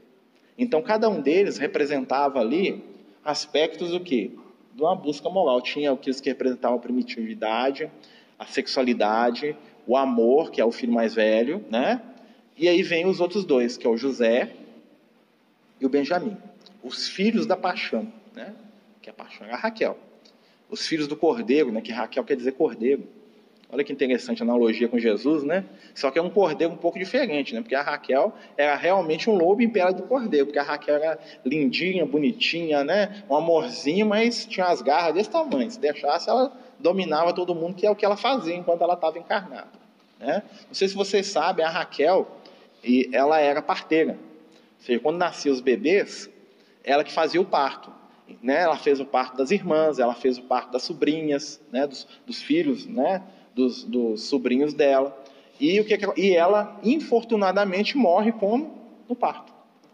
Então, 0.55 0.79
cada 0.79 1.09
um 1.09 1.19
deles 1.19 1.57
representava 1.57 2.39
ali 2.39 2.83
aspectos 3.25 3.89
do 3.89 3.99
quê? 3.99 4.29
De 4.75 4.83
uma 4.83 4.95
busca 4.95 5.27
moral. 5.27 5.59
Tinha 5.59 5.91
aqueles 5.91 6.21
que 6.21 6.29
representavam 6.29 6.77
a 6.77 6.79
primitividade, 6.79 7.91
a 8.37 8.45
sexualidade, 8.45 9.57
o 9.87 9.97
amor, 9.97 10.51
que 10.51 10.61
é 10.61 10.65
o 10.65 10.71
filho 10.71 10.93
mais 10.93 11.15
velho, 11.15 11.65
né? 11.67 11.99
E 12.55 12.69
aí 12.69 12.83
vem 12.83 13.07
os 13.07 13.19
outros 13.19 13.43
dois, 13.43 13.75
que 13.75 13.87
é 13.87 13.89
o 13.89 13.97
José 13.97 14.51
e 15.81 15.85
o 15.85 15.89
Benjamim. 15.89 16.37
Os 16.83 17.07
filhos 17.07 17.47
da 17.47 17.57
paixão, 17.57 18.13
né? 18.35 18.53
Que 19.01 19.09
a 19.09 19.13
paixão 19.13 19.47
era 19.47 19.55
a 19.55 19.59
Raquel. 19.59 19.97
Os 20.69 20.85
filhos 20.85 21.07
do 21.07 21.17
cordeiro, 21.17 21.71
né? 21.71 21.81
Que 21.81 21.91
Raquel 21.91 22.23
quer 22.23 22.35
dizer 22.35 22.51
cordeiro. 22.51 23.16
Olha 23.69 23.83
que 23.83 23.91
interessante 23.91 24.41
a 24.41 24.45
analogia 24.45 24.87
com 24.87 24.97
Jesus, 24.97 25.43
né? 25.43 25.65
Só 25.93 26.09
que 26.09 26.17
é 26.17 26.21
um 26.21 26.29
cordeiro 26.29 26.73
um 26.73 26.77
pouco 26.77 26.97
diferente, 26.97 27.53
né? 27.53 27.59
Porque 27.61 27.75
a 27.75 27.81
Raquel 27.81 28.33
era 28.55 28.75
realmente 28.75 29.29
um 29.29 29.35
lobo 29.35 29.61
em 29.61 29.69
pele 29.69 29.93
do 29.93 30.03
cordeiro, 30.03 30.45
porque 30.45 30.59
a 30.59 30.63
Raquel 30.63 30.95
era 30.95 31.19
lindinha, 31.43 32.05
bonitinha, 32.05 32.85
né? 32.85 33.23
Um 33.29 33.35
amorzinho, 33.35 34.05
mas 34.05 34.45
tinha 34.45 34.67
as 34.67 34.81
garras 34.81 35.13
desse 35.13 35.29
tamanho. 35.29 35.69
Se 35.69 35.79
deixasse, 35.79 36.29
ela 36.29 36.51
dominava 36.79 37.33
todo 37.33 37.53
mundo, 37.53 37.75
que 37.75 37.85
é 37.85 37.91
o 37.91 37.95
que 37.95 38.05
ela 38.05 38.15
fazia 38.15 38.55
enquanto 38.55 38.81
ela 38.81 38.93
estava 38.93 39.19
encarnada. 39.19 39.77
Né? 40.19 40.43
Não 40.67 40.73
sei 40.73 40.87
se 40.87 40.95
vocês 40.95 41.27
sabem, 41.27 41.65
a 41.65 41.69
Raquel, 41.69 42.27
ela 43.11 43.39
era 43.39 43.61
parteira. 43.61 44.13
Ou 44.13 44.85
seja, 44.85 44.99
quando 44.99 45.17
nasciam 45.17 45.53
os 45.53 45.61
bebês, 45.61 46.29
ela 46.83 47.03
que 47.03 47.11
fazia 47.11 47.41
o 47.41 47.45
parto. 47.45 47.91
Né? 48.41 48.61
Ela 48.61 48.77
fez 48.77 48.99
o 48.99 49.05
parto 49.05 49.37
das 49.37 49.51
irmãs, 49.51 49.99
ela 49.99 50.13
fez 50.13 50.37
o 50.37 50.43
parto 50.43 50.71
das 50.71 50.83
sobrinhas, 50.83 51.61
né? 51.71 51.87
dos, 51.87 52.07
dos 52.25 52.41
filhos, 52.41 52.85
né? 52.85 53.23
Dos, 53.57 53.83
dos 53.83 54.21
sobrinhos 54.23 54.73
dela. 54.73 55.17
E, 55.59 55.79
o 55.81 55.85
que, 55.85 55.97
e 56.15 56.35
ela, 56.35 56.79
infortunadamente, 56.83 57.97
morre 57.97 58.31
como? 58.31 58.77
No 59.09 59.15
parto. 59.15 59.51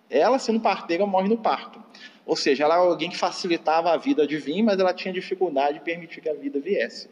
Ela, 0.09 0.37
sendo 0.37 0.59
parteira, 0.59 1.05
morre 1.05 1.29
no 1.29 1.37
parto. 1.37 1.81
Ou 2.25 2.35
seja, 2.35 2.65
ela 2.65 2.75
era 2.75 2.83
alguém 2.83 3.09
que 3.09 3.17
facilitava 3.17 3.91
a 3.91 3.97
vida 3.97 4.27
de 4.27 4.37
vir, 4.37 4.61
mas 4.61 4.79
ela 4.79 4.93
tinha 4.93 5.13
dificuldade 5.13 5.79
de 5.79 5.83
permitir 5.83 6.21
que 6.21 6.29
a 6.29 6.33
vida 6.33 6.59
viesse. 6.59 7.09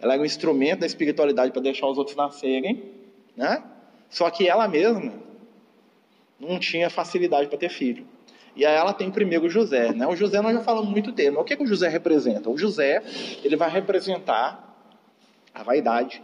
Ela 0.00 0.14
era 0.14 0.22
um 0.22 0.26
instrumento 0.26 0.80
da 0.80 0.86
espiritualidade 0.86 1.52
para 1.52 1.62
deixar 1.62 1.86
os 1.86 1.96
outros 1.96 2.16
nascerem, 2.16 2.82
né? 3.36 3.62
Só 4.08 4.28
que 4.30 4.48
ela 4.48 4.66
mesma 4.66 5.12
não 6.40 6.58
tinha 6.58 6.90
facilidade 6.90 7.48
para 7.48 7.58
ter 7.58 7.68
filho. 7.68 8.04
E 8.54 8.66
aí 8.66 8.74
ela 8.74 8.92
tem 8.92 9.10
primeiro 9.10 9.46
o 9.46 9.50
José, 9.50 9.92
né? 9.92 10.06
O 10.06 10.16
José 10.16 10.40
nós 10.42 10.54
já 10.54 10.60
falamos 10.60 10.90
muito 10.90 11.12
dele. 11.12 11.30
Mas 11.30 11.40
o 11.40 11.44
que, 11.44 11.56
que 11.56 11.62
o 11.62 11.66
José 11.66 11.88
representa? 11.88 12.50
O 12.50 12.58
José 12.58 13.02
ele 13.42 13.56
vai 13.56 13.70
representar 13.70 14.71
a 15.54 15.62
vaidade, 15.62 16.22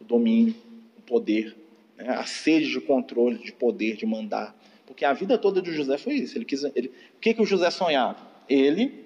o 0.00 0.04
domínio, 0.04 0.54
o 0.98 1.02
poder, 1.02 1.56
né? 1.96 2.08
a 2.08 2.24
sede 2.24 2.70
de 2.70 2.80
controle, 2.80 3.38
de 3.38 3.52
poder, 3.52 3.96
de 3.96 4.06
mandar. 4.06 4.56
Porque 4.86 5.04
a 5.04 5.12
vida 5.12 5.38
toda 5.38 5.62
de 5.62 5.72
José 5.72 5.96
foi 5.98 6.14
isso. 6.14 6.36
Ele 6.36 6.44
quis, 6.44 6.62
ele, 6.74 6.88
o 7.16 7.20
que, 7.20 7.34
que 7.34 7.42
o 7.42 7.46
José 7.46 7.70
sonhava? 7.70 8.18
Ele 8.48 9.04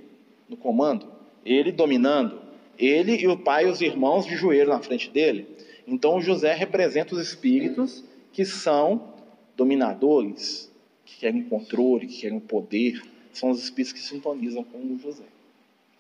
no 0.49 0.57
comando, 0.57 1.07
ele 1.45 1.71
dominando, 1.71 2.41
ele 2.79 3.17
e 3.17 3.27
o 3.29 3.37
pai 3.37 3.67
e 3.67 3.71
os 3.71 3.81
irmãos 3.81 4.27
de 4.27 4.37
joelho 4.37 4.71
na 4.71 4.81
frente 4.81 5.11
dele. 5.11 5.47
Então 5.87 6.17
o 6.17 6.21
José 6.21 6.55
representa 6.55 7.15
os 7.15 7.21
espíritos 7.21 8.05
que 8.33 8.45
são 8.45 9.15
dominadores, 9.57 10.71
que 11.05 11.19
querem 11.19 11.43
controle, 11.43 12.07
que 12.07 12.21
querem 12.21 12.41
poder. 12.41 13.03
São 13.33 13.51
os 13.51 13.63
espíritos 13.63 13.93
que 13.93 14.01
sintonizam 14.01 14.65
com 14.65 14.79
o 14.79 14.99
José. 14.99 15.25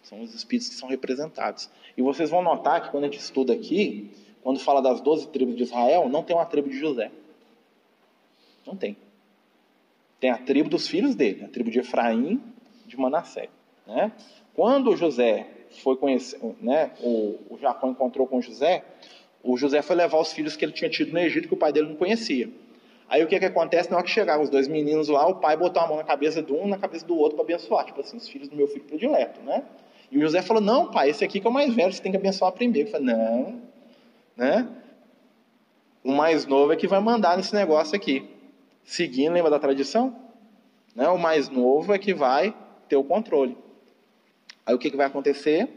São 0.08 0.22
os 0.22 0.34
espíritos 0.34 0.70
que 0.70 0.74
são 0.74 0.88
representados. 0.88 1.68
E 1.94 2.00
vocês 2.00 2.30
vão 2.30 2.42
notar 2.42 2.82
que 2.82 2.90
quando 2.90 3.04
a 3.04 3.06
gente 3.08 3.18
estuda 3.18 3.52
aqui, 3.52 4.10
quando 4.42 4.58
fala 4.58 4.80
das 4.80 5.02
doze 5.02 5.28
tribos 5.28 5.54
de 5.54 5.64
Israel, 5.64 6.08
não 6.08 6.22
tem 6.22 6.34
uma 6.34 6.46
tribo 6.46 6.70
de 6.70 6.78
José. 6.78 7.10
Não 8.66 8.74
tem. 8.74 8.96
Tem 10.18 10.30
a 10.30 10.38
tribo 10.38 10.70
dos 10.70 10.88
filhos 10.88 11.14
dele, 11.14 11.44
a 11.44 11.48
tribo 11.48 11.70
de 11.70 11.80
Efraim, 11.80 12.42
de 12.86 12.98
Manassé. 12.98 13.50
Né? 13.86 14.10
Quando 14.54 14.96
José 14.96 15.46
foi 15.82 15.94
conhecer, 15.96 16.40
né, 16.58 16.90
o, 17.02 17.38
o 17.50 17.58
Jacó 17.60 17.86
encontrou 17.86 18.26
com 18.26 18.40
José, 18.40 18.82
o 19.42 19.58
José 19.58 19.82
foi 19.82 19.94
levar 19.94 20.18
os 20.18 20.32
filhos 20.32 20.56
que 20.56 20.64
ele 20.64 20.72
tinha 20.72 20.88
tido 20.88 21.12
no 21.12 21.18
Egito, 21.18 21.48
que 21.48 21.54
o 21.54 21.56
pai 21.56 21.70
dele 21.70 21.88
não 21.88 21.96
conhecia. 21.96 22.50
Aí 23.10 23.22
o 23.22 23.26
que, 23.26 23.38
que 23.38 23.44
acontece? 23.44 23.90
Na 23.90 23.98
hora 23.98 24.04
que 24.06 24.10
chegaram 24.10 24.42
os 24.42 24.48
dois 24.48 24.68
meninos 24.68 25.08
lá, 25.08 25.26
o 25.26 25.34
pai 25.36 25.54
botou 25.54 25.82
a 25.82 25.86
mão 25.86 25.98
na 25.98 26.04
cabeça 26.04 26.42
de 26.42 26.52
um 26.52 26.66
na 26.66 26.78
cabeça 26.78 27.06
do 27.06 27.16
outro 27.16 27.36
para 27.36 27.44
abençoar. 27.44 27.84
Tipo 27.84 28.00
assim, 28.00 28.16
os 28.16 28.26
filhos 28.26 28.48
do 28.48 28.56
meu 28.56 28.66
filho 28.68 28.84
predileto, 28.84 29.40
né? 29.42 29.64
E 30.10 30.18
o 30.18 30.20
José 30.20 30.42
falou: 30.42 30.62
Não, 30.62 30.90
pai, 30.90 31.10
esse 31.10 31.24
aqui 31.24 31.40
que 31.40 31.46
é 31.46 31.50
o 31.50 31.52
mais 31.52 31.74
velho, 31.74 31.92
você 31.92 32.02
tem 32.02 32.12
que 32.12 32.18
abençoar 32.18 32.52
primeiro. 32.52 32.88
Eu 32.88 32.92
falei: 32.92 33.06
Não, 33.06 33.62
né? 34.36 34.68
O 36.02 36.12
mais 36.12 36.46
novo 36.46 36.72
é 36.72 36.76
que 36.76 36.86
vai 36.86 37.00
mandar 37.00 37.36
nesse 37.36 37.54
negócio 37.54 37.94
aqui. 37.94 38.28
Seguindo, 38.84 39.32
lembra 39.32 39.50
da 39.50 39.58
tradição? 39.58 40.16
Né? 40.94 41.08
O 41.08 41.18
mais 41.18 41.48
novo 41.48 41.92
é 41.92 41.98
que 41.98 42.14
vai 42.14 42.54
ter 42.88 42.96
o 42.96 43.04
controle. 43.04 43.56
Aí 44.64 44.74
o 44.74 44.78
que, 44.78 44.90
que 44.90 44.96
vai 44.96 45.06
acontecer? 45.06 45.68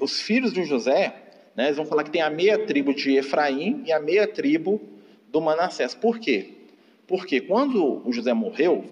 Os 0.00 0.20
filhos 0.20 0.52
de 0.52 0.64
José, 0.64 1.14
né, 1.54 1.66
eles 1.66 1.76
vão 1.76 1.84
falar 1.84 2.04
que 2.04 2.10
tem 2.10 2.22
a 2.22 2.30
meia 2.30 2.66
tribo 2.66 2.94
de 2.94 3.16
Efraim 3.16 3.82
e 3.84 3.92
a 3.92 4.00
meia 4.00 4.26
tribo 4.26 4.80
do 5.28 5.40
Manassés. 5.40 5.94
Por 5.94 6.18
quê? 6.18 6.54
Porque 7.06 7.40
quando 7.40 8.06
o 8.06 8.12
José 8.12 8.32
morreu, 8.32 8.84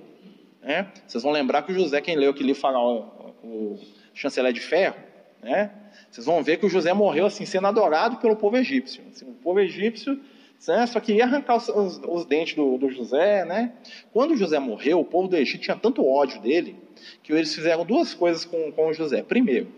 né, 0.61 0.93
vocês 1.07 1.23
vão 1.23 1.33
lembrar 1.33 1.63
que 1.63 1.73
o 1.73 1.75
José, 1.75 2.01
quem 2.01 2.17
leu 2.17 2.31
aquele 2.31 2.53
faraó, 2.53 3.07
o 3.43 3.79
chanceler 4.19 4.53
de 4.53 4.61
ferro, 4.61 4.97
né? 5.43 5.71
Vocês 6.11 6.27
vão 6.27 6.43
ver 6.43 6.59
que 6.59 6.67
o 6.67 6.69
José 6.69 6.93
morreu 6.93 7.27
assim 7.27 7.47
sendo 7.47 7.67
adorado 7.67 8.17
pelo 8.17 8.35
povo 8.35 8.57
egípcio. 8.57 9.03
Assim, 9.11 9.25
o 9.27 9.35
povo 9.35 9.61
egípcio 9.61 10.21
né, 10.67 10.87
só 10.87 10.99
queria 10.99 11.25
arrancar 11.25 11.57
os, 11.57 11.69
os, 11.69 12.01
os 12.05 12.25
dentes 12.25 12.55
do, 12.55 12.77
do, 12.77 12.91
José, 12.91 13.45
né? 13.45 13.73
Quando 14.13 14.37
José 14.37 14.59
morreu, 14.59 14.99
o 15.01 15.05
povo 15.05 15.29
do 15.29 15.37
Egito 15.37 15.63
tinha 15.63 15.77
tanto 15.77 16.05
ódio 16.05 16.41
dele 16.41 16.77
que 17.23 17.33
eles 17.33 17.55
fizeram 17.55 17.85
duas 17.85 18.13
coisas 18.13 18.45
com, 18.45 18.73
com 18.73 18.89
o 18.89 18.93
José. 18.93 19.23
Primeiro, 19.23 19.69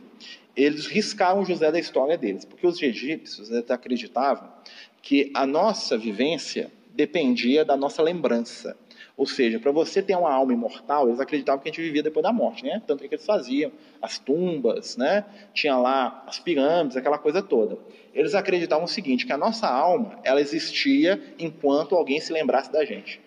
eles 0.56 0.86
riscaram 0.86 1.42
o 1.42 1.44
José 1.44 1.70
da 1.70 1.78
história 1.78 2.16
deles, 2.16 2.44
porque 2.46 2.66
os 2.66 2.80
egípcios 2.80 3.52
acreditavam 3.68 4.48
que 5.02 5.30
a 5.34 5.46
nossa 5.46 5.98
vivência 5.98 6.70
dependia 6.94 7.64
da 7.64 7.76
nossa 7.76 8.02
lembrança. 8.02 8.76
Ou 9.20 9.26
seja, 9.26 9.60
para 9.60 9.70
você 9.70 10.00
ter 10.00 10.16
uma 10.16 10.32
alma 10.32 10.54
imortal, 10.54 11.06
eles 11.06 11.20
acreditavam 11.20 11.60
que 11.60 11.68
a 11.68 11.70
gente 11.70 11.82
vivia 11.82 12.02
depois 12.02 12.22
da 12.22 12.32
morte, 12.32 12.64
né? 12.64 12.80
Tanto 12.86 13.06
que 13.06 13.14
eles 13.14 13.26
faziam 13.26 13.70
as 14.00 14.18
tumbas, 14.18 14.96
né? 14.96 15.26
Tinha 15.52 15.76
lá 15.76 16.24
as 16.26 16.38
pirâmides, 16.38 16.96
aquela 16.96 17.18
coisa 17.18 17.42
toda. 17.42 17.76
Eles 18.14 18.34
acreditavam 18.34 18.86
o 18.86 18.88
seguinte, 18.88 19.26
que 19.26 19.32
a 19.34 19.36
nossa 19.36 19.68
alma, 19.68 20.18
ela 20.24 20.40
existia 20.40 21.22
enquanto 21.38 21.94
alguém 21.94 22.18
se 22.18 22.32
lembrasse 22.32 22.72
da 22.72 22.82
gente. 22.82 23.20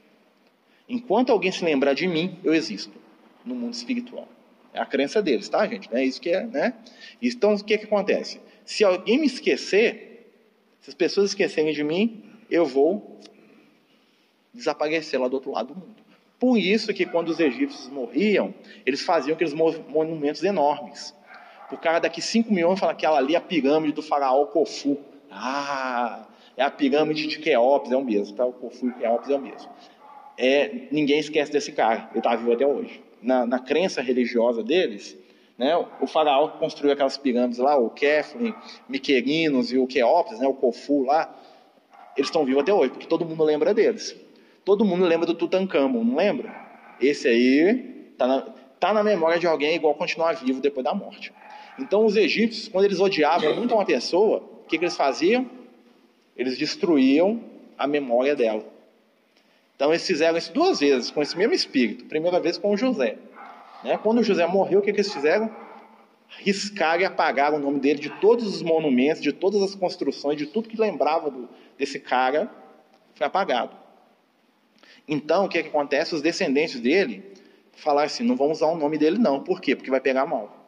Enquanto 0.89 1.31
alguém 1.31 1.51
se 1.51 1.63
lembrar 1.63 1.93
de 1.93 2.07
mim, 2.07 2.39
eu 2.43 2.55
existo 2.55 2.97
no 3.45 3.53
mundo 3.53 3.75
espiritual. 3.75 4.27
É 4.73 4.79
a 4.79 4.87
crença 4.87 5.21
deles, 5.21 5.47
tá, 5.47 5.67
gente? 5.67 5.87
É 5.93 6.03
isso 6.03 6.19
que 6.19 6.31
é, 6.31 6.43
né? 6.43 6.73
Então, 7.21 7.53
o 7.53 7.63
que 7.63 7.77
que 7.77 7.85
acontece? 7.85 8.41
Se 8.65 8.83
alguém 8.83 9.19
me 9.19 9.27
esquecer, 9.27 10.33
se 10.81 10.89
as 10.89 10.95
pessoas 10.95 11.29
esquecerem 11.29 11.71
de 11.71 11.83
mim, 11.83 12.23
eu 12.49 12.65
vou 12.65 13.19
desaparecer 14.54 15.20
lá 15.20 15.28
do 15.28 15.36
outro 15.36 15.51
lado 15.51 15.74
do 15.74 15.80
mundo. 15.80 16.04
Por 16.39 16.58
isso 16.58 16.93
que 16.93 17.06
quando 17.06 17.30
os 17.30 17.39
egípcios 17.39 17.88
morriam, 17.89 18.54
eles 18.86 19.01
faziam 19.01 19.34
aqueles 19.34 19.54
monumentos 19.54 20.43
enormes. 20.43 21.16
O 21.72 21.78
cara 21.78 21.99
daqui 21.99 22.22
5 22.22 22.54
mil 22.54 22.68
anos 22.68 22.80
fala 22.80 22.93
que 22.93 23.06
aquela 23.06 23.18
ali 23.18 23.34
é 23.34 23.38
a 23.38 23.41
pirâmide 23.41 23.93
do 23.93 24.01
faraó 24.01 24.45
Kofu. 24.45 24.97
Ah, 25.32 26.28
é 26.56 26.64
a 26.64 26.70
pirâmide 26.70 27.28
de 27.28 27.39
Queops, 27.39 27.91
é 27.91 27.97
o 27.97 28.04
mesmo, 28.04 28.36
tá? 28.36 28.45
O 28.45 28.56
e 28.72 28.91
Queops 28.91 29.30
é 29.30 29.36
o 29.36 29.39
mesmo. 29.39 29.70
É, 30.38 30.88
ninguém 30.91 31.20
esquece 31.20 31.51
desse 31.51 31.72
cara, 31.72 32.10
ele 32.12 32.20
está 32.20 32.36
vivo 32.36 32.51
até 32.51 32.66
hoje. 32.66 33.01
Na, 33.22 33.45
na 33.45 33.60
crença 33.60 34.01
religiosa 34.01 34.62
deles, 34.62 35.18
né, 35.58 35.76
o 36.01 36.08
faraó 36.08 36.49
que 36.49 36.58
construiu 36.58 36.91
aquelas 36.93 37.18
pirâmides 37.18 37.60
lá, 37.60 37.78
o 37.78 37.89
Kefren, 37.89 38.54
Miquerinos 38.89 39.72
e 39.72 39.78
o 39.78 39.88
Queops, 39.88 40.39
né, 40.39 40.47
o 40.47 40.54
Kofu 40.54 41.04
lá, 41.04 41.34
eles 42.18 42.28
estão 42.28 42.43
vivos 42.43 42.64
até 42.64 42.74
hoje, 42.74 42.91
porque 42.91 43.08
todo 43.08 43.26
mundo 43.26 43.43
lembra 43.43 43.74
deles. 43.74 44.16
Todo 44.66 44.86
mundo 44.86 45.05
lembra 45.05 45.26
do 45.26 45.34
Tutankhamon, 45.34 46.03
não 46.03 46.16
lembra? 46.16 46.53
Esse 47.01 47.28
aí 47.28 48.07
está 48.11 48.28
na, 48.28 48.41
tá 48.80 48.93
na 48.93 49.03
memória 49.03 49.39
de 49.39 49.45
alguém 49.45 49.76
igual 49.76 49.93
continuar 49.95 50.34
vivo 50.34 50.61
depois 50.61 50.84
da 50.84 50.93
morte. 50.93 51.34
Então, 51.78 52.05
os 52.05 52.16
egípcios, 52.16 52.68
quando 52.68 52.86
eles 52.86 52.99
odiavam 52.99 53.55
muito 53.55 53.74
uma 53.74 53.86
pessoa, 53.86 54.38
o 54.38 54.68
que, 54.68 54.78
que 54.78 54.86
eles 54.86 54.95
faziam? 54.95 55.49
Eles 56.38 56.57
destruíam 56.57 57.41
a 57.78 57.88
memória 57.88 58.36
dela. 58.36 58.64
Então, 59.76 59.91
eles 59.91 60.05
fizeram 60.05 60.38
isso 60.38 60.53
duas 60.53 60.80
vezes, 60.80 61.11
com 61.11 61.22
esse 61.22 61.38
mesmo 61.38 61.53
espírito. 61.53 62.05
Primeira 62.05 62.39
vez 62.39 62.57
com 62.57 62.72
o 62.72 62.78
José. 62.78 63.18
Né? 63.84 63.97
Quando 64.01 64.20
o 64.20 64.24
José 64.24 64.45
morreu, 64.47 64.80
o 64.80 64.82
que, 64.82 64.93
que 64.93 65.01
eles 65.01 65.11
fizeram? 65.11 65.53
Riscaram 66.39 67.01
e 67.01 67.05
apagaram 67.05 67.57
o 67.57 67.59
nome 67.59 67.80
dele 67.80 67.99
de 67.99 68.09
todos 68.09 68.45
os 68.47 68.61
monumentos, 68.61 69.22
de 69.22 69.34
todas 69.34 69.61
as 69.61 69.76
construções, 69.76 70.38
de 70.38 70.45
tudo 70.45 70.70
que 70.70 70.80
lembrava 70.80 71.30
do, 71.30 71.49
desse 71.78 71.99
cara, 71.99 72.49
foi 73.14 73.28
apagado. 73.28 73.82
Então, 75.08 75.45
o 75.45 75.49
que, 75.49 75.62
que 75.62 75.70
acontece? 75.70 76.16
Os 76.16 76.22
descendentes 76.22 76.80
dele 76.80 77.24
falaram 77.74 78.08
assim: 78.08 78.24
não 78.24 78.36
vamos 78.36 78.58
usar 78.58 78.68
o 78.68 78.78
nome 78.78 78.97
dele, 78.97 79.18
não. 79.18 79.43
Por 79.43 79.60
quê? 79.60 79.76
Porque 79.76 79.91
vai 79.91 79.99
pegar 79.99 80.26
mal. 80.26 80.64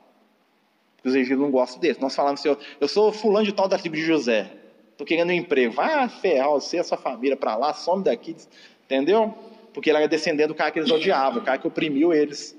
Os 1.03 1.13
egípcios 1.13 1.39
não 1.39 1.51
gostam 1.51 1.79
dele. 1.79 1.97
Nós 2.01 2.15
falamos 2.15 2.39
assim, 2.39 2.57
eu 2.81 2.87
sou 2.87 3.11
fulano 3.11 3.45
de 3.45 3.53
tal 3.53 3.67
da 3.67 3.77
tribo 3.77 3.95
de 3.95 4.01
José. 4.01 4.51
Estou 4.91 5.05
querendo 5.05 5.29
um 5.29 5.33
emprego. 5.33 5.71
Vai 5.73 6.09
ferrar 6.09 6.49
você 6.49 6.77
e 6.77 6.79
a 6.79 6.83
sua 6.83 6.97
família 6.97 7.37
para 7.37 7.55
lá, 7.55 7.73
some 7.73 8.03
daqui. 8.03 8.35
Entendeu? 8.85 9.33
Porque 9.71 9.89
ele 9.89 9.99
era 9.99 10.07
descendente 10.07 10.47
do 10.47 10.55
cara 10.55 10.71
que 10.71 10.79
eles 10.79 10.89
odiavam, 10.89 11.41
o 11.41 11.45
cara 11.45 11.59
que 11.59 11.67
oprimiu 11.67 12.11
eles. 12.11 12.57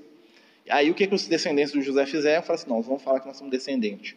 Aí 0.69 0.89
o 0.89 0.93
que, 0.93 1.07
que 1.07 1.15
os 1.15 1.27
descendentes 1.27 1.73
do 1.73 1.81
José 1.81 2.05
fizeram? 2.05 2.41
Falaram 2.41 2.61
assim, 2.61 2.69
não, 2.69 2.77
nós 2.77 2.85
vamos 2.85 3.03
falar 3.03 3.19
que 3.19 3.27
nós 3.27 3.35
somos 3.37 3.51
descendentes 3.51 4.15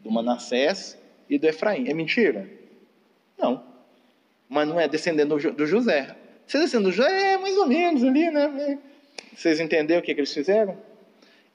do 0.00 0.10
Manassés 0.10 0.98
e 1.30 1.38
do 1.38 1.46
Efraim. 1.46 1.88
É 1.88 1.94
mentira? 1.94 2.48
Não. 3.38 3.64
Mas 4.48 4.68
não 4.68 4.78
é 4.78 4.86
descendente 4.86 5.28
do 5.50 5.66
José. 5.66 6.16
Se 6.52 6.58
é 6.58 6.60
descendente 6.60 6.98
do 6.98 7.02
é 7.02 7.38
mais 7.38 7.56
ou 7.56 7.66
menos 7.66 8.04
ali, 8.04 8.30
né? 8.30 8.78
Vocês 9.34 9.58
entenderam 9.58 10.02
o 10.02 10.04
que, 10.04 10.12
que 10.12 10.20
eles 10.20 10.34
fizeram? 10.34 10.76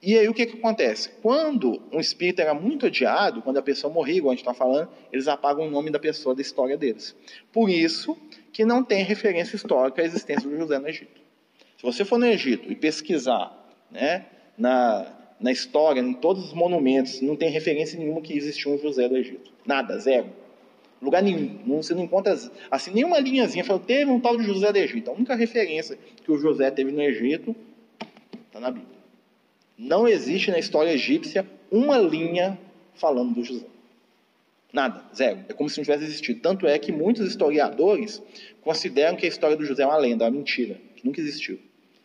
E 0.02 0.18
aí 0.18 0.28
o 0.28 0.34
que, 0.34 0.44
que 0.48 0.58
acontece? 0.58 1.10
Quando 1.22 1.84
um 1.92 2.00
espírito 2.00 2.42
era 2.42 2.56
muito 2.56 2.88
odiado, 2.88 3.44
quando 3.44 3.58
a 3.58 3.62
pessoa 3.62 3.94
morria, 3.94 4.18
igual 4.18 4.32
a 4.32 4.34
gente 4.34 4.42
está 4.42 4.56
falando, 4.56 4.90
eles 5.14 5.28
apagam 5.28 5.68
o 5.68 5.70
nome 5.70 5.92
da 5.92 6.00
pessoa 6.00 6.34
da 6.34 6.42
história 6.42 6.76
deles. 6.76 7.16
Por 7.54 7.70
isso 7.70 8.18
que 8.52 8.66
não 8.66 8.84
tem 8.84 9.04
referência 9.04 9.56
histórica 9.56 10.02
à 10.02 10.06
existência 10.06 10.50
do 10.50 10.58
José 10.58 10.80
no 10.80 10.90
Egito. 10.90 11.22
Se 11.78 11.84
você 11.84 12.04
for 12.04 12.18
no 12.18 12.26
Egito 12.26 12.72
e 12.72 12.76
pesquisar 12.76 13.56
né, 13.92 14.26
na, 14.58 15.14
na 15.40 15.52
história, 15.52 16.02
em 16.02 16.14
todos 16.14 16.44
os 16.44 16.54
monumentos, 16.54 17.22
não 17.22 17.36
tem 17.36 17.52
referência 17.52 18.00
nenhuma 18.00 18.20
que 18.20 18.36
existiu 18.36 18.74
um 18.74 18.80
José 18.80 19.08
do 19.08 19.16
Egito. 19.16 19.52
Nada, 19.64 20.00
zero. 20.00 20.47
Lugar 21.02 21.22
nenhum. 21.22 21.78
Você 21.82 21.94
não 21.94 22.04
encontra 22.04 22.38
assim, 22.72 22.92
nenhuma 22.92 23.20
linhazinha 23.20 23.64
falando, 23.64 23.86
teve 23.86 24.10
um 24.10 24.20
tal 24.20 24.36
de 24.38 24.44
José 24.44 24.72
do 24.72 24.78
Egito. 24.78 25.10
A 25.10 25.14
única 25.14 25.36
referência 25.36 25.98
que 26.24 26.32
o 26.32 26.38
José 26.38 26.72
teve 26.72 26.92
no 26.92 27.02
Egito 27.02 27.56
está 28.48 28.60
na 28.60 28.72
Bíblia. 28.72 28.98
Não 29.78 30.08
existe 30.08 30.50
na 30.50 30.58
história 30.58 30.92
egípcia 30.92 31.46
uma 31.72 32.00
linha 32.00 32.60
falando 32.96 33.36
do 33.36 33.44
José. 33.44 33.66
Nada, 34.74 35.04
zero. 35.16 35.46
É 35.48 35.54
como 35.54 35.70
se 35.70 35.78
não 35.78 35.84
tivesse 35.84 36.04
existido. 36.04 36.42
Tanto 36.42 36.68
é 36.68 36.78
que 36.80 36.92
muitos 36.92 37.28
historiadores 37.28 38.22
consideram 38.62 39.16
que 39.16 39.26
a 39.26 39.30
história 39.30 39.56
do 39.56 39.64
José 39.64 39.84
é 39.84 39.86
uma 39.86 39.98
lenda, 39.98 40.26
uma 40.26 40.32
mentira, 40.32 40.80
que 40.96 41.06
nunca 41.06 41.22
existiu. 41.22 41.60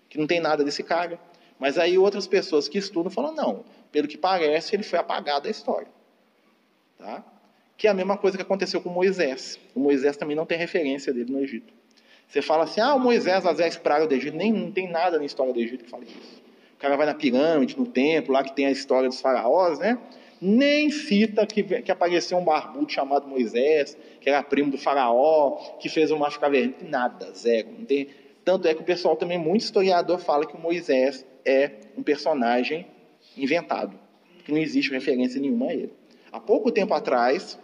Que 0.09 0.19
não 0.19 0.27
tem 0.27 0.41
nada 0.41 0.63
desse 0.63 0.83
cara. 0.83 1.19
Mas 1.59 1.79
aí 1.79 1.97
outras 1.97 2.27
pessoas 2.27 2.69
que 2.69 2.77
estudam 2.77 3.11
falam, 3.11 3.35
não, 3.35 3.65
pelo 3.91 4.07
que 4.07 4.19
parece, 4.19 4.77
ele 4.77 4.83
foi 4.83 4.99
apagado 4.99 5.45
da 5.45 5.51
história. 5.51 5.89
Tá? 6.99 7.25
Que 7.83 7.89
é 7.89 7.91
a 7.91 7.95
mesma 7.95 8.17
coisa 8.17 8.37
que 8.37 8.43
aconteceu 8.43 8.81
com 8.81 8.89
Moisés. 8.89 9.59
O 9.75 9.81
Moisés 9.81 10.17
também 10.17 10.37
não 10.37 10.47
tem 10.47 10.57
referência 10.57 11.13
dele 11.13 11.33
no 11.33 11.41
Egito. 11.41 11.75
Você 12.29 12.41
fala 12.41 12.63
assim, 12.63 12.81
ah, 12.81 12.95
o 12.95 13.01
Moisés, 13.01 13.45
as 13.45 13.57
dez 13.57 13.77
pragas 13.77 14.07
do 14.07 14.15
Egito, 14.15 14.37
nem, 14.37 14.53
não 14.53 14.71
tem 14.71 14.89
nada 14.89 15.19
na 15.19 15.25
história 15.25 15.53
do 15.53 15.59
Egito 15.59 15.83
que 15.83 15.91
fale 15.91 16.07
isso 16.07 16.43
cara 16.83 16.97
vai 16.97 17.07
na 17.07 17.15
pirâmide, 17.15 17.79
no 17.79 17.87
templo, 17.87 18.35
lá 18.35 18.43
que 18.43 18.53
tem 18.53 18.67
a 18.67 18.71
história 18.73 19.09
dos 19.09 19.21
faraós, 19.21 19.79
né? 19.79 19.97
Nem 20.41 20.91
cita 20.91 21.47
que, 21.47 21.63
que 21.63 21.93
apareceu 21.93 22.37
um 22.37 22.45
barbudo 22.45 22.91
chamado 22.91 23.29
Moisés, 23.29 23.97
que 24.21 24.29
era 24.29 24.43
primo 24.43 24.73
do 24.73 24.77
faraó, 24.77 25.77
que 25.79 25.89
fez 25.89 26.11
o 26.11 26.19
macho 26.19 26.41
caverna. 26.41 26.75
Nada, 26.83 27.33
zero. 27.33 27.69
Tem... 27.87 28.09
Tanto 28.45 28.67
é 28.67 28.75
que 28.75 28.81
o 28.81 28.85
pessoal 28.85 29.15
também, 29.15 29.39
muito 29.39 29.61
historiador, 29.61 30.19
fala 30.19 30.45
que 30.45 30.57
o 30.57 30.61
Moisés 30.61 31.25
é 31.45 31.71
um 31.97 32.03
personagem 32.03 32.89
inventado, 33.37 33.97
que 34.45 34.51
não 34.51 34.59
existe 34.59 34.91
referência 34.91 35.41
nenhuma 35.41 35.67
a 35.67 35.75
ele. 35.75 35.93
Há 36.33 36.41
pouco 36.41 36.73
tempo 36.73 36.93
atrás, 36.93 37.57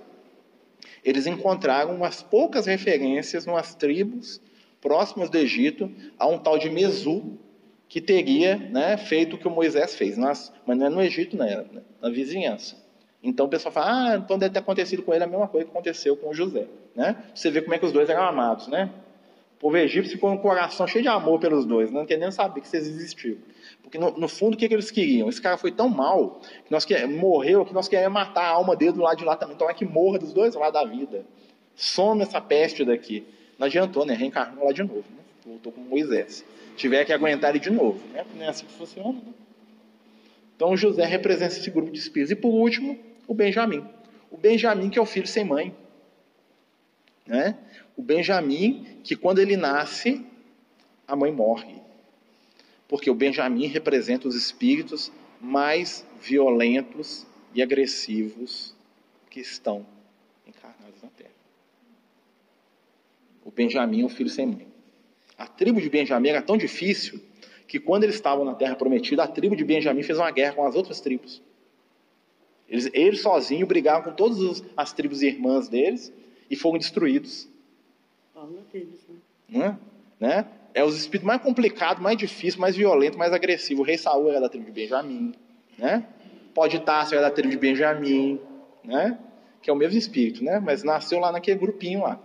eles 1.09 1.26
encontraram 1.26 1.94
umas 1.94 2.22
poucas 2.22 2.66
referências 2.66 3.46
umas 3.46 3.74
tribos 3.74 4.40
próximas 4.80 5.30
do 5.30 5.38
Egito 5.38 5.90
a 6.18 6.26
um 6.26 6.38
tal 6.38 6.59
de 6.59 6.68
Mesu, 6.68 7.38
que 7.88 8.00
teria 8.00 8.56
né, 8.56 8.96
feito 8.98 9.36
o 9.36 9.38
que 9.38 9.48
o 9.48 9.50
Moisés 9.50 9.96
fez, 9.96 10.18
mas 10.18 10.52
não 10.66 10.86
é 10.86 10.90
no 10.90 11.02
Egito, 11.02 11.36
né, 11.36 11.64
na 12.02 12.11
vizinhança. 12.11 12.76
Então 13.22 13.46
o 13.46 13.48
pessoal 13.48 13.72
fala, 13.72 14.12
ah, 14.12 14.16
então 14.16 14.38
deve 14.38 14.52
ter 14.52 14.59
acontecido 14.59 15.02
com 15.02 15.14
ele 15.14 15.24
a 15.24 15.26
mesma 15.26 15.48
coisa 15.48 15.64
que 15.64 15.70
aconteceu 15.70 16.14
com 16.14 16.32
José. 16.34 16.66
Né? 16.94 17.16
Você 17.34 17.50
vê 17.50 17.62
como 17.62 17.74
é 17.74 17.78
que 17.78 17.86
os 17.86 17.92
dois 17.92 18.09
eram 18.11 18.22
amados, 18.22 18.68
né? 18.68 18.90
O 19.56 19.61
povo 19.61 19.76
egípcio 19.78 20.12
ficou 20.12 20.30
com 20.30 20.36
o 20.36 20.40
coração 20.42 20.86
cheio 20.86 21.02
de 21.02 21.09
amor 21.09 21.40
pelos 21.40 21.64
dois, 21.64 21.90
não 21.90 22.06
querendo 22.06 22.30
saber 22.30 22.61
que 22.61 22.68
vocês 22.68 22.86
existiam. 22.86 23.38
Porque 23.89 23.99
no, 23.99 24.11
no 24.18 24.28
fundo 24.28 24.55
o 24.55 24.57
que, 24.57 24.68
que, 24.68 24.74
eles 24.74 24.91
queriam? 24.91 25.28
Esse 25.28 25.41
cara 25.41 25.57
foi 25.57 25.72
tão 25.72 25.89
mal, 25.89 26.41
que 26.64 26.70
nós 26.70 26.84
que, 26.84 27.07
morreu, 27.07 27.64
que 27.64 27.72
nós 27.72 27.89
queríamos 27.89 28.14
matar 28.14 28.45
a 28.45 28.51
alma 28.51 28.76
dele 28.76 28.93
do 28.93 29.01
lado 29.01 29.16
de 29.16 29.24
lá 29.24 29.34
também. 29.34 29.55
Então 29.55 29.68
é 29.68 29.74
que 29.74 29.84
morra 29.84 30.18
dos 30.18 30.32
dois 30.32 30.55
lados 30.55 30.80
da 30.80 30.86
vida. 30.86 31.24
Some 31.74 32.22
essa 32.22 32.41
peste 32.41 32.84
daqui. 32.84 33.26
Não 33.59 33.66
adiantou, 33.66 34.05
né? 34.05 34.14
Reencarnou 34.14 34.66
lá 34.66 34.72
de 34.72 34.82
novo. 34.82 35.05
Né? 35.11 35.22
Voltou 35.47 35.72
com 35.72 35.80
Moisés 35.80 36.45
tiver 36.78 37.05
que 37.05 37.12
aguentar 37.12 37.51
ele 37.51 37.59
de 37.59 37.70
novo. 37.70 38.01
Né? 38.12 38.24
Não 38.34 38.45
é 38.45 38.49
assim 38.49 38.64
que 38.64 38.72
funciona. 38.72 39.12
Né? 39.12 39.34
Então 40.57 40.76
José 40.76 41.05
representa 41.05 41.55
esse 41.55 41.70
grupo 41.70 41.91
de 41.91 41.99
espíritos. 41.99 42.30
E 42.30 42.36
por 42.36 42.51
último, 42.51 42.99
o 43.26 43.34
Benjamim. 43.34 43.84
O 44.30 44.36
Benjamim 44.36 44.89
que 44.89 44.99
é 44.99 45.03
o 45.03 45.07
filho 45.07 45.26
sem 45.26 45.45
mãe. 45.45 45.74
Né? 47.26 47.57
O 47.97 48.03
Benjamim 48.03 48.86
que 49.03 49.16
quando 49.16 49.41
ele 49.41 49.57
nasce, 49.57 50.24
a 51.07 51.14
mãe 51.14 51.32
morre. 51.32 51.82
Porque 52.89 53.11
o 53.11 53.14
Benjamim 53.14 53.66
representa 53.66 54.26
os 54.26 54.34
espíritos 54.34 55.12
mais 55.41 56.05
violentos 56.20 57.26
e 57.55 57.62
agressivos 57.62 58.74
que 59.30 59.41
estão 59.41 59.86
encarnados 60.47 61.03
na 61.03 61.11
Terra. 61.11 61.30
O 63.45 63.51
Benjamim 63.51 64.03
é 64.03 64.05
o 64.05 64.09
filho 64.09 64.30
sem 64.30 64.47
mãe. 64.47 64.66
A 65.36 65.47
tribo 65.47 65.80
de 65.80 65.89
Benjamim 65.89 66.30
era 66.30 66.43
tão 66.43 66.57
difícil 66.57 67.20
que 67.68 67.78
quando 67.78 68.05
eles 68.05 68.16
estavam 68.16 68.45
na 68.45 68.55
terra 68.55 68.74
prometida, 68.74 69.22
a 69.22 69.28
tribo 69.28 69.55
de 69.55 69.62
Benjamim 69.62 70.03
fez 70.03 70.18
uma 70.18 70.30
guerra 70.30 70.55
com 70.55 70.66
as 70.66 70.74
outras 70.74 71.01
tribos. 71.01 71.43
Eles, 72.68 72.91
eles 72.93 73.22
sozinhos 73.22 73.68
brigavam 73.68 74.03
com 74.03 74.16
todas 74.16 74.64
as 74.76 74.93
tribos 74.93 75.22
irmãs 75.22 75.68
deles 75.68 76.12
e 76.51 76.57
foram 76.57 76.78
destruídos. 76.78 77.49
Fala 78.34 78.49
deles, 78.72 79.01
né? 79.09 79.16
Não 79.49 79.62
é? 79.62 79.78
né? 80.18 80.49
É 80.79 80.85
os 80.85 80.97
espíritos 80.97 81.26
mais 81.26 81.43
complicados, 81.43 82.03
mais 82.03 82.16
difíceis, 82.16 82.57
mais 82.57 82.76
violentos, 82.76 83.18
mais 83.18 83.33
agressivos. 83.33 83.83
O 83.83 83.87
rei 83.87 83.99
Saul 83.99 84.31
era 84.31 84.41
da 84.41 84.49
tribo 84.49 84.66
de 84.66 84.72
Benjamim, 84.72 85.35
né? 85.76 86.05
Pode 86.55 86.79
Tarso 86.81 87.14
era 87.14 87.22
da 87.22 87.31
tribo 87.31 87.51
de 87.51 87.59
Benjamim, 87.59 88.41
né? 88.85 89.18
Que 89.62 89.70
é 89.70 89.72
o 89.72 89.76
mesmo 89.76 89.99
espírito, 89.99 90.45
né? 90.45 90.61
Mas 90.61 90.83
nasceu 90.83 91.18
lá 91.18 91.33
naquele 91.33 91.59
grupinho 91.59 92.03
lá 92.03 92.20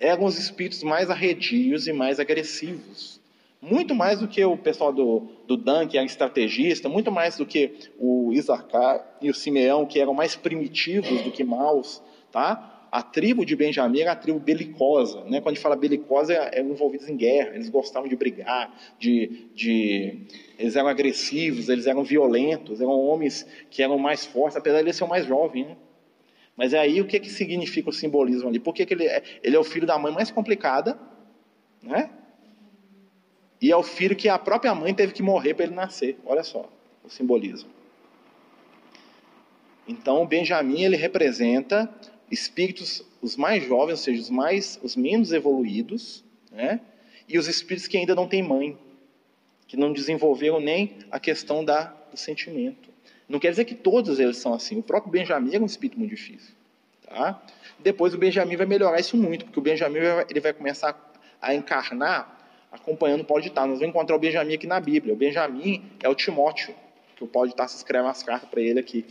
eram 0.00 0.24
os 0.24 0.38
espíritos 0.38 0.82
mais 0.82 1.10
arredios 1.10 1.86
e 1.86 1.92
mais 1.92 2.20
agressivos. 2.20 3.18
Muito 3.60 3.94
mais 3.94 4.20
do 4.20 4.28
que 4.28 4.44
o 4.44 4.56
pessoal 4.56 4.92
do, 4.92 5.28
do 5.46 5.56
Dan, 5.56 5.88
que 5.88 5.96
era 5.96 6.06
estrategista, 6.06 6.88
muito 6.88 7.10
mais 7.10 7.36
do 7.36 7.44
que 7.44 7.90
o 7.98 8.32
Isacar 8.32 9.04
e 9.20 9.28
o 9.28 9.34
Simeão, 9.34 9.84
que 9.84 9.98
eram 9.98 10.14
mais 10.14 10.36
primitivos 10.36 11.22
do 11.22 11.32
que 11.32 11.42
maus. 11.42 12.00
Tá? 12.30 12.77
A 12.90 13.02
tribo 13.02 13.44
de 13.44 13.54
Benjamim 13.54 14.00
era 14.00 14.12
a 14.12 14.16
tribo 14.16 14.38
belicosa. 14.38 15.22
Né? 15.24 15.40
Quando 15.40 15.48
a 15.48 15.54
gente 15.54 15.62
fala 15.62 15.76
belicosa, 15.76 16.32
eram 16.32 16.70
envolvidos 16.70 17.08
em 17.08 17.16
guerra, 17.16 17.54
eles 17.54 17.68
gostavam 17.68 18.08
de 18.08 18.16
brigar, 18.16 18.74
de, 18.98 19.48
de... 19.54 20.22
eles 20.58 20.74
eram 20.74 20.88
agressivos, 20.88 21.68
eles 21.68 21.86
eram 21.86 22.02
violentos, 22.02 22.80
eram 22.80 22.92
homens 22.92 23.46
que 23.70 23.82
eram 23.82 23.98
mais 23.98 24.24
fortes, 24.24 24.56
apesar 24.56 24.78
de 24.78 24.84
eles 24.84 24.96
serem 24.96 25.10
mais 25.10 25.26
jovens. 25.26 25.66
Né? 25.66 25.76
Mas 26.56 26.74
é 26.74 26.78
aí 26.78 27.00
o 27.00 27.06
que, 27.06 27.20
que 27.20 27.30
significa 27.30 27.90
o 27.90 27.92
simbolismo 27.92 28.48
ali? 28.48 28.58
Por 28.58 28.74
que, 28.74 28.84
que 28.84 28.94
ele, 28.94 29.06
é, 29.06 29.22
ele 29.42 29.54
é 29.54 29.58
o 29.58 29.64
filho 29.64 29.86
da 29.86 29.98
mãe 29.98 30.12
mais 30.12 30.30
complicada, 30.30 30.98
né? 31.82 32.10
E 33.60 33.70
é 33.70 33.76
o 33.76 33.82
filho 33.82 34.16
que 34.16 34.28
a 34.28 34.38
própria 34.38 34.74
mãe 34.74 34.94
teve 34.94 35.12
que 35.12 35.22
morrer 35.22 35.54
para 35.54 35.66
ele 35.66 35.74
nascer. 35.74 36.16
Olha 36.24 36.42
só 36.42 36.68
o 37.04 37.10
simbolismo. 37.10 37.70
Então, 39.86 40.26
Benjamim 40.26 40.82
ele 40.82 40.96
representa 40.96 41.88
espíritos 42.30 43.02
os 43.20 43.36
mais 43.36 43.64
jovens, 43.64 43.92
ou 43.92 44.04
seja, 44.04 44.22
os 44.22 44.30
mais 44.30 44.78
os 44.82 44.96
menos 44.96 45.32
evoluídos, 45.32 46.24
né? 46.50 46.80
E 47.28 47.38
os 47.38 47.46
espíritos 47.46 47.86
que 47.86 47.96
ainda 47.96 48.14
não 48.14 48.26
têm 48.26 48.42
mãe, 48.42 48.76
que 49.66 49.76
não 49.76 49.92
desenvolveram 49.92 50.60
nem 50.60 50.96
a 51.10 51.20
questão 51.20 51.64
da, 51.64 51.84
do 52.10 52.16
sentimento. 52.16 52.88
Não 53.28 53.38
quer 53.38 53.50
dizer 53.50 53.66
que 53.66 53.74
todos 53.74 54.18
eles 54.18 54.38
são 54.38 54.54
assim. 54.54 54.78
O 54.78 54.82
próprio 54.82 55.12
Benjamin 55.12 55.54
é 55.54 55.60
um 55.60 55.66
espírito 55.66 55.98
muito 55.98 56.14
difícil. 56.14 56.54
Tá? 57.06 57.42
Depois 57.78 58.14
o 58.14 58.18
Benjamin 58.18 58.56
vai 58.56 58.66
melhorar 58.66 58.98
isso 58.98 59.16
muito, 59.16 59.44
porque 59.44 59.58
o 59.58 59.62
Benjamin 59.62 59.98
ele 60.30 60.40
vai 60.40 60.54
começar 60.54 60.96
a 61.40 61.54
encarnar 61.54 62.36
acompanhando 62.72 63.20
o 63.20 63.24
Paulo 63.24 63.42
de 63.42 63.50
Tarso. 63.50 63.68
Nós 63.70 63.78
vamos 63.78 63.94
encontrar 63.94 64.16
o 64.16 64.18
Benjamin 64.18 64.54
aqui 64.54 64.66
na 64.66 64.80
Bíblia. 64.80 65.12
O 65.12 65.16
Benjamin 65.16 65.84
é 66.02 66.08
o 66.08 66.14
Timóteo, 66.14 66.74
que 67.16 67.24
o 67.24 67.26
Paulo 67.26 67.48
de 67.48 67.54
Tarso 67.54 67.76
escreve 67.76 68.04
umas 68.06 68.22
cartas 68.22 68.48
para 68.48 68.60
ele 68.60 68.80
aqui. 68.80 69.04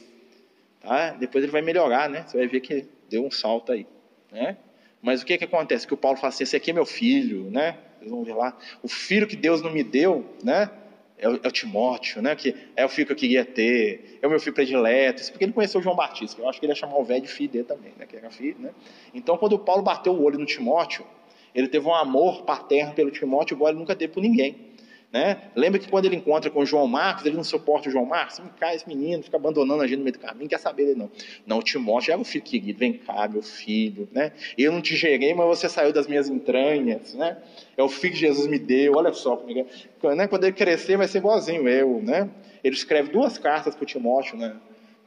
Tá? 0.81 1.11
Depois 1.11 1.43
ele 1.43 1.51
vai 1.51 1.61
melhorar, 1.61 2.09
né? 2.09 2.23
Você 2.27 2.37
vai 2.37 2.47
ver 2.47 2.61
que 2.61 2.85
deu 3.09 3.25
um 3.25 3.31
salto 3.31 3.71
aí. 3.71 3.87
Né? 4.31 4.57
Mas 5.01 5.21
o 5.21 5.25
que, 5.25 5.37
que 5.37 5.45
acontece? 5.45 5.87
Que 5.87 5.93
o 5.93 5.97
Paulo 5.97 6.17
fala 6.17 6.29
assim, 6.29 6.43
esse 6.43 6.55
aqui 6.55 6.71
é 6.71 6.73
meu 6.73 6.85
filho, 6.85 7.49
né? 7.49 7.77
Vocês 7.97 8.11
vão 8.11 8.23
ver 8.23 8.33
lá. 8.33 8.57
O 8.83 8.87
filho 8.87 9.27
que 9.27 9.35
Deus 9.35 9.61
não 9.61 9.71
me 9.71 9.83
deu, 9.83 10.25
né? 10.43 10.69
é 11.17 11.27
o, 11.27 11.39
é 11.43 11.47
o, 11.47 11.51
Timóteo, 11.51 12.21
né? 12.21 12.35
Que 12.35 12.55
é 12.75 12.85
o 12.85 12.89
filho 12.89 13.07
que 13.07 13.13
eu 13.13 13.17
queria 13.17 13.43
ter, 13.43 14.19
é 14.21 14.27
o 14.27 14.29
meu 14.29 14.39
filho 14.39 14.53
predileto. 14.53 15.21
Isso 15.21 15.31
porque 15.31 15.45
ele 15.45 15.53
conheceu 15.53 15.79
o 15.79 15.83
João 15.83 15.95
Batista, 15.95 16.41
eu 16.41 16.47
acho 16.47 16.59
que 16.59 16.65
ele 16.65 16.71
ia 16.71 16.75
chamar 16.75 16.97
o 16.97 17.03
velho 17.03 17.21
de 17.21 17.27
filho 17.27 17.49
dele 17.49 17.63
também, 17.65 17.93
né? 17.97 18.05
Que 18.05 18.15
era 18.15 18.29
filho, 18.29 18.57
né? 18.59 18.71
Então, 19.13 19.37
quando 19.37 19.53
o 19.53 19.59
Paulo 19.59 19.81
bateu 19.81 20.13
o 20.13 20.23
olho 20.23 20.37
no 20.37 20.45
Timóteo, 20.45 21.05
ele 21.53 21.67
teve 21.67 21.87
um 21.87 21.95
amor 21.95 22.43
paterno 22.43 22.93
pelo 22.93 23.09
Timóteo 23.09 23.55
igual 23.55 23.71
ele 23.71 23.79
nunca 23.79 23.95
teve 23.95 24.13
por 24.13 24.21
ninguém. 24.21 24.67
Né? 25.11 25.49
Lembra 25.55 25.79
que 25.79 25.87
quando 25.87 26.05
ele 26.05 26.17
encontra 26.17 26.51
com 26.51 26.59
o 26.59 26.65
João 26.65 26.85
Marcos, 26.85 27.25
ele 27.25 27.35
não 27.37 27.43
suporta 27.43 27.87
o 27.87 27.91
João 27.91 28.05
Marcos? 28.05 28.39
Não 28.39 28.49
cai 28.49 28.75
esse 28.75 28.85
menino, 28.85 29.23
fica 29.23 29.37
abandonando 29.37 29.81
a 29.81 29.87
gente 29.87 29.99
no 29.99 30.03
meio 30.03 30.13
do 30.13 30.19
caminho, 30.19 30.41
não 30.41 30.49
quer 30.49 30.59
saber 30.59 30.85
dele 30.85 30.99
não. 30.99 31.09
Não, 31.45 31.61
Timóteo 31.61 32.11
era 32.11 32.19
o 32.19 32.25
filho 32.25 32.43
querido, 32.43 32.77
vem 32.77 32.93
cá, 32.93 33.25
meu 33.27 33.41
filho. 33.41 34.09
Né? 34.11 34.33
Eu 34.57 34.71
não 34.71 34.81
te 34.81 34.97
gerei, 34.97 35.33
mas 35.33 35.47
você 35.47 35.69
saiu 35.69 35.93
das 35.93 36.07
minhas 36.07 36.27
entranhas. 36.27 37.13
Né? 37.13 37.37
É 37.77 37.81
o 37.81 37.87
filho 37.87 38.13
que 38.13 38.19
Jesus 38.19 38.47
me 38.47 38.59
deu, 38.59 38.95
olha 38.95 39.13
só 39.13 39.37
comigo. 39.37 39.65
Né? 40.03 40.27
Quando 40.27 40.43
ele 40.43 40.53
crescer, 40.53 40.97
vai 40.97 41.07
ser 41.07 41.19
igualzinho 41.19 41.69
eu. 41.69 42.01
Né? 42.03 42.29
Ele 42.61 42.75
escreve 42.75 43.09
duas 43.09 43.37
cartas 43.37 43.75
para 43.75 43.83
o 43.83 43.87
Timóteo. 43.87 44.37
Né? 44.37 44.57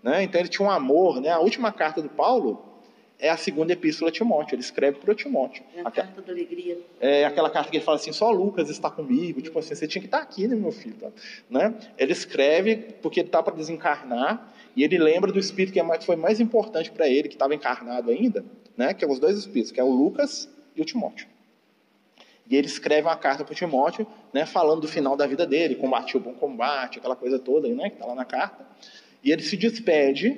Né? 0.02 0.22
Então 0.22 0.40
ele 0.40 0.48
tinha 0.48 0.66
um 0.66 0.70
amor. 0.70 1.20
Né? 1.20 1.28
A 1.28 1.40
última 1.40 1.70
carta 1.70 2.00
do 2.00 2.08
Paulo 2.08 2.69
é 3.20 3.28
a 3.28 3.36
segunda 3.36 3.72
epístola 3.72 4.10
a 4.10 4.12
Timóteo. 4.12 4.54
Ele 4.54 4.62
escreve 4.62 4.98
para 4.98 5.12
o 5.12 5.14
Timóteo. 5.14 5.62
É 5.76 5.80
a 5.80 5.88
Aquela, 5.88 6.06
carta 6.06 6.22
da 6.22 6.32
alegria. 6.32 6.78
É 6.98 7.24
aquela 7.24 7.50
carta 7.50 7.70
que 7.70 7.76
ele 7.76 7.84
fala 7.84 7.96
assim: 7.96 8.12
só 8.12 8.30
Lucas 8.30 8.70
está 8.70 8.90
comigo. 8.90 9.40
Tipo 9.40 9.58
assim, 9.58 9.74
você 9.74 9.86
tinha 9.86 10.00
que 10.00 10.08
estar 10.08 10.18
aqui, 10.18 10.48
né, 10.48 10.56
meu 10.56 10.72
filho? 10.72 10.96
Tá? 10.96 11.10
Né? 11.48 11.74
Ele 11.98 12.12
escreve 12.12 12.76
porque 13.02 13.20
ele 13.20 13.28
está 13.28 13.42
para 13.42 13.54
desencarnar 13.54 14.52
e 14.74 14.82
ele 14.82 14.98
lembra 14.98 15.30
do 15.30 15.38
espírito 15.38 15.72
que 15.72 15.80
é 15.80 16.00
foi 16.00 16.16
mais 16.16 16.40
importante 16.40 16.90
para 16.90 17.08
ele, 17.08 17.28
que 17.28 17.34
estava 17.34 17.54
encarnado 17.54 18.10
ainda, 18.10 18.44
né? 18.76 18.94
que 18.94 19.04
é 19.04 19.08
os 19.08 19.18
dois 19.18 19.36
espíritos, 19.36 19.70
que 19.70 19.80
é 19.80 19.84
o 19.84 19.90
Lucas 19.90 20.48
e 20.74 20.80
o 20.80 20.84
Timóteo. 20.84 21.28
E 22.48 22.56
ele 22.56 22.66
escreve 22.66 23.06
uma 23.06 23.16
carta 23.16 23.44
para 23.44 23.54
Timóteo, 23.54 24.04
né, 24.32 24.44
falando 24.44 24.80
do 24.80 24.88
final 24.88 25.16
da 25.16 25.24
vida 25.24 25.46
dele, 25.46 25.76
combatiu 25.76 26.18
o 26.18 26.22
bom 26.22 26.34
combate, 26.34 26.98
aquela 26.98 27.14
coisa 27.14 27.38
toda, 27.38 27.68
né, 27.68 27.90
que 27.90 27.94
está 27.94 28.06
lá 28.06 28.14
na 28.16 28.24
carta. 28.24 28.66
E 29.22 29.30
ele 29.30 29.40
se 29.40 29.56
despede, 29.56 30.36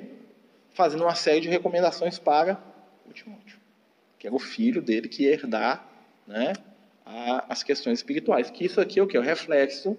fazendo 0.73 1.03
uma 1.03 1.15
série 1.15 1.41
de 1.41 1.49
recomendações 1.49 2.19
para 2.19 2.61
o 3.09 3.13
Timóteo, 3.13 3.57
que 4.17 4.27
era 4.27 4.35
o 4.35 4.39
filho 4.39 4.81
dele 4.81 5.07
que 5.07 5.23
ia 5.23 5.31
herdar 5.31 5.85
né, 6.27 6.53
a, 7.05 7.45
as 7.49 7.63
questões 7.63 7.99
espirituais. 7.99 8.49
Que 8.49 8.65
isso 8.65 8.79
aqui 8.79 8.99
é 8.99 9.03
o 9.03 9.07
que? 9.07 9.17
O 9.17 9.21
reflexo 9.21 9.97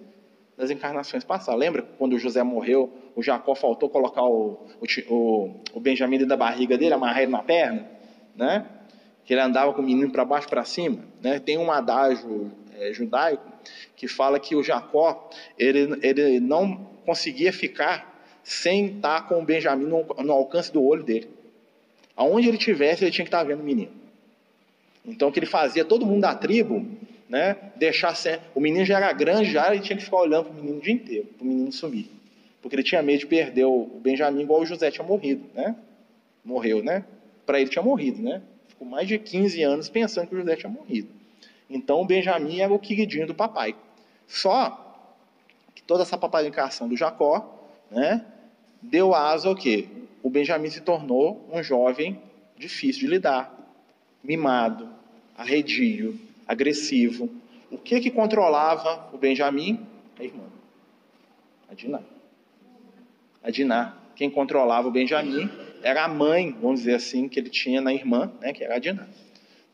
das 0.56 0.70
encarnações 0.70 1.24
passadas. 1.24 1.58
Lembra 1.58 1.82
quando 1.82 2.14
o 2.14 2.18
José 2.18 2.42
morreu, 2.42 2.92
o 3.14 3.22
Jacó 3.22 3.54
faltou 3.54 3.88
colocar 3.88 4.22
o, 4.22 4.66
o, 5.08 5.54
o 5.72 5.80
Benjamim 5.80 6.16
dentro 6.16 6.28
da 6.28 6.36
barriga 6.36 6.78
dele, 6.78 6.94
amarrar 6.94 7.22
ele 7.22 7.32
na 7.32 7.42
perna? 7.42 7.88
Né? 8.36 8.66
Que 9.24 9.34
ele 9.34 9.40
andava 9.40 9.72
com 9.72 9.82
o 9.82 9.84
menino 9.84 10.10
para 10.10 10.24
baixo 10.24 10.48
para 10.48 10.64
cima. 10.64 11.04
Né? 11.20 11.38
Tem 11.38 11.58
um 11.58 11.70
adágio 11.70 12.52
é, 12.76 12.92
judaico 12.92 13.52
que 13.96 14.06
fala 14.06 14.38
que 14.38 14.54
o 14.54 14.62
Jacó 14.62 15.28
ele, 15.58 15.98
ele 16.02 16.40
não 16.40 16.76
conseguia 17.04 17.52
ficar 17.52 18.12
sem 18.42 18.96
estar 18.96 19.26
com 19.26 19.40
o 19.40 19.44
Benjamim 19.44 19.86
no, 19.86 20.04
no 20.04 20.32
alcance 20.32 20.72
do 20.72 20.84
olho 20.84 21.02
dele. 21.02 21.28
Aonde 22.16 22.48
ele 22.48 22.58
tivesse, 22.58 23.04
ele 23.04 23.10
tinha 23.10 23.24
que 23.24 23.28
estar 23.28 23.42
vendo 23.44 23.60
o 23.60 23.64
menino. 23.64 23.92
Então, 25.04 25.28
o 25.28 25.32
que 25.32 25.38
ele 25.38 25.46
fazia, 25.46 25.84
todo 25.84 26.06
mundo 26.06 26.22
da 26.22 26.34
tribo, 26.34 26.86
né, 27.28 27.56
deixar. 27.76 28.14
O 28.54 28.60
menino 28.60 28.84
já 28.84 28.96
era 28.96 29.12
grande, 29.12 29.50
já 29.50 29.72
ele 29.72 29.82
tinha 29.82 29.96
que 29.96 30.04
ficar 30.04 30.18
olhando 30.18 30.44
para 30.44 30.52
o 30.52 30.56
menino 30.56 30.78
o 30.78 30.80
dia 30.80 30.94
inteiro, 30.94 31.26
para 31.26 31.44
o 31.44 31.46
menino 31.46 31.72
sumir. 31.72 32.08
Porque 32.62 32.76
ele 32.76 32.82
tinha 32.82 33.02
medo 33.02 33.18
de 33.18 33.26
perder 33.26 33.64
o 33.64 34.00
Benjamim, 34.02 34.42
igual 34.42 34.60
o 34.60 34.66
José 34.66 34.90
tinha 34.90 35.06
morrido, 35.06 35.44
né? 35.54 35.76
Morreu, 36.44 36.82
né? 36.82 37.04
Para 37.44 37.60
ele 37.60 37.68
tinha 37.68 37.82
morrido, 37.82 38.22
né? 38.22 38.40
Ficou 38.68 38.86
mais 38.86 39.06
de 39.06 39.18
15 39.18 39.62
anos 39.62 39.88
pensando 39.88 40.28
que 40.28 40.34
o 40.34 40.38
José 40.38 40.56
tinha 40.56 40.70
morrido. 40.70 41.08
Então, 41.68 42.00
o 42.00 42.06
Benjamim 42.06 42.60
era 42.60 42.72
o 42.72 42.78
queridinho 42.78 43.26
do 43.26 43.34
papai. 43.34 43.74
Só 44.26 44.80
que 45.74 45.82
toda 45.82 46.02
essa 46.02 46.16
paparicação 46.16 46.88
do 46.88 46.96
Jacó, 46.96 47.68
né? 47.90 48.24
Deu 48.80 49.14
asa 49.14 49.48
ao 49.48 49.54
quê? 49.54 49.88
O 50.24 50.30
Benjamin 50.30 50.70
se 50.70 50.80
tornou 50.80 51.46
um 51.52 51.62
jovem 51.62 52.18
difícil 52.56 53.02
de 53.02 53.08
lidar, 53.08 53.54
mimado, 54.22 54.88
arredio, 55.36 56.18
agressivo. 56.48 57.28
O 57.70 57.76
que 57.76 58.00
que 58.00 58.10
controlava 58.10 59.10
o 59.12 59.18
Benjamin? 59.18 59.86
A 60.18 60.24
irmã, 60.24 60.44
a 61.70 61.74
Diná. 61.74 62.00
A 63.42 63.50
Diná. 63.50 63.98
Quem 64.16 64.30
controlava 64.30 64.88
o 64.88 64.90
Benjamin 64.90 65.50
era 65.82 66.04
a 66.04 66.08
mãe, 66.08 66.56
vamos 66.58 66.80
dizer 66.80 66.94
assim, 66.94 67.28
que 67.28 67.38
ele 67.38 67.50
tinha 67.50 67.82
na 67.82 67.92
irmã, 67.92 68.32
né, 68.40 68.54
que 68.54 68.64
era 68.64 68.76
a 68.76 68.78
Diná. 68.78 69.06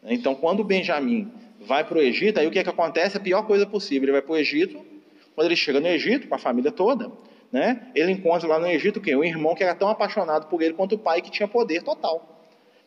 Então, 0.03 0.35
quando 0.35 0.61
o 0.61 0.65
Benjamin 0.65 1.31
vai 1.61 1.85
para 1.85 1.97
o 1.97 2.01
Egito, 2.01 2.41
aí 2.41 2.47
o 2.49 2.51
que, 2.51 2.61
que 2.61 2.69
acontece? 2.69 3.17
A 3.17 3.21
pior 3.21 3.47
coisa 3.47 3.67
possível. 3.67 4.07
Ele 4.07 4.13
vai 4.13 4.23
para 4.23 4.33
o 4.33 4.37
Egito, 4.37 4.85
quando 5.33 5.47
ele 5.47 5.55
chega 5.55 5.79
no 5.79 5.87
Egito, 5.87 6.27
com 6.27 6.35
a 6.35 6.39
família 6.39 6.73
toda, 6.73 7.13
né, 7.53 7.91
ele 7.95 8.13
encontra 8.13 8.47
lá 8.47 8.59
no 8.59 8.67
Egito 8.67 9.01
quem? 9.01 9.17
Um 9.17 9.25
irmão 9.25 9.55
que 9.55 9.63
era 9.63 9.75
tão 9.75 9.89
apaixonado 9.89 10.47
por 10.47 10.63
ele 10.63 10.75
quanto 10.75 10.95
o 10.95 10.99
pai 10.99 11.21
que 11.21 11.31
tinha 11.31 11.49
poder 11.49 11.83
total. 11.83 12.41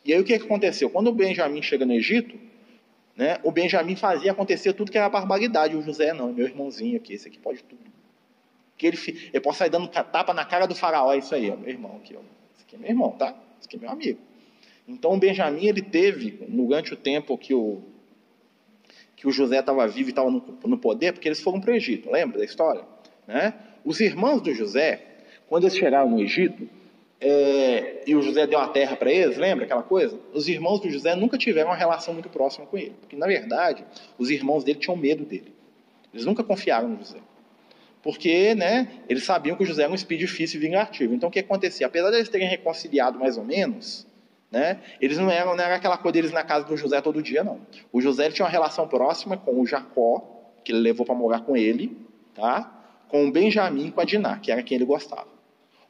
E 0.06 0.14
aí 0.14 0.20
o 0.20 0.24
que, 0.24 0.34
aconteceu? 0.34 0.90
Quando 0.90 1.08
o 1.08 1.14
Benjamim 1.14 1.62
chega 1.62 1.86
no 1.86 1.94
Egito, 1.94 2.38
né, 3.16 3.38
o 3.44 3.52
Benjamim 3.52 3.96
fazia 3.96 4.32
acontecer 4.32 4.74
tudo 4.74 4.92
que 4.92 4.98
era 4.98 5.10
barbaridade. 5.10 5.76
O 5.76 5.82
José 5.82 6.14
não, 6.14 6.32
meu 6.32 6.46
irmãozinho 6.46 6.98
aqui, 6.98 7.14
esse 7.14 7.28
aqui 7.28 7.38
pode 7.38 7.64
tudo. 7.64 7.82
Que 8.78 8.88
ele, 8.88 8.98
ele 9.32 9.40
pode 9.40 9.58
sair 9.58 9.70
dando 9.70 9.88
tapa 9.88 10.34
na 10.34 10.46
cara 10.46 10.66
do 10.66 10.76
faraó, 10.76 11.14
é 11.14 11.18
isso 11.18 11.34
aí, 11.36 11.50
ó, 11.50 11.56
meu 11.56 11.70
irmão 11.70 12.00
aqui, 12.02 12.16
ó. 12.16 12.20
Esse 12.56 12.64
aqui 12.64 12.76
é 12.76 12.80
meu 12.80 12.90
irmão, 12.90 13.12
tá? 13.12 13.36
Esse 13.60 13.68
aqui 13.68 13.78
é 13.78 13.80
meu 13.80 13.90
amigo. 13.90 14.20
Então 14.88 15.14
o 15.14 15.18
Benjamim 15.18 15.66
ele 15.66 15.82
teve, 15.82 16.32
durante 16.48 16.94
o 16.94 16.98
tempo 16.98 17.38
que 17.38 17.54
o, 17.54 17.82
que 19.16 19.28
o 19.28 19.32
José 19.32 19.60
estava 19.60 19.88
vivo 19.88 20.10
e 20.10 20.12
estava 20.12 20.30
no, 20.30 20.44
no 20.66 20.78
poder, 20.78 21.14
porque 21.14 21.28
eles 21.28 21.42
foram 21.42 21.62
para 21.62 21.72
o 21.72 21.76
Egito, 21.76 22.12
lembra 22.12 22.40
da 22.40 22.46
história? 22.46 22.84
Né? 23.26 23.54
Os 23.84 24.00
irmãos 24.00 24.42
do 24.42 24.54
José, 24.54 25.02
quando 25.48 25.64
eles 25.64 25.78
chegaram 25.78 26.10
no 26.10 26.22
Egito, 26.22 26.68
é, 27.20 28.04
e 28.06 28.16
o 28.16 28.22
José 28.22 28.46
deu 28.46 28.60
a 28.60 28.68
terra 28.68 28.98
para 28.98 29.10
eles, 29.10 29.38
lembra 29.38 29.64
aquela 29.64 29.84
coisa? 29.84 30.20
Os 30.34 30.50
irmãos 30.50 30.82
do 30.82 30.90
José 30.90 31.16
nunca 31.16 31.38
tiveram 31.38 31.70
uma 31.70 31.76
relação 31.76 32.14
muito 32.14 32.28
próxima 32.28 32.66
com 32.66 32.78
ele, 32.78 32.94
porque 33.00 33.16
na 33.16 33.26
verdade 33.26 33.86
os 34.18 34.30
irmãos 34.30 34.64
dele 34.64 34.80
tinham 34.80 34.98
medo 34.98 35.24
dele. 35.24 35.54
Eles 36.14 36.26
nunca 36.26 36.44
confiaram 36.44 36.90
no 36.90 36.98
José. 36.98 37.20
Porque 38.02 38.54
né, 38.54 38.90
eles 39.08 39.24
sabiam 39.24 39.56
que 39.56 39.64
o 39.64 39.66
José 39.66 39.84
era 39.84 39.92
um 39.92 39.96
espírito 39.96 40.28
difícil 40.28 40.60
e 40.60 40.66
vingativo. 40.66 41.14
Então 41.14 41.30
o 41.30 41.32
que 41.32 41.40
acontecia? 41.40 41.88
Apesar 41.88 42.10
de 42.10 42.18
eles 42.18 42.28
terem 42.28 42.48
reconciliado 42.50 43.18
mais 43.18 43.38
ou 43.38 43.46
menos, 43.46 44.06
né, 44.52 44.82
eles 45.00 45.18
não 45.18 45.32
eram, 45.32 45.56
não 45.56 45.64
era 45.64 45.76
aquela 45.76 45.98
coisa 45.98 46.14
deles 46.14 46.32
na 46.32 46.44
casa 46.44 46.66
do 46.66 46.76
José 46.76 47.00
todo 47.00 47.24
dia, 47.24 47.42
não. 47.42 47.62
O 47.92 48.02
José 48.02 48.30
tinha 48.30 48.46
uma 48.46 48.52
relação 48.52 48.86
próxima 48.86 49.38
com 49.38 49.62
o 49.62 49.66
Jacó, 49.66 50.52
que 50.66 50.74
ele 50.74 50.80
levou 50.80 51.06
para 51.06 51.16
morar 51.16 51.40
com 51.40 51.56
ele, 51.56 51.98
tá? 52.36 52.73
Com 53.14 53.28
o 53.28 53.32
Benjamim 53.32 53.90
e 53.90 53.92
com 53.92 54.02
a 54.02 54.04
Diná, 54.04 54.40
que 54.40 54.52
era 54.52 54.64
quem 54.64 54.76
ele 54.76 54.86
gostava. 54.86 55.28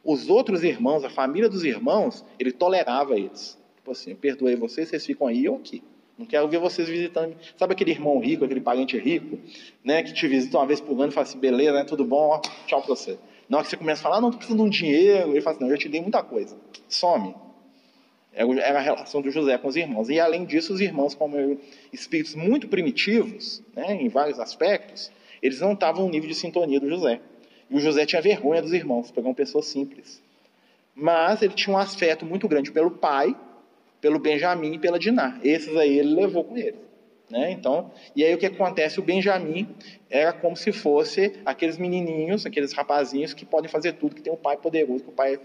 Os 0.04 0.28
outros 0.28 0.62
irmãos, 0.62 1.02
a 1.04 1.08
família 1.08 1.48
dos 1.48 1.64
irmãos, 1.64 2.22
ele 2.38 2.52
tolerava 2.52 3.18
eles. 3.18 3.58
Tipo 3.76 3.92
assim, 3.92 4.10
eu 4.10 4.16
perdoei 4.18 4.56
vocês, 4.56 4.90
vocês 4.90 5.06
ficam 5.06 5.26
aí 5.26 5.48
ou 5.48 5.56
aqui. 5.56 5.82
Não 6.18 6.26
quero 6.26 6.46
ver 6.48 6.58
vocês 6.58 6.86
visitando. 6.86 7.34
Sabe 7.56 7.72
aquele 7.72 7.92
irmão 7.92 8.18
rico, 8.18 8.44
aquele 8.44 8.60
parente 8.60 8.98
rico, 8.98 9.38
né, 9.82 10.02
que 10.02 10.12
te 10.12 10.28
visita 10.28 10.58
uma 10.58 10.66
vez 10.66 10.82
por 10.82 10.92
ano 11.00 11.08
e 11.08 11.12
fala 11.12 11.26
assim, 11.26 11.38
beleza, 11.38 11.72
né, 11.72 11.84
tudo 11.84 12.04
bom, 12.04 12.28
ó, 12.28 12.40
tchau 12.66 12.82
pra 12.82 12.94
você. 12.94 13.18
Na 13.48 13.56
hora 13.56 13.64
que 13.64 13.70
você 13.70 13.78
começa 13.78 14.00
a 14.00 14.02
falar, 14.02 14.18
ah, 14.18 14.20
não, 14.20 14.30
tô 14.30 14.36
precisando 14.36 14.60
de 14.60 14.66
um 14.66 14.70
dinheiro, 14.70 15.30
ele 15.30 15.40
fala 15.40 15.56
assim, 15.56 15.64
não, 15.64 15.70
eu 15.70 15.76
já 15.76 15.80
te 15.80 15.88
dei 15.88 16.02
muita 16.02 16.22
coisa, 16.22 16.54
some. 16.90 17.34
Era 18.34 18.80
a 18.80 18.82
relação 18.82 19.22
do 19.22 19.30
José 19.30 19.56
com 19.56 19.68
os 19.68 19.76
irmãos. 19.76 20.10
E 20.10 20.20
além 20.20 20.44
disso, 20.44 20.74
os 20.74 20.80
irmãos, 20.82 21.14
como 21.14 21.58
espíritos 21.90 22.34
muito 22.34 22.68
primitivos, 22.68 23.62
né, 23.74 23.94
em 23.94 24.10
vários 24.10 24.38
aspectos, 24.38 25.10
eles 25.44 25.60
não 25.60 25.74
estavam 25.74 26.06
no 26.06 26.10
nível 26.10 26.26
de 26.26 26.34
sintonia 26.34 26.80
do 26.80 26.88
José. 26.88 27.20
E 27.68 27.76
o 27.76 27.78
José 27.78 28.06
tinha 28.06 28.22
vergonha 28.22 28.62
dos 28.62 28.72
irmãos, 28.72 29.08
porque 29.08 29.20
eram 29.20 29.34
pessoas 29.34 29.66
simples. 29.66 30.22
Mas 30.94 31.42
ele 31.42 31.52
tinha 31.52 31.76
um 31.76 31.78
afeto 31.78 32.24
muito 32.24 32.48
grande 32.48 32.72
pelo 32.72 32.90
pai, 32.90 33.36
pelo 34.00 34.18
Benjamim 34.18 34.72
e 34.72 34.78
pela 34.78 34.98
Diná. 34.98 35.38
Esses 35.44 35.76
aí 35.76 35.98
ele 35.98 36.14
levou 36.14 36.44
com 36.44 36.56
ele. 36.56 36.78
Né? 37.28 37.50
Então, 37.50 37.90
e 38.16 38.24
aí 38.24 38.34
o 38.34 38.38
que 38.38 38.46
acontece? 38.46 38.98
O 38.98 39.02
Benjamim 39.02 39.68
era 40.08 40.32
como 40.32 40.56
se 40.56 40.72
fosse 40.72 41.38
aqueles 41.44 41.76
menininhos, 41.76 42.46
aqueles 42.46 42.72
rapazinhos 42.72 43.34
que 43.34 43.44
podem 43.44 43.70
fazer 43.70 43.92
tudo, 43.92 44.14
que 44.14 44.22
tem 44.22 44.32
um 44.32 44.36
pai 44.36 44.56
poderoso, 44.56 45.04
que 45.04 45.10
o 45.10 45.12
pai 45.12 45.38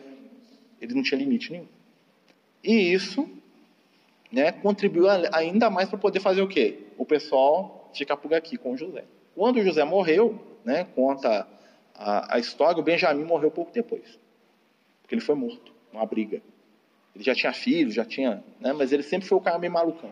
ele 0.80 0.94
não 0.94 1.04
tinha 1.04 1.20
limite 1.20 1.52
nenhum. 1.52 1.68
E 2.64 2.94
isso 2.94 3.30
né, 4.32 4.54
contribuiu 4.54 5.08
ainda 5.34 5.70
mais 5.70 5.90
para 5.90 5.98
poder 5.98 6.22
fazer 6.22 6.42
o 6.42 6.48
quê? 6.48 6.80
O 6.98 7.06
pessoal 7.06 7.92
ficar 7.94 8.16
por 8.16 8.34
aqui 8.34 8.56
com 8.56 8.72
o 8.72 8.78
José. 8.78 9.04
Quando 9.40 9.64
José 9.64 9.86
morreu, 9.86 10.38
né, 10.66 10.86
conta 10.94 11.48
a, 11.96 12.36
a 12.36 12.40
história, 12.40 12.78
o 12.78 12.84
Benjamim 12.84 13.24
morreu 13.24 13.50
pouco 13.50 13.72
depois. 13.72 14.20
Porque 15.02 15.16
ele 15.16 15.22
foi 15.22 15.34
morto 15.34 15.72
numa 15.94 16.06
briga. 16.06 16.42
Ele 17.16 17.24
já 17.24 17.34
tinha 17.34 17.54
filhos, 17.54 17.94
já 17.94 18.04
tinha. 18.04 18.44
Né, 18.60 18.74
mas 18.74 18.92
ele 18.92 19.02
sempre 19.02 19.30
foi 19.30 19.38
o 19.38 19.42
cara 19.42 19.58
meio 19.58 19.72
malucão. 19.72 20.10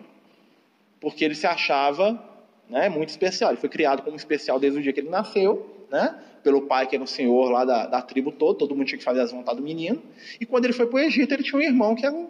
Porque 1.01 1.25
ele 1.25 1.36
se 1.36 1.45
achava 1.45 2.23
né, 2.69 2.88
muito 2.88 3.09
especial. 3.09 3.51
Ele 3.51 3.59
foi 3.59 3.67
criado 3.67 4.01
como 4.01 4.15
especial 4.15 4.61
desde 4.61 4.80
o 4.80 4.82
dia 4.82 4.93
que 4.93 5.01
ele 5.01 5.09
nasceu, 5.09 5.86
né, 5.91 6.17
pelo 6.41 6.61
pai 6.61 6.88
que 6.88 6.95
era 6.95 7.03
o 7.03 7.07
senhor 7.07 7.51
lá 7.51 7.65
da, 7.65 7.86
da 7.86 8.01
tribo 8.01 8.32
toda, 8.32 8.57
todo 8.57 8.73
mundo 8.73 8.88
tinha 8.88 8.97
que 8.97 9.03
fazer 9.03 9.19
as 9.19 9.34
vontades 9.34 9.59
do 9.59 9.65
menino. 9.65 10.01
E 10.39 10.45
quando 10.45 10.63
ele 10.63 10.73
foi 10.73 10.88
para 10.88 10.95
o 10.95 10.99
Egito, 10.99 11.34
ele 11.34 11.43
tinha 11.43 11.59
um 11.59 11.61
irmão 11.61 11.95
que 11.95 12.05
era 12.05 12.15
o 12.15 12.30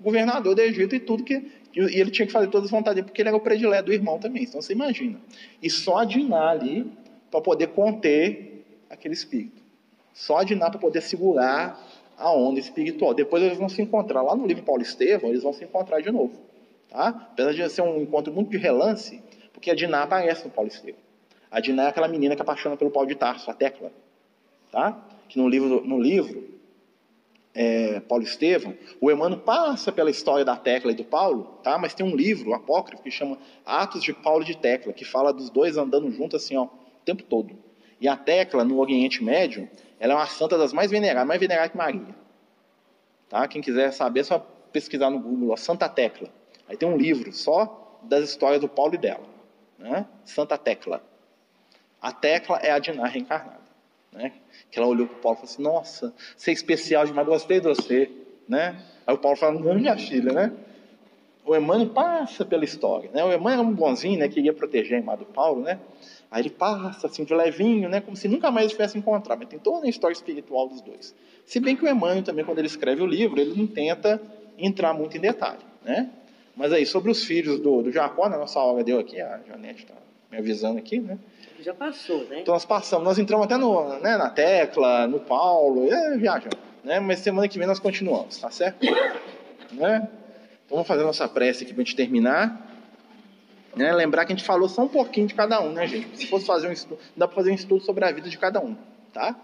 governador 0.00 0.56
do 0.56 0.60
Egito 0.60 0.96
e 0.96 0.98
tudo 0.98 1.22
que 1.22 1.52
e 1.74 2.00
ele 2.00 2.10
tinha 2.10 2.26
que 2.26 2.32
fazer 2.32 2.48
todas 2.48 2.66
as 2.66 2.70
vontades 2.70 3.02
porque 3.02 3.22
ele 3.22 3.28
era 3.28 3.36
o 3.36 3.40
predileto 3.40 3.86
do 3.86 3.92
irmão 3.92 4.18
também. 4.18 4.44
Então 4.44 4.60
você 4.60 4.72
imagina. 4.72 5.18
E 5.62 5.70
só 5.70 5.98
a 5.98 6.04
Diná 6.04 6.50
ali, 6.50 6.90
para 7.30 7.40
poder 7.40 7.68
conter 7.68 8.64
aquele 8.90 9.14
espírito. 9.14 9.62
Só 10.12 10.38
a 10.38 10.44
Diná 10.44 10.68
para 10.68 10.78
poder 10.78 11.00
segurar 11.00 11.80
a 12.18 12.30
onda 12.30 12.60
espiritual. 12.60 13.14
Depois 13.14 13.42
eles 13.42 13.56
vão 13.56 13.68
se 13.68 13.80
encontrar. 13.80 14.22
Lá 14.22 14.36
no 14.36 14.46
livro 14.46 14.62
Paulo 14.62 14.82
Estevão, 14.82 15.30
eles 15.30 15.42
vão 15.42 15.52
se 15.52 15.64
encontrar 15.64 16.00
de 16.00 16.10
novo. 16.10 16.38
Tá? 16.90 17.08
Apesar 17.08 17.52
de 17.52 17.68
ser 17.70 17.80
um 17.80 18.02
encontro 18.02 18.32
muito 18.32 18.50
de 18.50 18.58
relance, 18.58 19.22
porque 19.52 19.70
a 19.70 19.74
Diná 19.74 20.02
aparece 20.02 20.44
no 20.44 20.50
Paulo 20.50 20.68
Estevão. 20.68 21.00
A 21.50 21.58
Diná 21.58 21.84
é 21.84 21.88
aquela 21.88 22.08
menina 22.08 22.36
que 22.36 22.42
apaixona 22.42 22.76
pelo 22.76 22.90
Paulo 22.90 23.08
de 23.08 23.14
Tarso, 23.14 23.50
a 23.50 23.54
Tecla. 23.54 23.90
Tá? 24.70 25.02
Que 25.28 25.38
no 25.38 25.48
livro, 25.48 25.82
no 25.86 25.98
livro 25.98 26.51
é, 27.54 28.00
Paulo 28.00 28.24
Estevam, 28.24 28.74
o 29.00 29.10
Emmanuel 29.10 29.40
passa 29.40 29.92
pela 29.92 30.10
história 30.10 30.44
da 30.44 30.56
Tecla 30.56 30.92
e 30.92 30.94
do 30.94 31.04
Paulo, 31.04 31.58
tá? 31.62 31.76
mas 31.76 31.94
tem 31.94 32.04
um 32.04 32.16
livro, 32.16 32.54
apócrifo, 32.54 33.02
que 33.02 33.10
chama 33.10 33.38
Atos 33.64 34.02
de 34.02 34.12
Paulo 34.12 34.42
e 34.42 34.46
de 34.46 34.56
Tecla, 34.56 34.92
que 34.92 35.04
fala 35.04 35.32
dos 35.32 35.50
dois 35.50 35.76
andando 35.76 36.10
juntos 36.10 36.42
assim, 36.42 36.56
ó, 36.56 36.64
o 36.64 36.70
tempo 37.04 37.22
todo. 37.22 37.56
E 38.00 38.08
a 38.08 38.16
Tecla, 38.16 38.64
no 38.64 38.78
Oriente 38.78 39.22
Médio, 39.22 39.68
ela 40.00 40.14
é 40.14 40.16
uma 40.16 40.26
santa 40.26 40.56
das 40.58 40.72
mais 40.72 40.90
veneradas, 40.90 41.28
mais 41.28 41.40
venerada 41.40 41.68
que 41.68 41.76
Maria. 41.76 42.14
Tá? 43.28 43.46
Quem 43.46 43.62
quiser 43.62 43.92
saber, 43.92 44.20
é 44.20 44.24
só 44.24 44.38
pesquisar 44.72 45.10
no 45.10 45.20
Google, 45.20 45.50
ó, 45.50 45.56
Santa 45.56 45.88
Tecla. 45.88 46.28
Aí 46.68 46.76
tem 46.76 46.88
um 46.88 46.96
livro 46.96 47.32
só 47.32 48.00
das 48.02 48.24
histórias 48.24 48.60
do 48.60 48.68
Paulo 48.68 48.94
e 48.94 48.98
dela. 48.98 49.24
Né? 49.78 50.06
Santa 50.24 50.56
Tecla. 50.58 51.02
A 52.00 52.12
Tecla 52.12 52.56
é 52.58 52.72
a 52.72 52.78
Diná 52.78 53.06
reencarnada. 53.06 53.61
Né? 54.12 54.32
Que 54.70 54.78
ela 54.78 54.88
olhou 54.88 55.06
para 55.06 55.16
o 55.16 55.20
Paulo 55.20 55.38
e 55.38 55.40
falou 55.40 55.52
assim: 55.52 55.62
Nossa, 55.62 56.14
você 56.36 56.50
é 56.50 56.54
especial 56.54 57.06
demais, 57.06 57.26
gostei 57.26 57.60
de 57.60 57.68
você. 57.68 58.10
Né? 58.48 58.80
Aí 59.06 59.14
o 59.14 59.18
Paulo 59.18 59.36
falou: 59.36 59.60
Não, 59.60 59.74
minha 59.74 59.96
filha, 59.96 60.32
né? 60.32 60.52
O 61.44 61.56
Emmanuel 61.56 61.90
passa 61.90 62.44
pela 62.44 62.64
história. 62.64 63.10
Né? 63.12 63.24
O 63.24 63.32
Emmanuel 63.32 63.60
era 63.60 63.62
um 63.62 63.72
bonzinho, 63.72 64.18
né? 64.18 64.28
Queria 64.28 64.52
proteger 64.52 64.94
a 64.94 64.98
irmã 64.98 65.16
do 65.16 65.24
Paulo, 65.24 65.62
né? 65.62 65.78
Aí 66.30 66.42
ele 66.42 66.50
passa 66.50 67.08
assim 67.08 67.24
de 67.24 67.34
levinho, 67.34 67.88
né? 67.88 68.00
Como 68.00 68.16
se 68.16 68.28
nunca 68.28 68.50
mais 68.50 68.70
tivesse 68.70 68.96
encontrado. 68.96 69.38
Mas 69.38 69.48
tem 69.48 69.58
toda 69.58 69.86
a 69.86 69.88
história 69.88 70.14
espiritual 70.14 70.68
dos 70.68 70.80
dois. 70.80 71.14
Se 71.44 71.58
bem 71.58 71.74
que 71.74 71.84
o 71.84 71.88
Emmanuel 71.88 72.22
também, 72.22 72.44
quando 72.44 72.58
ele 72.58 72.68
escreve 72.68 73.02
o 73.02 73.06
livro, 73.06 73.40
ele 73.40 73.54
não 73.56 73.66
tenta 73.66 74.22
entrar 74.56 74.94
muito 74.94 75.16
em 75.16 75.20
detalhe, 75.20 75.60
né? 75.84 76.10
Mas 76.54 76.72
aí, 76.72 76.86
sobre 76.86 77.10
os 77.10 77.24
filhos 77.24 77.58
do, 77.58 77.82
do 77.82 77.90
Jacó, 77.90 78.28
na 78.28 78.38
nossa 78.38 78.60
aula 78.60 78.84
deu 78.84 78.98
aqui, 78.98 79.20
a 79.20 79.40
Janete 79.48 79.82
está 79.82 79.94
me 80.32 80.38
avisando 80.38 80.78
aqui, 80.78 80.98
né? 80.98 81.18
Já 81.60 81.74
passou, 81.74 82.24
né? 82.24 82.40
Então 82.40 82.54
nós 82.54 82.64
passamos, 82.64 83.04
nós 83.04 83.18
entramos 83.18 83.44
até 83.44 83.58
no, 83.58 83.98
né, 84.00 84.16
na 84.16 84.30
Tecla, 84.30 85.06
no 85.06 85.20
Paulo, 85.20 85.92
é, 85.92 86.16
viajamos, 86.16 86.56
né? 86.82 86.98
Mas 86.98 87.18
semana 87.18 87.46
que 87.46 87.58
vem 87.58 87.68
nós 87.68 87.78
continuamos, 87.78 88.38
tá 88.38 88.50
certo? 88.50 88.84
Né? 89.72 90.08
Então 90.64 90.76
vamos 90.76 90.88
fazer 90.88 91.02
a 91.02 91.06
nossa 91.06 91.28
prece 91.28 91.64
aqui 91.64 91.74
para 91.74 91.82
a 91.82 91.84
gente 91.84 91.94
terminar. 91.94 92.70
Né? 93.76 93.92
Lembrar 93.92 94.24
que 94.24 94.32
a 94.32 94.36
gente 94.36 94.44
falou 94.44 94.68
só 94.68 94.82
um 94.82 94.88
pouquinho 94.88 95.26
de 95.26 95.34
cada 95.34 95.60
um, 95.60 95.72
né, 95.72 95.86
gente? 95.86 96.16
Se 96.18 96.26
fosse 96.26 96.46
fazer 96.46 96.68
um 96.68 96.72
estudo, 96.72 96.98
dá 97.16 97.28
para 97.28 97.36
fazer 97.36 97.50
um 97.50 97.54
estudo 97.54 97.84
sobre 97.84 98.04
a 98.04 98.10
vida 98.10 98.28
de 98.28 98.38
cada 98.38 98.60
um, 98.60 98.76
tá? 99.12 99.36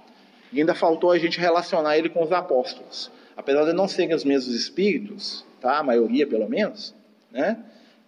E 0.52 0.60
ainda 0.60 0.74
faltou 0.74 1.10
a 1.10 1.18
gente 1.18 1.38
relacionar 1.38 1.98
ele 1.98 2.08
com 2.08 2.22
os 2.22 2.32
apóstolos. 2.32 3.10
Apesar 3.36 3.64
de 3.64 3.72
não 3.72 3.86
serem 3.86 4.14
os 4.14 4.24
mesmos 4.24 4.54
espíritos, 4.54 5.46
tá? 5.60 5.78
A 5.78 5.82
maioria, 5.82 6.26
pelo 6.26 6.48
menos, 6.48 6.94
né? 7.30 7.58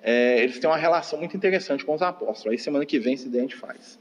É, 0.03 0.42
eles 0.42 0.59
têm 0.59 0.68
uma 0.68 0.76
relação 0.76 1.18
muito 1.18 1.36
interessante 1.36 1.84
com 1.84 1.94
os 1.94 2.03
apóstolos. 2.03 2.53
Aí 2.53 2.59
semana 2.59 2.86
que 2.86 2.98
vem, 2.98 3.16
se 3.16 3.28
der, 3.28 3.38
a 3.38 3.42
gente 3.42 3.57
faz. 3.57 3.98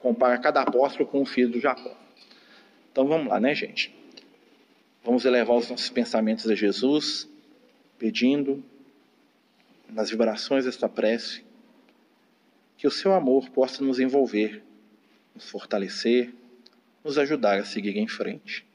Compara 0.00 0.38
cada 0.38 0.62
apóstolo 0.62 1.08
com 1.08 1.22
o 1.22 1.26
filho 1.26 1.50
do 1.50 1.60
Jacó. 1.60 1.96
Então 2.92 3.06
vamos 3.06 3.28
lá, 3.28 3.40
né, 3.40 3.54
gente? 3.54 3.94
Vamos 5.02 5.24
elevar 5.24 5.56
os 5.56 5.70
nossos 5.70 5.88
pensamentos 5.88 6.48
a 6.48 6.54
Jesus, 6.54 7.28
pedindo, 7.98 8.62
nas 9.88 10.10
vibrações 10.10 10.64
desta 10.66 10.88
prece, 10.88 11.42
que 12.76 12.86
o 12.86 12.90
seu 12.90 13.14
amor 13.14 13.48
possa 13.50 13.82
nos 13.82 13.98
envolver, 13.98 14.62
nos 15.34 15.48
fortalecer, 15.48 16.32
nos 17.02 17.16
ajudar 17.16 17.58
a 17.58 17.64
seguir 17.64 17.96
em 17.96 18.08
frente. 18.08 18.66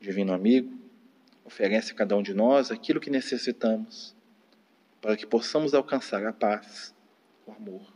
Divino 0.00 0.32
amigo, 0.32 0.70
oferece 1.44 1.92
a 1.92 1.94
cada 1.94 2.16
um 2.16 2.22
de 2.22 2.34
nós 2.34 2.70
aquilo 2.70 3.00
que 3.00 3.10
necessitamos 3.10 4.14
para 5.04 5.18
que 5.18 5.26
possamos 5.26 5.74
alcançar 5.74 6.24
a 6.24 6.32
paz, 6.32 6.94
o 7.46 7.52
amor 7.52 7.92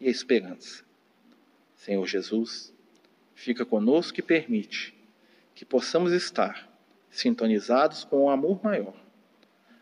e 0.00 0.08
a 0.08 0.10
esperança. 0.10 0.82
Senhor 1.74 2.06
Jesus, 2.06 2.72
fica 3.34 3.66
conosco 3.66 4.18
e 4.20 4.22
permite 4.22 4.94
que 5.54 5.66
possamos 5.66 6.12
estar 6.12 6.66
sintonizados 7.10 8.04
com 8.04 8.24
o 8.24 8.30
amor 8.30 8.64
maior, 8.64 8.96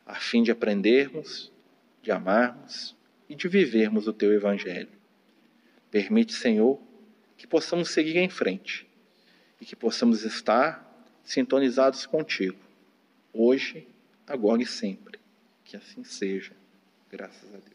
a 0.05 0.17
fim 0.17 0.43
de 0.43 0.51
aprendermos, 0.51 1.53
de 2.03 2.11
amarmos 2.11 2.97
e 3.29 3.37
de 3.37 3.47
vivermos 3.47 4.09
o 4.09 4.13
teu 4.13 4.33
Evangelho. 4.33 4.91
Permite, 5.93 6.33
Senhor, 6.33 6.83
que 7.37 7.47
possamos 7.47 7.91
seguir 7.91 8.17
em 8.17 8.29
frente 8.29 8.85
e 9.61 9.65
que 9.65 9.77
possamos 9.77 10.25
estar 10.25 10.85
sintonizados 11.23 12.05
contigo, 12.05 12.59
hoje, 13.33 13.87
agora 14.27 14.61
e 14.61 14.67
sempre. 14.67 15.21
Que 15.65 15.77
assim 15.77 16.03
seja. 16.03 16.64
Graças 17.17 17.55
a 17.55 17.59
Deus. 17.59 17.75